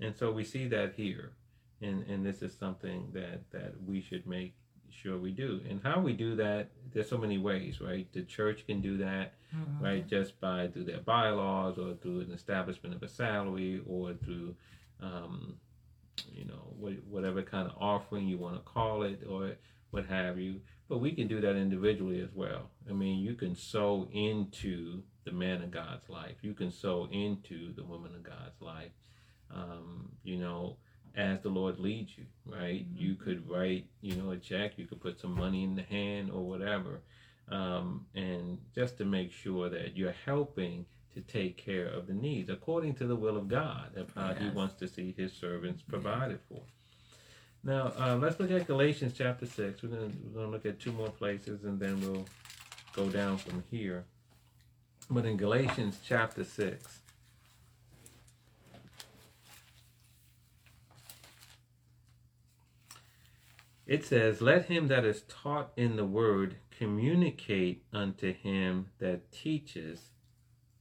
And 0.00 0.16
so 0.16 0.30
we 0.30 0.44
see 0.44 0.68
that 0.68 0.94
here. 0.96 1.32
And 1.80 2.04
and 2.08 2.24
this 2.26 2.42
is 2.42 2.56
something 2.56 3.10
that 3.12 3.50
that 3.50 3.74
we 3.84 4.00
should 4.00 4.26
make 4.26 4.54
sure 4.90 5.16
we 5.18 5.30
do. 5.30 5.60
And 5.68 5.80
how 5.82 6.00
we 6.00 6.12
do 6.12 6.34
that, 6.36 6.70
there's 6.92 7.08
so 7.08 7.18
many 7.18 7.38
ways, 7.38 7.80
right? 7.80 8.10
The 8.12 8.22
church 8.22 8.66
can 8.66 8.80
do 8.80 8.96
that, 8.98 9.34
Mhm. 9.54 9.80
right? 9.80 10.06
Just 10.08 10.40
by 10.40 10.68
through 10.68 10.84
their 10.84 11.00
bylaws 11.00 11.78
or 11.78 11.94
through 11.94 12.20
an 12.20 12.32
establishment 12.32 12.94
of 12.94 13.02
a 13.02 13.08
salary 13.08 13.80
or 13.86 14.14
through, 14.14 14.56
um, 15.00 15.60
you 16.32 16.44
know, 16.46 16.74
whatever 16.78 17.42
kind 17.42 17.68
of 17.70 17.76
offering 17.78 18.26
you 18.26 18.38
want 18.38 18.56
to 18.56 18.62
call 18.62 19.02
it 19.02 19.22
or 19.28 19.56
what 19.90 20.06
have 20.06 20.38
you. 20.38 20.60
But 20.88 20.98
we 20.98 21.12
can 21.12 21.28
do 21.28 21.40
that 21.40 21.56
individually 21.56 22.20
as 22.20 22.30
well. 22.34 22.70
I 22.88 22.92
mean, 22.92 23.18
you 23.18 23.34
can 23.34 23.54
sow 23.54 24.08
into 24.10 25.02
the 25.24 25.32
man 25.32 25.62
of 25.62 25.70
God's 25.70 26.08
life. 26.08 26.36
You 26.40 26.54
can 26.54 26.70
sow 26.70 27.08
into 27.12 27.74
the 27.74 27.84
woman 27.84 28.14
of 28.14 28.22
God's 28.22 28.60
life. 28.60 28.92
Um, 29.50 30.10
you 30.22 30.38
know, 30.38 30.76
as 31.14 31.40
the 31.40 31.48
Lord 31.50 31.78
leads 31.78 32.16
you, 32.16 32.24
right? 32.46 32.86
Mhm. 32.90 33.00
You 33.00 33.14
could 33.16 33.48
write, 33.48 33.86
you 34.00 34.16
know, 34.16 34.30
a 34.30 34.38
check. 34.38 34.78
You 34.78 34.86
could 34.86 35.00
put 35.00 35.18
some 35.18 35.32
money 35.34 35.64
in 35.64 35.74
the 35.74 35.82
hand 35.82 36.30
or 36.30 36.46
whatever, 36.46 37.00
um, 37.48 38.06
and 38.14 38.58
just 38.74 38.98
to 38.98 39.04
make 39.04 39.32
sure 39.32 39.68
that 39.68 39.96
you're 39.96 40.12
helping 40.12 40.86
to 41.14 41.20
take 41.22 41.56
care 41.56 41.86
of 41.88 42.06
the 42.06 42.14
needs 42.14 42.48
according 42.48 42.94
to 42.94 43.06
the 43.06 43.16
will 43.16 43.36
of 43.36 43.48
God 43.48 43.96
of 43.96 44.12
how 44.14 44.34
He 44.34 44.48
wants 44.50 44.74
to 44.76 44.86
see 44.88 45.12
His 45.12 45.32
servants 45.32 45.82
provided 45.82 46.40
for. 46.48 46.62
Now, 47.64 47.92
uh, 47.98 48.16
let's 48.16 48.38
look 48.38 48.50
at 48.50 48.66
Galatians 48.66 49.14
chapter 49.16 49.46
6. 49.46 49.82
We're 49.82 49.88
going 49.88 50.16
we're 50.24 50.40
gonna 50.40 50.52
look 50.52 50.66
at 50.66 50.78
two 50.78 50.92
more 50.92 51.10
places 51.10 51.64
and 51.64 51.78
then 51.78 52.00
we'll 52.00 52.26
go 52.94 53.08
down 53.08 53.38
from 53.38 53.64
here. 53.70 54.04
But 55.10 55.24
in 55.24 55.36
Galatians 55.36 55.98
chapter 56.06 56.44
6, 56.44 56.98
it 63.86 64.04
says, 64.04 64.40
Let 64.40 64.66
him 64.66 64.88
that 64.88 65.04
is 65.04 65.22
taught 65.22 65.72
in 65.76 65.96
the 65.96 66.04
word 66.04 66.56
communicate 66.78 67.82
unto 67.92 68.32
him 68.32 68.86
that 68.98 69.32
teaches 69.32 70.10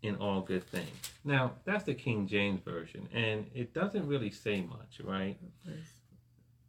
in 0.02 0.16
all 0.18 0.42
good 0.42 0.64
things. 0.64 1.12
Now, 1.24 1.54
that's 1.66 1.86
the 1.86 1.96
King 1.96 2.28
James 2.28 2.62
Version, 2.62 3.10
and 3.12 3.50
it 3.56 3.74
doesn't 3.74 4.08
really 4.08 4.30
say 4.30 4.62
much, 4.62 5.02
right? 5.04 5.38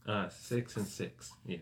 Uh, 0.09 0.29
six 0.31 0.77
and 0.77 0.87
six, 0.87 1.33
yeah. 1.47 1.59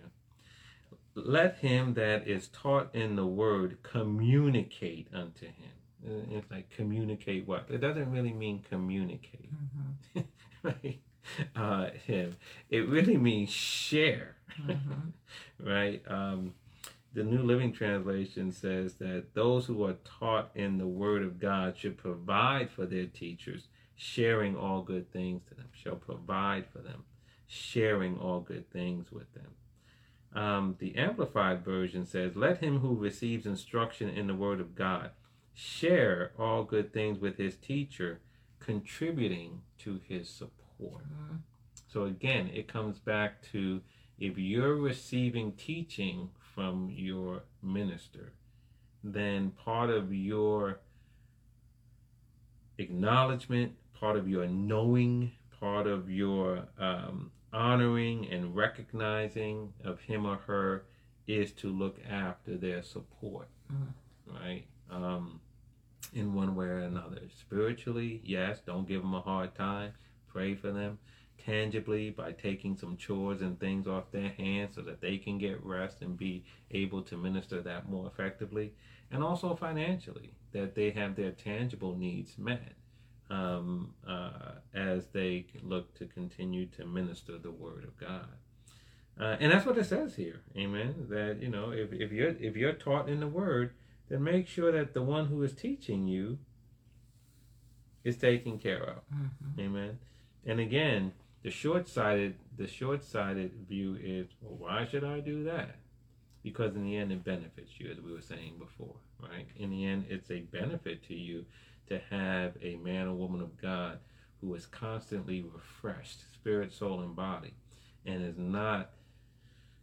Let 1.15 1.57
him 1.59 1.95
that 1.95 2.29
is 2.29 2.49
taught 2.49 2.95
in 2.95 3.17
the 3.17 3.27
word 3.27 3.79
communicate 3.83 5.09
unto 5.13 5.47
him. 5.47 5.73
Uh, 6.07 6.37
It's 6.37 6.51
like 6.51 6.71
communicate 6.71 7.47
what? 7.49 7.67
It 7.69 7.79
doesn't 7.79 8.11
really 8.13 8.33
mean 8.33 8.63
communicate, 8.71 9.51
Mhm. 9.53 10.25
right? 10.63 11.01
Uh, 11.57 11.91
him. 12.07 12.37
It 12.71 12.87
really 12.89 13.17
means 13.17 13.51
share, 13.51 14.37
Mhm. 14.61 15.13
right? 15.59 16.03
Um, 16.07 16.55
the 17.15 17.25
New 17.25 17.43
Living 17.43 17.73
Translation 17.73 18.53
says 18.53 18.95
that 18.97 19.33
those 19.35 19.67
who 19.67 19.83
are 19.85 19.97
taught 20.05 20.51
in 20.55 20.77
the 20.79 20.87
Word 20.87 21.23
of 21.23 21.41
God 21.41 21.77
should 21.79 21.97
provide 21.97 22.71
for 22.71 22.87
their 22.87 23.07
teachers, 23.07 23.69
sharing 23.97 24.55
all 24.55 24.83
good 24.83 25.11
things 25.11 25.43
to 25.49 25.55
them, 25.55 25.71
shall 25.73 25.97
provide 25.97 26.67
for 26.69 26.79
them, 26.79 27.05
sharing 27.47 28.19
all 28.19 28.41
good 28.41 28.71
things 28.71 29.13
with 29.13 29.33
them. 29.35 29.53
Um, 30.33 30.77
the 30.79 30.97
Amplified 30.97 31.65
Version 31.65 32.05
says, 32.05 32.37
Let 32.37 32.59
him 32.59 32.81
who 32.81 32.95
receives 32.95 33.47
instruction 33.47 34.11
in 34.11 34.27
the 34.27 34.35
Word 34.35 34.61
of 34.61 34.75
God 34.75 35.11
share 35.55 36.33
all 36.39 36.63
good 36.63 36.93
things 36.93 37.19
with 37.19 37.39
his 37.39 37.57
teacher, 37.57 38.21
contributing 38.61 39.63
to 39.79 39.99
his 40.07 40.29
support. 40.29 41.05
Mhm. 41.09 41.41
So 41.87 42.05
again, 42.05 42.49
it 42.49 42.69
comes 42.69 42.99
back 42.99 43.41
to 43.53 43.83
if 44.19 44.37
you're 44.37 44.77
receiving 44.77 45.53
teaching 45.53 46.31
from 46.39 46.91
your 46.91 47.45
minister, 47.63 48.35
then 49.03 49.51
part 49.53 49.89
of 49.89 50.13
your 50.13 50.81
acknowledgement, 52.77 53.77
part 53.95 54.17
of 54.17 54.29
your 54.29 54.47
knowing, 54.47 55.33
part 55.59 55.87
of 55.87 56.11
your 56.11 56.69
um, 56.79 57.33
honoring 57.57 58.29
and 58.31 58.55
recognizing 58.55 59.73
of 59.83 60.01
him 60.01 60.27
or 60.27 60.37
her 60.37 60.85
is 61.27 61.53
to 61.53 61.69
look 61.71 61.99
after 62.09 62.57
their 62.57 62.83
support, 62.83 63.49
Mm. 63.73 63.93
right? 64.27 64.67
Um, 64.91 65.41
in 66.13 66.35
one 66.35 66.55
way 66.55 66.67
or 66.67 66.79
another. 66.79 67.23
Spiritually, 67.31 68.21
yes, 68.25 68.61
don't 68.61 68.87
give 68.87 69.03
them 69.03 69.15
a 69.15 69.21
hard 69.21 69.55
time. 69.55 69.93
Pray 70.29 70.55
for 70.55 70.71
them. 70.71 70.99
Tangibly, 71.39 72.11
by 72.11 72.33
taking 72.33 72.77
some 72.77 72.97
chores 72.97 73.41
and 73.41 73.59
things 73.59 73.87
off 73.89 74.11
their 74.13 74.29
hands 74.31 74.75
so 74.75 74.83
that 74.83 75.01
they 75.01 75.17
can 75.19 75.39
get 75.39 75.65
rest 75.65 76.03
and 76.03 76.17
be 76.17 76.45
able 76.71 77.03
to 77.03 77.17
minister 77.17 77.61
that 77.63 77.89
more 77.89 78.07
effectively. 78.07 78.73
And 79.11 79.23
also 79.23 79.55
financially, 79.57 80.35
that 80.53 80.75
they 80.75 80.91
have 80.91 81.17
their 81.17 81.33
tangible 81.33 81.97
needs 81.97 82.37
met 82.39 82.75
um, 83.31 83.95
uh, 84.07 84.53
as 84.75 85.07
they 85.13 85.47
look 85.63 85.95
to 85.99 86.07
continue 86.07 86.67
to 86.67 86.87
minister 86.87 87.39
the 87.39 87.51
Word 87.51 87.85
of 87.85 87.97
God. 87.99 88.29
Uh, 89.19 89.37
and 89.41 89.51
that's 89.51 89.65
what 89.65 89.79
it 89.79 89.85
says 89.87 90.15
here, 90.17 90.43
Amen. 90.57 91.07
That 91.09 91.39
you 91.41 91.49
know, 91.49 91.71
if, 91.71 91.93
if 91.93 92.13
you're 92.13 92.35
if 92.39 92.57
you're 92.57 92.75
taught 92.75 93.09
in 93.09 93.21
the 93.21 93.27
Word, 93.27 93.73
then 94.09 94.23
make 94.23 94.47
sure 94.47 94.71
that 94.73 94.93
the 94.95 95.03
one 95.03 95.27
who 95.27 95.43
is 95.43 95.53
teaching 95.55 96.07
you 96.07 96.39
is 98.05 98.17
taken 98.17 98.59
care 98.59 98.83
of. 98.83 98.97
Mhm. 99.13 99.59
Amen. 99.61 99.99
And 100.45 100.61
again, 100.61 101.13
the 101.43 101.51
short-sighted 101.51 102.37
the 102.57 102.67
short-sighted 102.67 103.53
view 103.69 103.99
is, 104.01 104.29
well, 104.41 104.57
why 104.59 104.87
should 104.87 105.05
I 105.05 105.21
do 105.21 105.45
that? 105.45 105.77
Because 106.43 106.77
in 106.77 106.85
the 106.85 106.97
end, 106.97 107.11
it 107.11 107.25
benefits 107.25 107.73
you, 107.81 107.91
as 107.91 108.01
we 108.01 108.13
were 108.13 108.21
saying 108.21 108.55
before, 108.59 108.97
right? 109.21 109.49
In 109.57 109.71
the 109.71 109.85
end, 109.85 110.07
it's 110.09 110.31
a 110.31 110.41
benefit 110.41 111.03
to 111.09 111.15
you 111.15 111.45
to 111.89 112.01
have 112.11 112.57
a 112.63 112.77
man 112.77 113.07
or 113.09 113.15
woman 113.15 113.41
of 113.41 113.61
God 113.61 113.99
who 114.41 114.55
is 114.55 114.67
constantly 114.67 115.43
refreshed, 115.43 116.33
spirit, 116.35 116.73
soul, 116.73 117.01
and 117.01 117.17
body, 117.17 117.55
and 118.05 118.25
is 118.25 118.39
not 118.39 118.91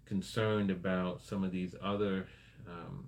concerned 0.06 0.70
about 0.70 1.22
some 1.22 1.43
of 1.43 1.51
these 1.51 1.76
other 1.82 2.28
um, 2.68 3.08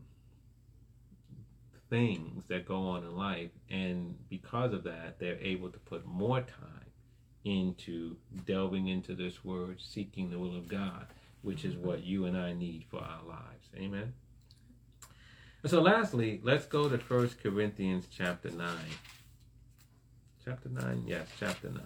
things 1.89 2.43
that 2.47 2.67
go 2.67 2.77
on 2.77 3.03
in 3.03 3.15
life. 3.15 3.51
And 3.69 4.15
because 4.29 4.73
of 4.73 4.83
that, 4.83 5.19
they're 5.19 5.39
able 5.39 5.69
to 5.69 5.79
put 5.79 6.05
more 6.05 6.41
time 6.41 6.85
into 7.43 8.15
delving 8.45 8.87
into 8.87 9.13
this 9.13 9.45
word, 9.45 9.79
seeking 9.79 10.31
the 10.31 10.39
will 10.39 10.57
of 10.57 10.67
God, 10.67 11.05
which 11.43 11.63
is 11.63 11.75
what 11.75 12.03
you 12.03 12.25
and 12.25 12.35
I 12.35 12.53
need 12.53 12.85
for 12.89 12.99
our 12.99 13.23
lives. 13.27 13.69
Amen. 13.77 14.13
So 15.67 15.81
lastly, 15.81 16.41
let's 16.43 16.67
go 16.67 16.87
to 16.87 16.97
1 16.97 17.29
Corinthians 17.41 18.05
chapter 18.15 18.51
9. 18.51 18.67
Chapter 20.43 20.69
9? 20.69 21.05
Yes, 21.07 21.27
chapter 21.39 21.69
9. 21.69 21.81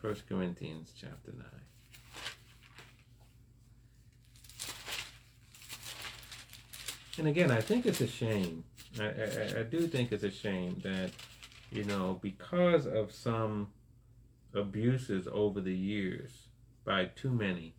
1 0.00 0.16
Corinthians 0.26 0.92
chapter 0.98 1.32
9. 1.36 1.44
And 7.18 7.28
again, 7.28 7.50
I 7.50 7.60
think 7.60 7.84
it's 7.84 8.00
a 8.00 8.06
shame. 8.06 8.64
I, 8.98 9.04
I, 9.04 9.60
I 9.60 9.62
do 9.64 9.86
think 9.86 10.10
it's 10.10 10.24
a 10.24 10.30
shame 10.30 10.80
that, 10.84 11.10
you 11.70 11.84
know, 11.84 12.18
because 12.22 12.86
of 12.86 13.12
some 13.12 13.68
abuses 14.54 15.28
over 15.30 15.60
the 15.60 15.74
years 15.74 16.30
by 16.86 17.10
too 17.14 17.30
many, 17.30 17.74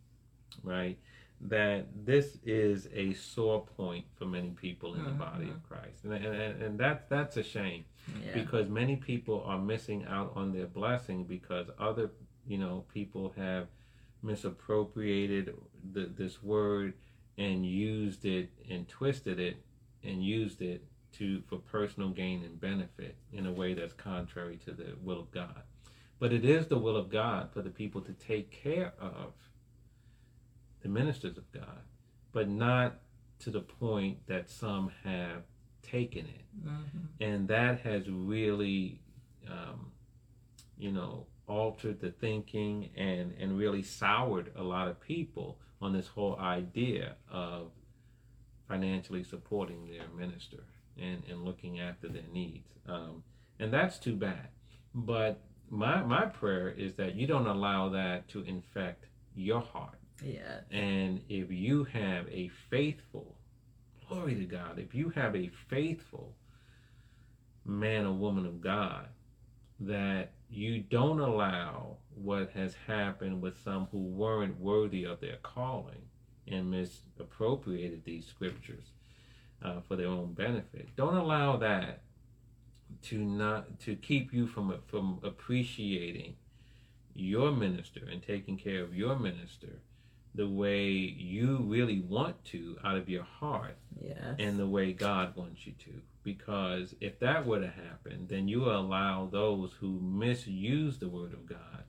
right? 0.62 0.96
That 1.40 2.06
this 2.06 2.38
is 2.44 2.88
a 2.94 3.12
sore 3.12 3.64
point 3.76 4.06
for 4.18 4.24
many 4.24 4.50
people 4.50 4.94
in 4.94 5.04
the 5.04 5.10
uh-huh. 5.10 5.32
body 5.32 5.50
of 5.50 5.62
Christ, 5.68 6.04
and 6.04 6.14
and, 6.14 6.62
and 6.62 6.78
that 6.78 7.08
that's 7.10 7.36
a 7.36 7.42
shame 7.42 7.84
Yeah. 8.24 8.32
because 8.32 8.68
many 8.68 8.96
people 8.96 9.42
are 9.44 9.58
missing 9.58 10.06
out 10.06 10.32
on 10.34 10.52
their 10.52 10.66
blessing 10.66 11.24
because 11.24 11.66
other 11.78 12.10
you 12.46 12.58
know 12.58 12.84
people 12.92 13.34
have 13.36 13.68
misappropriated 14.22 15.54
the, 15.92 16.06
this 16.06 16.42
word 16.42 16.94
and 17.38 17.66
used 17.66 18.24
it 18.24 18.50
and 18.70 18.88
twisted 18.88 19.38
it 19.38 19.56
and 20.02 20.24
used 20.24 20.62
it 20.62 20.84
to 21.12 21.42
for 21.48 21.58
personal 21.58 22.10
gain 22.10 22.42
and 22.44 22.60
benefit 22.60 23.16
in 23.32 23.46
a 23.46 23.52
way 23.52 23.74
that's 23.74 23.94
contrary 23.94 24.58
to 24.64 24.72
the 24.72 24.94
will 25.02 25.20
of 25.20 25.30
God. 25.30 25.62
But 26.18 26.32
it 26.32 26.44
is 26.44 26.66
the 26.66 26.78
will 26.78 26.96
of 26.96 27.10
God 27.10 27.50
for 27.52 27.62
the 27.62 27.70
people 27.70 28.00
to 28.02 28.12
take 28.12 28.50
care 28.50 28.94
of 28.98 29.32
the 30.86 30.92
ministers 30.92 31.36
of 31.36 31.50
God, 31.52 31.80
but 32.32 32.48
not 32.48 33.00
to 33.40 33.50
the 33.50 33.60
point 33.60 34.18
that 34.28 34.48
some 34.48 34.90
have 35.02 35.42
taken 35.82 36.26
it. 36.26 36.42
Mhm. 36.64 37.08
and 37.20 37.48
that 37.48 37.80
has 37.80 38.08
really 38.08 39.00
um, 39.48 39.92
you 40.78 40.90
know 40.90 41.26
altered 41.46 42.00
the 42.00 42.10
thinking 42.10 42.90
and 42.96 43.32
and 43.40 43.58
really 43.58 43.82
soured 43.82 44.52
a 44.56 44.62
lot 44.62 44.88
of 44.88 44.98
people 45.00 45.58
on 45.80 45.92
this 45.92 46.08
whole 46.08 46.36
idea 46.38 47.16
of 47.30 47.70
financially 48.66 49.22
supporting 49.22 49.86
their 49.86 50.08
minister 50.16 50.64
and 50.96 51.22
and 51.30 51.44
looking 51.44 51.78
after 51.80 52.08
their 52.08 52.28
needs. 52.32 52.68
Um, 52.86 53.22
and 53.58 53.72
that's 53.72 53.98
too 53.98 54.16
bad. 54.16 54.48
But 54.94 55.40
my 55.68 56.02
my 56.02 56.24
prayer 56.26 56.68
is 56.70 56.94
that 56.94 57.14
you 57.16 57.26
don't 57.26 57.46
allow 57.46 57.88
that 57.90 58.28
to 58.28 58.40
infect 58.42 59.06
your 59.34 59.60
heart 59.60 59.98
Yeah. 60.22 60.60
And 60.70 61.20
if 61.28 61.50
you 61.50 61.84
have 61.84 62.26
a 62.28 62.50
faithful, 62.70 63.36
glory 64.08 64.34
to 64.34 64.44
God, 64.44 64.78
if 64.78 64.94
you 64.94 65.10
have 65.10 65.36
a 65.36 65.50
faithful 65.68 66.34
man 67.64 68.06
or 68.06 68.12
woman 68.12 68.46
of 68.46 68.60
God, 68.60 69.08
that 69.80 70.32
you 70.48 70.80
don't 70.80 71.20
allow 71.20 71.96
what 72.14 72.50
has 72.52 72.74
happened 72.86 73.42
with 73.42 73.62
some 73.62 73.88
who 73.92 73.98
weren't 73.98 74.58
worthy 74.58 75.04
of 75.04 75.20
their 75.20 75.36
calling 75.42 76.02
and 76.48 76.70
misappropriated 76.70 78.04
these 78.04 78.26
scriptures 78.26 78.84
uh, 79.62 79.80
for 79.86 79.96
their 79.96 80.08
own 80.08 80.32
benefit. 80.32 80.88
Don't 80.96 81.16
allow 81.16 81.56
that 81.56 82.02
to 83.02 83.18
not 83.18 83.80
to 83.80 83.96
keep 83.96 84.32
you 84.32 84.46
from 84.46 84.74
from 84.86 85.18
appreciating 85.22 86.36
your 87.14 87.50
minister 87.50 88.00
and 88.10 88.22
taking 88.22 88.56
care 88.56 88.82
of 88.82 88.94
your 88.94 89.18
minister 89.18 89.80
the 90.36 90.48
way 90.48 90.88
you 90.88 91.58
really 91.66 92.00
want 92.00 92.44
to 92.46 92.76
out 92.84 92.96
of 92.96 93.08
your 93.08 93.24
heart 93.24 93.76
Yes. 94.00 94.36
and 94.38 94.58
the 94.58 94.66
way 94.66 94.92
God 94.92 95.34
wants 95.36 95.66
you 95.66 95.72
to. 95.84 96.02
Because 96.22 96.94
if 97.00 97.18
that 97.20 97.46
were 97.46 97.60
to 97.60 97.68
happen, 97.68 98.26
then 98.28 98.46
you 98.48 98.66
allow 98.66 99.26
those 99.30 99.72
who 99.80 100.00
misuse 100.00 100.98
the 100.98 101.08
word 101.08 101.32
of 101.32 101.46
God 101.46 101.84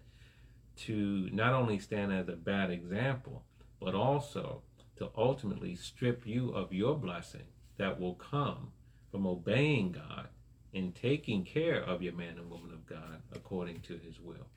to 0.77 1.29
not 1.33 1.53
only 1.53 1.79
stand 1.79 2.13
as 2.13 2.29
a 2.29 2.35
bad 2.35 2.69
example, 2.71 3.43
but 3.81 3.95
also 3.95 4.61
to 4.97 5.09
ultimately 5.17 5.75
strip 5.75 6.25
you 6.25 6.49
of 6.51 6.71
your 6.71 6.95
blessing 6.95 7.47
that 7.77 7.99
will 7.99 8.15
come 8.15 8.71
from 9.11 9.25
obeying 9.27 9.91
God 9.91 10.27
and 10.73 10.95
taking 10.95 11.43
care 11.43 11.81
of 11.81 12.01
your 12.01 12.13
man 12.13 12.37
and 12.37 12.49
woman 12.49 12.71
of 12.71 12.85
God 12.85 13.21
according 13.33 13.81
to 13.81 13.97
his 13.97 14.19
will. 14.19 14.47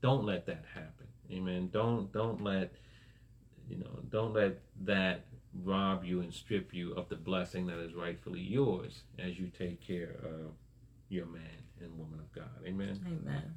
Don't 0.00 0.24
let 0.24 0.46
that 0.46 0.64
happen. 0.74 1.06
Amen. 1.32 1.70
Don't 1.72 2.12
don't 2.12 2.42
let 2.42 2.74
you 3.68 3.76
know, 3.76 4.00
don't 4.10 4.34
let 4.34 4.58
that 4.82 5.24
rob 5.62 6.04
you 6.04 6.20
and 6.20 6.34
strip 6.34 6.74
you 6.74 6.92
of 6.94 7.08
the 7.08 7.16
blessing 7.16 7.66
that 7.66 7.78
is 7.78 7.94
rightfully 7.94 8.40
yours 8.40 9.02
as 9.18 9.38
you 9.38 9.50
take 9.56 9.80
care 9.80 10.16
of 10.24 10.52
your 11.08 11.26
man 11.26 11.42
and 11.80 11.96
woman 11.98 12.18
of 12.18 12.32
God. 12.32 12.66
Amen. 12.66 13.00
Amen. 13.06 13.54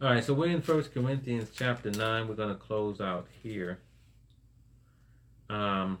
All 0.00 0.10
right, 0.10 0.24
so 0.24 0.32
we're 0.32 0.50
in 0.50 0.62
First 0.62 0.94
Corinthians 0.94 1.50
chapter 1.54 1.90
nine. 1.90 2.28
We're 2.28 2.34
going 2.34 2.50
to 2.50 2.54
close 2.54 3.00
out 3.00 3.26
here. 3.42 3.80
Um, 5.50 5.98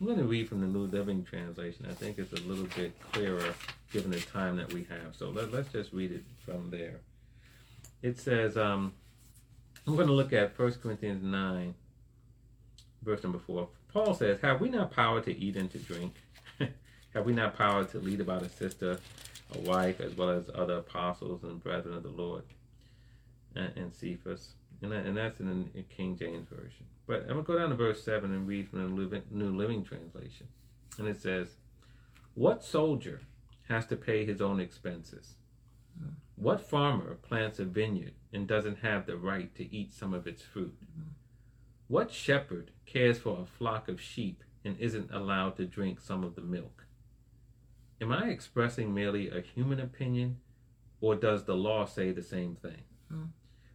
I'm 0.00 0.06
going 0.06 0.18
to 0.18 0.24
read 0.24 0.48
from 0.48 0.60
the 0.60 0.66
New 0.66 0.86
Living 0.86 1.24
Translation. 1.24 1.86
I 1.88 1.94
think 1.94 2.18
it's 2.18 2.32
a 2.32 2.46
little 2.46 2.66
bit 2.76 2.92
clearer 3.12 3.54
given 3.92 4.10
the 4.10 4.20
time 4.20 4.56
that 4.56 4.72
we 4.72 4.84
have. 4.84 5.14
So 5.16 5.30
let, 5.30 5.52
let's 5.52 5.72
just 5.72 5.92
read 5.92 6.12
it 6.12 6.24
from 6.44 6.70
there. 6.70 7.00
It 8.02 8.18
says, 8.18 8.56
um, 8.56 8.92
I'm 9.88 9.96
going 9.96 10.08
to 10.08 10.12
look 10.12 10.34
at 10.34 10.58
1 10.58 10.72
Corinthians 10.82 11.22
9, 11.22 11.74
verse 13.02 13.22
number 13.22 13.38
4. 13.38 13.66
Paul 13.90 14.12
says, 14.12 14.38
Have 14.42 14.60
we 14.60 14.68
not 14.68 14.90
power 14.90 15.22
to 15.22 15.34
eat 15.34 15.56
and 15.56 15.70
to 15.70 15.78
drink? 15.78 16.14
Have 17.14 17.24
we 17.24 17.32
not 17.32 17.56
power 17.56 17.84
to 17.84 17.98
lead 17.98 18.20
about 18.20 18.42
a 18.42 18.50
sister, 18.50 18.98
a 19.54 19.58
wife, 19.60 20.02
as 20.02 20.14
well 20.14 20.28
as 20.28 20.50
other 20.54 20.74
apostles 20.74 21.42
and 21.42 21.62
brethren 21.62 21.94
of 21.96 22.02
the 22.02 22.10
Lord? 22.10 22.42
And, 23.56 23.72
and 23.76 23.94
Cephas. 23.94 24.50
And, 24.82 24.92
that, 24.92 25.06
and 25.06 25.16
that's 25.16 25.40
in 25.40 25.70
the 25.74 25.82
King 25.84 26.18
James 26.18 26.48
Version. 26.50 26.84
But 27.06 27.22
I'm 27.22 27.28
going 27.28 27.44
to 27.46 27.52
go 27.52 27.58
down 27.58 27.70
to 27.70 27.74
verse 27.74 28.04
7 28.04 28.30
and 28.30 28.46
read 28.46 28.68
from 28.68 28.94
the 28.94 29.22
New 29.30 29.56
Living 29.56 29.84
Translation. 29.84 30.48
And 30.98 31.08
it 31.08 31.18
says, 31.18 31.56
What 32.34 32.62
soldier 32.62 33.22
has 33.68 33.86
to 33.86 33.96
pay 33.96 34.26
his 34.26 34.42
own 34.42 34.60
expenses? 34.60 35.37
What 36.36 36.60
farmer 36.60 37.14
plants 37.16 37.58
a 37.58 37.64
vineyard 37.64 38.14
and 38.32 38.46
doesn't 38.46 38.78
have 38.78 39.06
the 39.06 39.16
right 39.16 39.52
to 39.56 39.74
eat 39.74 39.92
some 39.92 40.14
of 40.14 40.26
its 40.26 40.42
fruit? 40.42 40.78
What 41.88 42.12
shepherd 42.12 42.70
cares 42.86 43.18
for 43.18 43.40
a 43.40 43.46
flock 43.46 43.88
of 43.88 44.00
sheep 44.00 44.44
and 44.64 44.78
isn't 44.78 45.10
allowed 45.10 45.56
to 45.56 45.64
drink 45.64 46.00
some 46.00 46.22
of 46.22 46.36
the 46.36 46.42
milk? 46.42 46.84
Am 48.00 48.12
I 48.12 48.28
expressing 48.28 48.94
merely 48.94 49.28
a 49.28 49.40
human 49.40 49.80
opinion, 49.80 50.38
or 51.00 51.16
does 51.16 51.44
the 51.44 51.56
law 51.56 51.84
say 51.84 52.12
the 52.12 52.22
same 52.22 52.54
thing? 52.54 52.82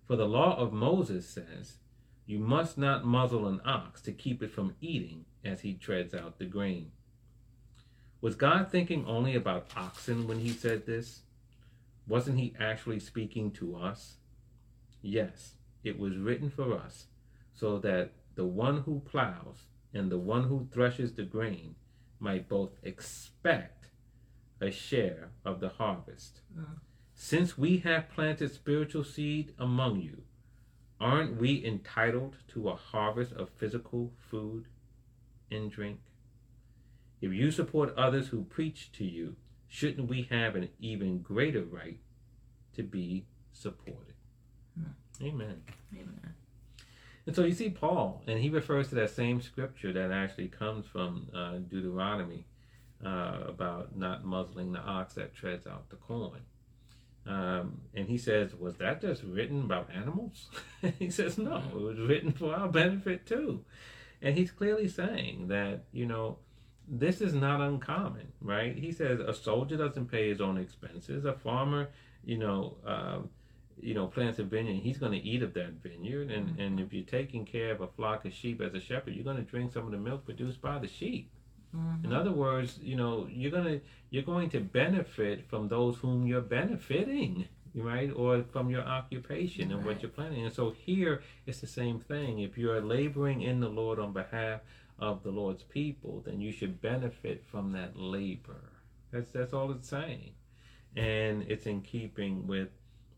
For 0.06 0.16
the 0.16 0.28
law 0.28 0.56
of 0.58 0.72
Moses 0.72 1.28
says, 1.28 1.78
You 2.26 2.40
must 2.40 2.78
not 2.78 3.06
muzzle 3.06 3.48
an 3.48 3.60
ox 3.66 4.02
to 4.04 4.12
keep 4.14 4.42
it 4.42 4.52
from 4.52 4.76
eating 4.80 5.26
as 5.44 5.62
he 5.62 5.74
treads 5.74 6.14
out 6.14 6.38
the 6.38 6.46
grain. 6.46 6.92
Was 8.22 8.36
God 8.36 8.72
thinking 8.72 9.06
only 9.06 9.36
about 9.36 9.68
oxen 9.76 10.28
when 10.28 10.40
he 10.40 10.50
said 10.50 10.86
this? 10.86 11.23
Wasn't 12.08 12.40
he 12.40 12.54
actually 12.60 13.00
speaking 13.00 13.52
to 13.52 13.76
us? 13.76 14.18
Yes, 15.02 15.56
it 15.84 15.98
was 15.98 16.18
written 16.18 16.50
for 16.50 16.74
us, 16.78 17.08
so 17.54 17.78
that 17.80 18.12
the 18.36 18.46
one 18.46 18.82
who 18.82 19.02
plows 19.06 19.68
and 19.94 20.12
the 20.12 20.18
one 20.18 20.46
who 20.46 20.68
threshes 20.72 21.14
the 21.14 21.24
grain 21.24 21.76
might 22.20 22.50
both 22.50 22.72
expect 22.84 23.88
a 24.60 24.72
share 24.72 25.32
of 25.46 25.60
the 25.60 25.70
harvest. 25.70 26.42
Mm. 26.58 26.80
Since 27.14 27.58
we 27.58 27.78
have 27.80 28.10
planted 28.10 28.52
spiritual 28.52 29.04
seed 29.04 29.54
among 29.60 30.02
you, 30.02 30.24
aren't 31.00 31.40
we 31.40 31.64
entitled 31.66 32.38
to 32.50 32.70
a 32.70 32.76
harvest 32.76 33.34
of 33.34 33.50
physical 33.50 34.14
food 34.18 34.66
and 35.52 35.70
drink? 35.70 36.00
If 37.22 37.32
you 37.32 37.52
support 37.52 37.96
others 37.96 38.30
who 38.30 38.44
preach 38.44 38.92
to 38.94 39.06
you, 39.06 39.36
shouldn't 39.74 40.08
we 40.08 40.28
have 40.30 40.56
an 40.56 40.70
even 40.80 41.18
greater 41.18 41.64
right 41.64 41.98
to 42.76 42.84
be 42.84 43.26
supported? 43.54 44.14
Hmm. 44.78 45.26
Amen. 45.26 45.64
Amen. 45.96 46.36
And 47.26 47.36
so 47.36 47.44
you 47.44 47.54
see 47.54 47.72
Paul, 47.72 48.22
and 48.28 48.40
he 48.40 48.50
refers 48.50 48.90
to 48.90 48.96
that 48.96 49.10
same 49.10 49.42
scripture 49.42 49.92
that 49.92 50.12
actually 50.12 50.50
comes 50.50 50.86
from 50.86 51.28
uh, 51.34 51.54
Deuteronomy 51.58 52.46
uh, 53.04 53.40
about 53.48 53.98
not 53.98 54.24
muzzling 54.24 54.74
the 54.74 54.80
ox 54.80 55.16
that 55.16 55.34
treads 55.34 55.66
out 55.66 55.90
the 55.90 55.96
corn. 55.96 56.42
Um, 57.26 57.82
and 57.96 58.08
he 58.08 58.20
says, 58.20 58.54
Was 58.54 58.76
that 58.76 59.02
just 59.02 59.24
written 59.24 59.62
about 59.62 59.90
animals? 59.92 60.50
he 61.00 61.10
says, 61.10 61.40
No, 61.40 61.64
it 61.74 61.82
was 61.82 61.98
written 61.98 62.32
for 62.32 62.54
our 62.54 62.68
benefit 62.68 63.26
too. 63.26 63.66
And 64.22 64.38
he's 64.38 64.52
clearly 64.52 64.88
saying 64.88 65.48
that, 65.48 65.86
you 65.92 66.06
know, 66.06 66.38
this 66.88 67.22
is 67.22 67.34
not 67.34 67.62
uncommon, 67.62 68.28
right? 68.42 68.76
He 68.78 68.92
says 68.92 69.20
a 69.20 69.34
soldier 69.34 69.78
doesn't 69.78 70.08
pay 70.12 70.30
his 70.30 70.42
own 70.42 70.58
expenses. 70.58 71.26
A 71.26 71.34
farmer, 71.34 71.90
you 72.26 72.38
know, 72.38 72.76
um, 72.86 73.30
you 73.82 73.94
know, 73.94 74.08
plants 74.08 74.40
a 74.40 74.44
vineyard, 74.44 74.82
he's 74.82 74.98
going 74.98 75.12
to 75.14 75.18
eat 75.18 75.42
of 75.44 75.54
that 75.56 75.74
vineyard. 75.82 76.30
And, 76.32 76.50
Mm-hmm. 76.50 76.62
and 76.62 76.80
if 76.80 76.94
you're 76.94 77.04
taking 77.06 77.46
care 77.46 77.72
of 77.72 77.82
a 77.82 77.88
flock 77.88 78.26
of 78.26 78.34
sheep 78.34 78.62
as 78.62 78.74
a 78.74 78.80
shepherd, 78.80 79.14
you're 79.16 79.24
going 79.24 79.38
to 79.38 79.44
drink 79.44 79.72
some 79.74 79.86
of 79.86 79.92
the 79.92 79.98
milk 79.98 80.26
produced 80.26 80.62
by 80.62 80.78
the 80.80 80.88
sheep. 80.88 81.30
Mhm. 81.76 82.06
In 82.06 82.14
other 82.14 82.32
words, 82.32 82.80
you 82.84 82.96
know, 82.96 83.28
you're 83.32 83.50
gonna 83.52 83.80
you're 84.12 84.22
going 84.24 84.50
to 84.52 84.60
benefit 84.60 85.44
from 85.50 85.68
those 85.70 85.98
whom 85.98 86.28
you're 86.28 86.40
benefiting, 86.42 87.48
right? 87.74 88.12
Or 88.16 88.44
from 88.44 88.70
your 88.70 88.84
occupation 88.84 89.72
and 89.72 89.84
what 89.84 90.04
you're 90.04 90.12
planning. 90.12 90.44
And 90.46 90.54
so 90.54 90.70
here 90.70 91.24
it's 91.48 91.62
the 91.62 91.68
same 91.82 92.00
thing. 92.00 92.40
If 92.40 92.58
you're 92.60 92.80
laboring 92.80 93.42
in 93.42 93.60
the 93.60 93.70
Lord 93.70 93.98
on 93.98 94.14
behalf 94.14 94.62
of 95.08 95.16
the 95.24 95.32
Lord's 95.42 95.64
people, 95.64 96.14
then 96.26 96.40
you 96.46 96.52
should 96.58 96.76
benefit 96.82 97.44
from 97.52 97.66
that 97.74 97.92
labor. 97.98 98.64
That's 99.12 99.32
that's 99.38 99.54
all 99.54 99.70
it's 99.76 99.90
saying. 99.90 100.32
And 100.96 101.36
it's 101.52 101.66
in 101.66 101.82
keeping 101.82 102.48
with 102.54 102.72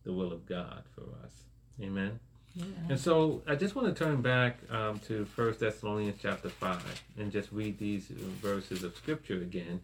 the 0.06 0.14
will 0.18 0.32
of 0.38 0.46
God 0.46 0.84
for 0.96 1.06
us. 1.24 1.34
Amen. 1.82 2.20
Yeah. 2.56 2.66
And 2.90 3.00
so 3.00 3.42
I 3.52 3.56
just 3.56 3.76
want 3.76 3.88
to 3.90 4.04
turn 4.04 4.22
back 4.22 4.54
um, 4.72 5.00
to 5.08 5.26
First 5.26 5.60
Thessalonians 5.60 6.20
chapter 6.22 6.50
five 6.50 7.04
and 7.20 7.32
just 7.32 7.52
read 7.52 7.78
these 7.78 8.08
verses 8.42 8.84
of 8.84 8.96
Scripture 8.96 9.40
again, 9.50 9.82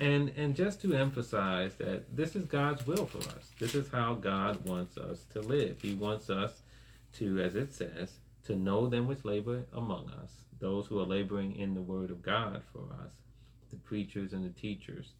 and 0.00 0.32
and 0.36 0.56
just 0.56 0.80
to 0.82 0.94
emphasize 0.94 1.72
that 1.74 2.16
this 2.16 2.34
is 2.34 2.44
God's 2.46 2.86
will 2.86 3.06
for 3.06 3.22
us. 3.36 3.44
This 3.58 3.74
is 3.74 3.88
how 3.90 4.14
God 4.14 4.64
wants 4.64 4.96
us 4.96 5.18
to 5.34 5.40
live. 5.40 5.74
He 5.82 5.94
wants 5.94 6.30
us 6.30 6.62
to, 7.18 7.40
as 7.40 7.54
it 7.54 7.74
says, 7.74 8.08
to 8.46 8.56
know 8.56 8.88
them 8.88 9.06
which 9.06 9.24
labor 9.24 9.66
among 9.74 10.04
us, 10.22 10.32
those 10.60 10.86
who 10.86 10.98
are 11.00 11.06
laboring 11.06 11.56
in 11.56 11.74
the 11.74 11.82
Word 11.82 12.10
of 12.10 12.22
God 12.22 12.62
for 12.72 12.80
us, 13.02 13.12
the 13.70 13.76
preachers 13.76 14.32
and 14.32 14.44
the 14.44 14.60
teachers. 14.60 15.12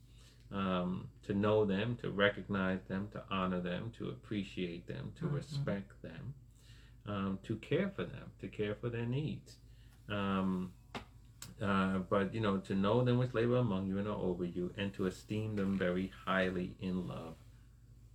Um, 0.53 1.07
to 1.27 1.33
know 1.33 1.65
them, 1.65 1.97
to 2.03 2.11
recognize 2.11 2.81
them, 2.89 3.09
to 3.13 3.23
honor 3.31 3.61
them, 3.61 3.93
to 3.99 4.09
appreciate 4.09 4.87
them, 4.89 5.13
to 5.21 5.27
Mhm. 5.27 5.35
respect 5.35 6.03
them 6.03 6.35
um, 7.07 7.39
to 7.43 7.57
care 7.57 7.89
for 7.89 8.05
them, 8.05 8.31
to 8.41 8.49
care 8.49 8.75
for 8.75 8.89
their 8.89 9.07
needs. 9.07 9.57
Um, 10.09 10.73
uh, 11.61 11.99
but 11.99 12.35
you 12.35 12.41
know, 12.41 12.59
to 12.59 12.75
know 12.75 13.03
them 13.03 13.19
which 13.19 13.35
labor 13.35 13.57
among 13.57 13.87
you 13.87 13.99
and 13.99 14.09
are 14.09 14.17
over 14.17 14.45
you, 14.45 14.73
and 14.77 14.93
to 14.95 15.07
esteem 15.07 15.57
them 15.57 15.77
very 15.77 16.09
highly 16.25 16.75
in 16.81 17.07
love 17.07 17.35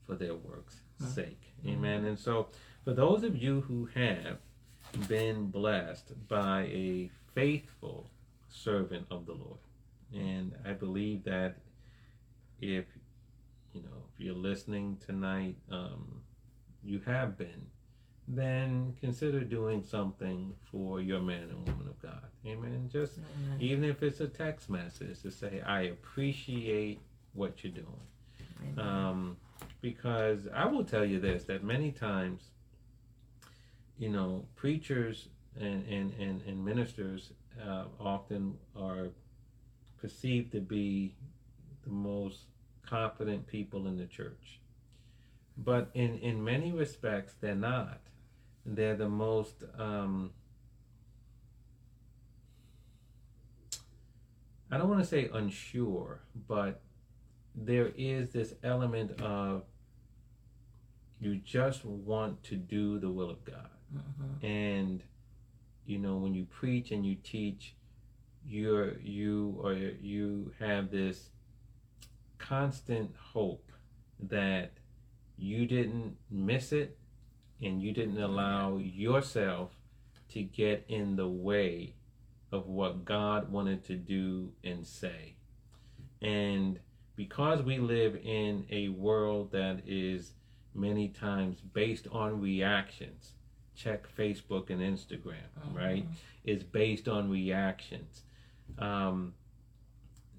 for 0.05 0.15
their 0.15 0.35
works' 0.35 0.81
Mhm. 1.01 1.05
sake. 1.07 1.53
Amen. 1.65 2.05
And 2.05 2.17
so, 2.17 2.49
for 2.83 2.93
those 2.93 3.23
of 3.23 3.35
you 3.35 3.61
who 3.61 3.85
have 3.87 4.39
been 5.07 5.47
blessed 5.47 6.13
by 6.27 6.63
a 6.63 7.09
faithful 7.33 8.09
servant 8.49 9.05
of 9.11 9.25
the 9.25 9.33
Lord, 9.33 9.59
and 10.13 10.53
I 10.65 10.73
believe 10.73 11.23
that 11.25 11.57
if 12.61 12.85
you 13.73 13.81
know 13.81 14.03
if 14.13 14.19
you're 14.19 14.35
listening 14.35 14.97
tonight, 15.05 15.55
um, 15.71 16.21
you 16.83 17.01
have 17.05 17.37
been 17.37 17.67
then 18.27 18.95
consider 18.99 19.41
doing 19.41 19.83
something 19.83 20.53
for 20.71 20.99
your 20.99 21.21
man 21.21 21.43
and 21.43 21.67
woman 21.67 21.87
of 21.87 22.01
God. 22.01 22.23
Amen. 22.45 22.89
Just 22.91 23.19
Amen. 23.19 23.57
even 23.59 23.83
if 23.83 24.01
it's 24.01 24.19
a 24.19 24.27
text 24.27 24.69
message 24.69 25.21
to 25.21 25.31
say, 25.31 25.61
I 25.65 25.81
appreciate 25.83 26.99
what 27.33 27.63
you're 27.63 27.73
doing. 27.73 28.79
Um, 28.79 29.37
because 29.81 30.47
I 30.53 30.65
will 30.65 30.83
tell 30.83 31.05
you 31.05 31.19
this 31.19 31.43
that 31.45 31.63
many 31.63 31.91
times, 31.91 32.49
you 33.97 34.09
know, 34.09 34.45
preachers 34.55 35.29
and, 35.59 35.87
and, 35.87 36.13
and, 36.19 36.41
and 36.45 36.63
ministers 36.63 37.31
uh, 37.65 37.85
often 37.99 38.57
are 38.75 39.09
perceived 39.97 40.51
to 40.51 40.59
be 40.59 41.15
the 41.83 41.89
most 41.89 42.39
confident 42.85 43.47
people 43.47 43.87
in 43.87 43.97
the 43.97 44.05
church. 44.05 44.59
But 45.57 45.89
in, 45.93 46.19
in 46.19 46.43
many 46.43 46.71
respects, 46.71 47.33
they're 47.39 47.55
not. 47.55 48.01
They're 48.65 48.95
the 48.95 49.09
most, 49.09 49.63
um, 49.77 50.31
I 54.69 54.77
don't 54.77 54.89
want 54.89 55.01
to 55.01 55.07
say 55.07 55.29
unsure, 55.33 56.21
but 56.47 56.81
there 57.55 57.91
is 57.95 58.31
this 58.31 58.53
element 58.63 59.21
of 59.21 59.63
you 61.19 61.37
just 61.37 61.85
want 61.85 62.43
to 62.43 62.55
do 62.55 62.99
the 62.99 63.09
will 63.09 63.29
of 63.29 63.45
God. 63.45 63.69
Mhm. 63.95 64.43
And 64.43 65.03
you 65.85 65.99
know, 65.99 66.17
when 66.17 66.33
you 66.33 66.45
preach 66.45 66.91
and 66.91 67.05
you 67.05 67.15
teach, 67.15 67.75
you're 68.45 68.99
you 68.99 69.59
or 69.61 69.73
you 69.73 70.51
have 70.59 70.91
this 70.91 71.29
constant 72.37 73.15
hope 73.15 73.71
that 74.19 74.71
you 75.37 75.65
didn't 75.65 76.17
miss 76.29 76.71
it 76.71 76.97
and 77.61 77.81
you 77.81 77.91
didn't 77.91 78.21
allow 78.21 78.77
yourself 78.77 79.71
to 80.29 80.43
get 80.43 80.85
in 80.87 81.15
the 81.15 81.27
way 81.27 81.95
of 82.51 82.67
what 82.67 83.05
God 83.05 83.51
wanted 83.51 83.83
to 83.85 83.95
do 83.95 84.53
and 84.63 84.85
say. 84.85 85.35
And 86.21 86.79
because 87.15 87.61
we 87.61 87.77
live 87.77 88.15
in 88.15 88.65
a 88.69 88.89
world 88.89 89.51
that 89.51 89.81
is 89.85 90.33
many 90.73 91.09
times 91.09 91.61
based 91.61 92.07
on 92.11 92.41
reactions, 92.41 93.33
check 93.75 94.05
Facebook 94.17 94.69
and 94.69 94.81
Instagram, 94.81 95.35
right? 95.73 96.05
It's 96.43 96.63
based 96.63 97.07
on 97.07 97.29
reactions. 97.29 98.23
Um, 98.79 99.33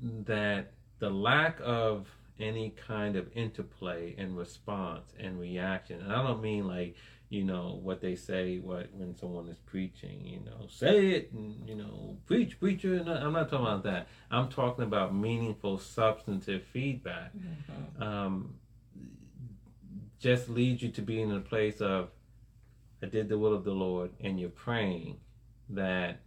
that 0.02 0.72
the 0.98 1.10
lack 1.10 1.58
of 1.62 2.08
any 2.38 2.70
kind 2.70 3.16
of 3.16 3.30
interplay 3.34 4.14
and 4.18 4.36
response 4.36 5.12
and 5.18 5.38
reaction, 5.40 6.00
and 6.00 6.12
I 6.12 6.22
don't 6.22 6.42
mean 6.42 6.66
like, 6.66 6.96
you 7.28 7.44
know, 7.44 7.80
what 7.82 8.00
they 8.00 8.14
say 8.14 8.58
what 8.58 8.88
when 8.92 9.16
someone 9.16 9.48
is 9.48 9.58
preaching, 9.58 10.24
you 10.24 10.40
know, 10.40 10.66
say 10.68 11.08
it 11.08 11.32
and 11.32 11.68
you 11.68 11.74
know, 11.74 12.16
preach, 12.26 12.58
preacher. 12.60 12.94
And 12.94 13.08
I'm 13.08 13.32
not 13.32 13.48
talking 13.48 13.66
about 13.66 13.82
that. 13.84 14.08
I'm 14.30 14.48
talking 14.48 14.84
about 14.84 15.14
meaningful, 15.14 15.78
substantive 15.78 16.62
feedback. 16.64 17.32
Mhm. 17.36 18.02
Um, 18.02 18.54
just 20.18 20.48
leads 20.48 20.82
you 20.82 20.90
to 20.90 21.02
being 21.02 21.30
in 21.30 21.36
a 21.36 21.40
place 21.40 21.80
of, 21.80 22.10
I 23.02 23.06
did 23.06 23.28
the 23.28 23.38
will 23.38 23.54
of 23.54 23.64
the 23.64 23.72
Lord, 23.72 24.10
and 24.20 24.40
you're 24.40 24.48
praying 24.48 25.18
that 25.70 26.20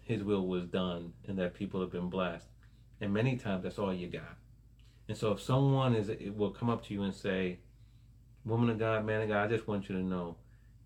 His 0.00 0.22
will 0.24 0.46
was 0.46 0.66
done 0.66 1.12
and 1.26 1.38
that 1.38 1.54
people 1.54 1.80
have 1.80 1.92
been 1.92 2.10
blessed. 2.10 2.48
And 3.00 3.12
many 3.12 3.36
times 3.36 3.62
that's 3.62 3.78
all 3.78 3.92
you 3.94 4.08
got. 4.08 4.36
And 5.08 5.16
so 5.16 5.32
if 5.32 5.40
someone 5.40 5.94
is, 5.94 6.08
it 6.08 6.36
will 6.36 6.50
come 6.50 6.70
up 6.70 6.84
to 6.86 6.94
you 6.94 7.02
and 7.02 7.14
say, 7.14 7.58
Woman 8.44 8.70
of 8.70 8.78
God, 8.78 9.04
man 9.04 9.22
of 9.22 9.28
God, 9.28 9.44
I 9.44 9.48
just 9.48 9.68
want 9.68 9.88
you 9.88 9.96
to 9.96 10.02
know 10.02 10.36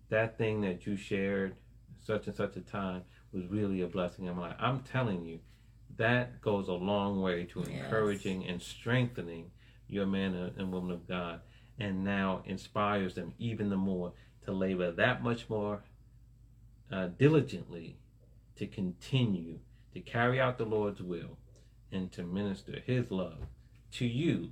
that 0.09 0.37
thing 0.37 0.61
that 0.61 0.85
you 0.85 0.95
shared 0.95 1.55
such 1.99 2.27
and 2.27 2.35
such 2.35 2.55
a 2.55 2.61
time 2.61 3.03
was 3.31 3.45
really 3.47 3.81
a 3.81 3.87
blessing 3.87 4.25
in 4.25 4.35
my 4.35 4.49
life. 4.49 4.57
I'm 4.59 4.81
telling 4.81 5.25
you, 5.25 5.39
that 5.97 6.41
goes 6.41 6.67
a 6.67 6.73
long 6.73 7.21
way 7.21 7.45
to 7.45 7.59
Yes. 7.59 7.69
encouraging 7.69 8.45
and 8.45 8.61
strengthening 8.61 9.51
your 9.87 10.05
man 10.05 10.35
and 10.57 10.71
woman 10.71 10.91
of 10.91 11.07
God, 11.07 11.41
and 11.79 12.03
now 12.03 12.41
inspires 12.45 13.15
them 13.15 13.33
even 13.37 13.69
the 13.69 13.77
more 13.77 14.13
to 14.45 14.51
labor 14.51 14.91
that 14.91 15.23
much 15.23 15.49
more 15.49 15.81
uh, 16.91 17.07
diligently 17.17 17.97
to 18.55 18.65
continue 18.65 19.59
to 19.93 19.99
carry 19.99 20.39
out 20.39 20.57
the 20.57 20.65
Lord's 20.65 21.01
will 21.01 21.37
and 21.91 22.11
to 22.13 22.23
minister 22.23 22.81
His 22.85 23.11
love 23.11 23.39
to 23.93 24.05
you 24.05 24.51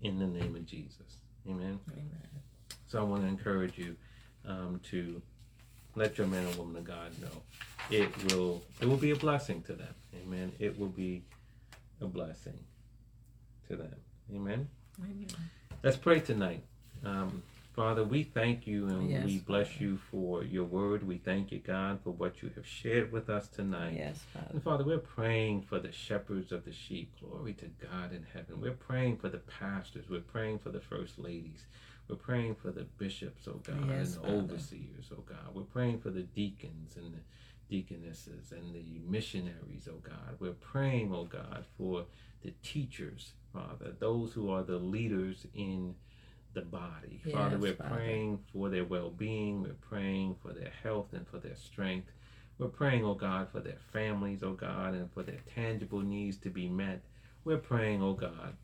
in 0.00 0.18
the 0.18 0.26
name 0.26 0.56
of 0.56 0.66
Jesus. 0.66 1.18
Amen. 1.48 1.78
Amen. 1.90 2.28
So 2.86 2.98
I 2.98 3.02
want 3.02 3.22
to 3.22 3.28
encourage 3.28 3.78
you 3.78 3.96
um, 4.46 4.80
to 4.90 5.20
let 5.94 6.18
your 6.18 6.26
man 6.26 6.46
and 6.46 6.56
woman 6.56 6.76
of 6.76 6.84
God 6.84 7.10
know 7.20 7.42
it 7.90 8.32
will 8.32 8.62
it 8.80 8.86
will 8.86 8.96
be 8.96 9.10
a 9.10 9.16
blessing 9.16 9.62
to 9.62 9.74
them. 9.74 9.94
Amen. 10.22 10.52
It 10.58 10.78
will 10.78 10.88
be 10.88 11.22
a 12.00 12.06
blessing 12.06 12.58
to 13.68 13.76
them. 13.76 13.96
Amen. 14.32 14.68
Amen. 15.00 15.50
Let's 15.82 15.96
pray 15.96 16.20
tonight. 16.20 16.62
Um, 17.04 17.42
Father, 17.74 18.04
we 18.04 18.24
thank 18.24 18.66
you 18.66 18.86
and 18.88 19.10
Yes, 19.10 19.24
we 19.24 19.38
bless 19.38 19.80
you 19.80 19.98
for 20.10 20.44
your 20.44 20.64
word. 20.64 21.06
We 21.06 21.16
thank 21.16 21.50
you, 21.50 21.58
God, 21.58 22.00
for 22.04 22.10
what 22.10 22.42
you 22.42 22.50
have 22.56 22.66
shared 22.66 23.10
with 23.10 23.30
us 23.30 23.48
tonight. 23.48 23.94
Yes, 23.96 24.20
Father. 24.34 24.46
And 24.52 24.62
Father, 24.62 24.84
we're 24.84 24.98
praying 24.98 25.62
for 25.62 25.78
the 25.78 25.90
shepherds 25.92 26.52
of 26.52 26.64
the 26.64 26.72
sheep. 26.72 27.14
Glory 27.20 27.54
to 27.54 27.66
God 27.90 28.12
in 28.12 28.26
heaven. 28.34 28.60
We're 28.60 28.72
praying 28.72 29.16
for 29.18 29.30
the 29.30 29.38
pastors. 29.38 30.10
We're 30.10 30.20
praying 30.20 30.58
for 30.58 30.68
the 30.70 30.80
first 30.80 31.18
ladies. 31.18 31.64
We're 32.08 32.16
praying 32.16 32.56
for 32.56 32.70
the 32.72 32.84
bishops, 32.98 33.46
oh 33.48 33.60
God, 33.64 33.88
Yes, 33.88 34.14
and 34.16 34.24
the 34.24 34.28
Father. 34.28 34.32
overseers, 34.34 35.10
oh 35.16 35.22
God. 35.24 35.54
We're 35.54 35.62
praying 35.62 36.00
for 36.00 36.10
the 36.10 36.22
deacons 36.24 36.96
and 36.96 37.14
the 37.14 37.20
deaconesses 37.70 38.52
and 38.52 38.74
the 38.74 39.00
missionaries, 39.08 39.88
oh 39.88 40.00
God. 40.02 40.36
We're 40.40 40.52
praying, 40.52 41.12
oh 41.14 41.24
God, 41.24 41.64
for 41.78 42.04
the 42.42 42.50
teachers, 42.64 43.32
Father, 43.52 43.94
those 43.98 44.32
who 44.32 44.50
are 44.50 44.62
the 44.62 44.78
leaders 44.78 45.46
in 45.54 45.94
the 46.52 46.62
body. 46.62 47.20
Father, 47.32 47.58
we're 47.58 47.74
Father. 47.74 47.94
praying 47.96 48.38
for 48.52 48.68
their 48.68 48.84
well 48.84 49.10
being. 49.10 49.62
We're 49.62 49.74
praying 49.74 50.36
for 50.42 50.52
their 50.52 50.72
health 50.82 51.12
and 51.12 51.26
for 51.28 51.38
their 51.38 51.56
strength. 51.56 52.08
We're 52.58 52.68
praying, 52.68 53.04
oh 53.04 53.14
God, 53.14 53.48
for 53.50 53.60
their 53.60 53.78
families, 53.92 54.42
oh 54.42 54.52
God, 54.52 54.94
and 54.94 55.10
for 55.12 55.22
their 55.22 55.40
tangible 55.54 56.00
needs 56.00 56.36
to 56.38 56.50
be 56.50 56.68
met. 56.68 57.02
We're 57.44 57.56
praying, 57.58 58.02
oh 58.02 58.12
God, 58.14 58.54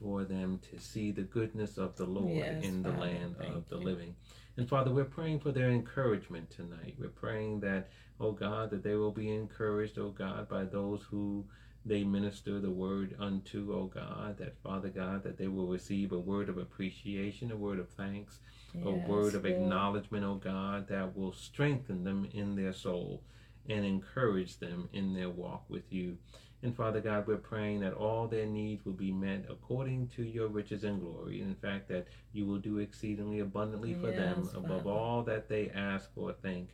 for 0.00 0.24
them 0.24 0.60
to 0.70 0.78
see 0.80 1.10
the 1.10 1.22
goodness 1.22 1.76
of 1.78 1.96
the 1.96 2.06
Lord 2.06 2.36
Yes, 2.36 2.64
in 2.64 2.82
the 2.82 2.90
Father, 2.90 3.00
land 3.02 3.36
of 3.40 3.68
the 3.68 3.78
you. 3.78 3.84
living. 3.84 4.14
And 4.56 4.68
Father, 4.68 4.90
we're 4.90 5.04
praying 5.04 5.40
for 5.40 5.50
their 5.52 5.70
encouragement 5.70 6.50
tonight. 6.50 6.94
We're 6.98 7.08
praying 7.08 7.60
that, 7.60 7.90
oh 8.20 8.32
God, 8.32 8.70
that 8.70 8.82
they 8.82 8.94
will 8.94 9.10
be 9.12 9.30
encouraged, 9.30 9.98
oh 9.98 10.10
God, 10.10 10.48
by 10.48 10.64
those 10.64 11.02
who 11.10 11.44
they 11.84 12.04
minister 12.04 12.60
the 12.60 12.70
word 12.70 13.16
unto, 13.18 13.72
oh 13.74 13.86
God, 13.92 14.38
that 14.38 14.56
Father 14.62 14.88
God, 14.88 15.24
that 15.24 15.36
they 15.36 15.48
will 15.48 15.66
receive 15.66 16.12
a 16.12 16.18
word 16.18 16.48
of 16.48 16.58
appreciation, 16.58 17.50
a 17.50 17.56
word 17.56 17.78
of 17.78 17.88
thanks, 17.90 18.38
a 18.84 18.90
word 18.90 19.34
of 19.34 19.44
Lord. 19.44 19.56
acknowledgement, 19.56 20.24
oh 20.24 20.36
God, 20.36 20.88
that 20.88 21.16
will 21.16 21.32
strengthen 21.32 22.04
them 22.04 22.28
in 22.32 22.54
their 22.54 22.72
soul 22.72 23.22
and 23.68 23.84
encourage 23.84 24.58
them 24.58 24.88
in 24.92 25.14
their 25.14 25.30
walk 25.30 25.64
with 25.68 25.92
you. 25.92 26.16
And 26.64 26.76
Father 26.76 27.00
God, 27.00 27.26
we're 27.26 27.36
praying 27.38 27.80
that 27.80 27.92
all 27.92 28.28
their 28.28 28.46
needs 28.46 28.84
will 28.84 28.92
be 28.92 29.10
met 29.10 29.46
according 29.50 30.06
to 30.10 30.22
your 30.22 30.46
riches 30.46 30.84
and 30.84 31.00
glory. 31.00 31.40
And 31.40 31.50
in 31.50 31.56
fact, 31.56 31.88
that 31.88 32.06
you 32.32 32.46
will 32.46 32.58
do 32.58 32.78
exceedingly 32.78 33.40
abundantly 33.40 33.94
for 33.94 34.12
them 34.12 34.42
Yes, 34.44 34.52
above 34.54 34.84
Father. 34.84 34.90
all 34.90 35.22
that 35.24 35.48
they 35.48 35.70
ask 35.70 36.10
or 36.14 36.32
think. 36.32 36.68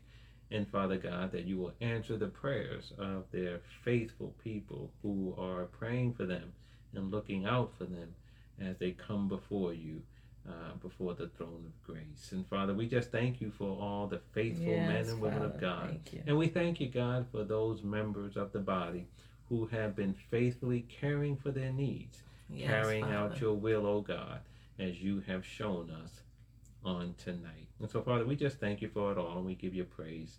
And 0.51 0.67
Father 0.69 0.97
God, 0.97 1.33
that 1.33 1.45
you 1.45 1.59
will 1.59 1.75
answer 1.81 2.17
the 2.17 2.29
prayers 2.29 2.93
of 2.99 3.25
their 3.33 3.61
faithful 3.85 4.35
people 4.43 4.91
who 5.03 5.35
are 5.39 5.65
praying 5.67 6.15
for 6.15 6.25
them 6.25 6.53
and 6.95 7.11
looking 7.11 7.45
out 7.45 7.73
for 7.77 7.85
them 7.85 8.15
as 8.61 8.79
they 8.79 8.93
come 8.93 9.29
before 9.29 9.75
you, 9.75 10.03
uh, 10.49 10.75
before 10.81 11.15
the 11.15 11.29
throne 11.29 11.65
of 11.67 11.85
grace. 11.87 12.31
And 12.33 12.47
Father, 12.47 12.73
we 12.73 12.87
just 12.87 13.13
thank 13.13 13.41
you 13.43 13.51
for 13.51 13.79
all 13.79 14.07
the 14.07 14.21
faithful 14.33 14.65
men 14.67 15.05
Yes, 15.05 15.11
and 15.11 15.21
women 15.21 15.43
of 15.43 15.61
God. 15.61 16.01
And 16.27 16.39
we 16.39 16.49
thank 16.49 16.81
you, 16.81 16.89
God, 16.89 17.27
for 17.31 17.45
those 17.45 17.83
members 17.83 18.37
of 18.37 18.53
the 18.53 18.59
body 18.59 19.07
who 19.51 19.67
have 19.67 19.95
been 19.95 20.15
faithfully 20.31 20.87
caring 20.89 21.37
for 21.37 21.51
their 21.51 21.73
needs, 21.73 22.23
Yes, 22.51 22.69
carrying 22.69 23.05
out 23.05 23.41
your 23.41 23.55
will, 23.55 23.87
O 23.87 24.01
God, 24.01 24.41
as 24.79 25.01
you 25.03 25.23
have 25.27 25.45
shown 25.45 25.91
us 25.91 26.23
on 26.85 27.15
tonight. 27.23 27.69
And 27.81 27.91
so, 27.91 28.03
Father, 28.03 28.25
we 28.25 28.37
just 28.37 28.59
thank 28.59 28.83
you 28.83 28.89
for 28.89 29.13
it 29.13 29.19
all 29.19 29.37
and 29.37 29.47
we 29.47 29.55
give 29.55 29.75
you 29.75 29.85
praise 29.85 30.39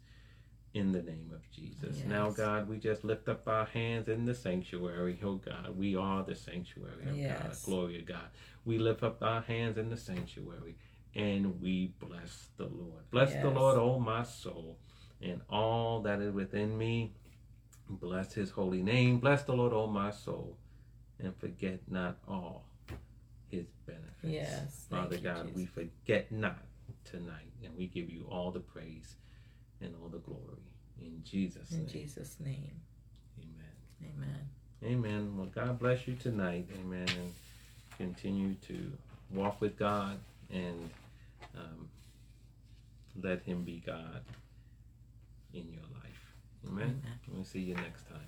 in 0.74 0.92
the 0.92 1.02
name 1.02 1.32
of 1.34 1.50
Jesus. 1.52 2.04
Now, 2.10 2.30
God, 2.30 2.70
we 2.70 2.78
just 2.78 3.04
lift 3.04 3.28
up 3.28 3.48
our 3.48 3.66
hands 3.66 4.08
in 4.08 4.26
the 4.26 4.36
sanctuary. 4.36 5.20
Oh, 5.24 5.36
God, 5.36 5.78
we 5.78 5.96
are 5.96 6.24
the 6.24 6.36
sanctuary 6.36 7.06
of 7.10 7.18
God. 7.40 7.50
Glory 7.66 7.98
to 7.98 8.04
God. 8.04 8.28
We 8.66 8.78
lift 8.78 9.04
up 9.04 9.22
our 9.24 9.42
hands 9.42 9.78
in 9.78 9.90
the 9.90 9.98
sanctuary 9.98 10.76
and 11.16 11.60
we 11.62 11.94
bless 12.00 12.50
the 12.58 12.66
Lord. 12.66 13.10
Bless 13.12 13.32
the 13.42 13.50
Lord, 13.50 13.78
oh 13.78 14.00
my 14.00 14.24
soul, 14.24 14.78
and 15.22 15.42
all 15.50 16.02
that 16.02 16.22
is 16.22 16.32
within 16.34 16.78
me. 16.78 17.14
Bless 17.90 18.34
his 18.34 18.52
holy 18.52 18.84
name. 18.84 19.18
Bless 19.20 19.42
the 19.44 19.54
Lord, 19.54 19.74
oh 19.74 19.88
my 19.88 20.12
soul, 20.12 20.58
and 21.20 21.36
forget 21.36 21.80
not 21.90 22.18
all 22.28 22.69
his 23.50 23.66
benefits. 23.86 24.24
Yes. 24.24 24.86
Father 24.90 25.18
God, 25.18 25.52
we 25.56 25.66
forget 25.66 26.32
not 26.32 26.58
tonight. 27.04 27.52
And 27.64 27.76
we 27.78 27.88
give 27.88 28.10
you 28.10 28.26
all 28.30 28.52
the 28.52 28.60
praise 28.60 29.16
and 29.82 29.94
all 30.02 30.10
the 30.10 30.20
glory. 30.20 30.64
In 31.02 31.22
Jesus' 31.24 31.72
In 31.72 31.80
name. 31.80 31.88
Jesus' 31.88 32.38
name. 32.40 32.82
Amen. 33.40 34.14
Amen. 34.16 34.50
Amen. 34.84 35.38
Well, 35.38 35.48
God 35.48 35.80
bless 35.80 36.08
you 36.08 36.16
tonight. 36.16 36.68
Amen. 36.82 37.08
And 37.10 37.34
continue 37.98 38.56
to 38.68 38.92
walk 39.32 39.60
with 39.62 39.78
God 39.78 40.18
and 40.52 40.90
um, 41.56 41.90
let 43.22 43.44
Him 43.44 43.64
be 43.64 43.84
God 43.86 44.22
in 45.54 45.70
your 45.72 45.84
life. 46.04 46.34
Amen. 46.68 46.84
Amen. 46.84 47.02
We'll 47.34 47.44
see 47.44 47.60
you 47.60 47.76
next 47.76 48.08
time. 48.08 48.20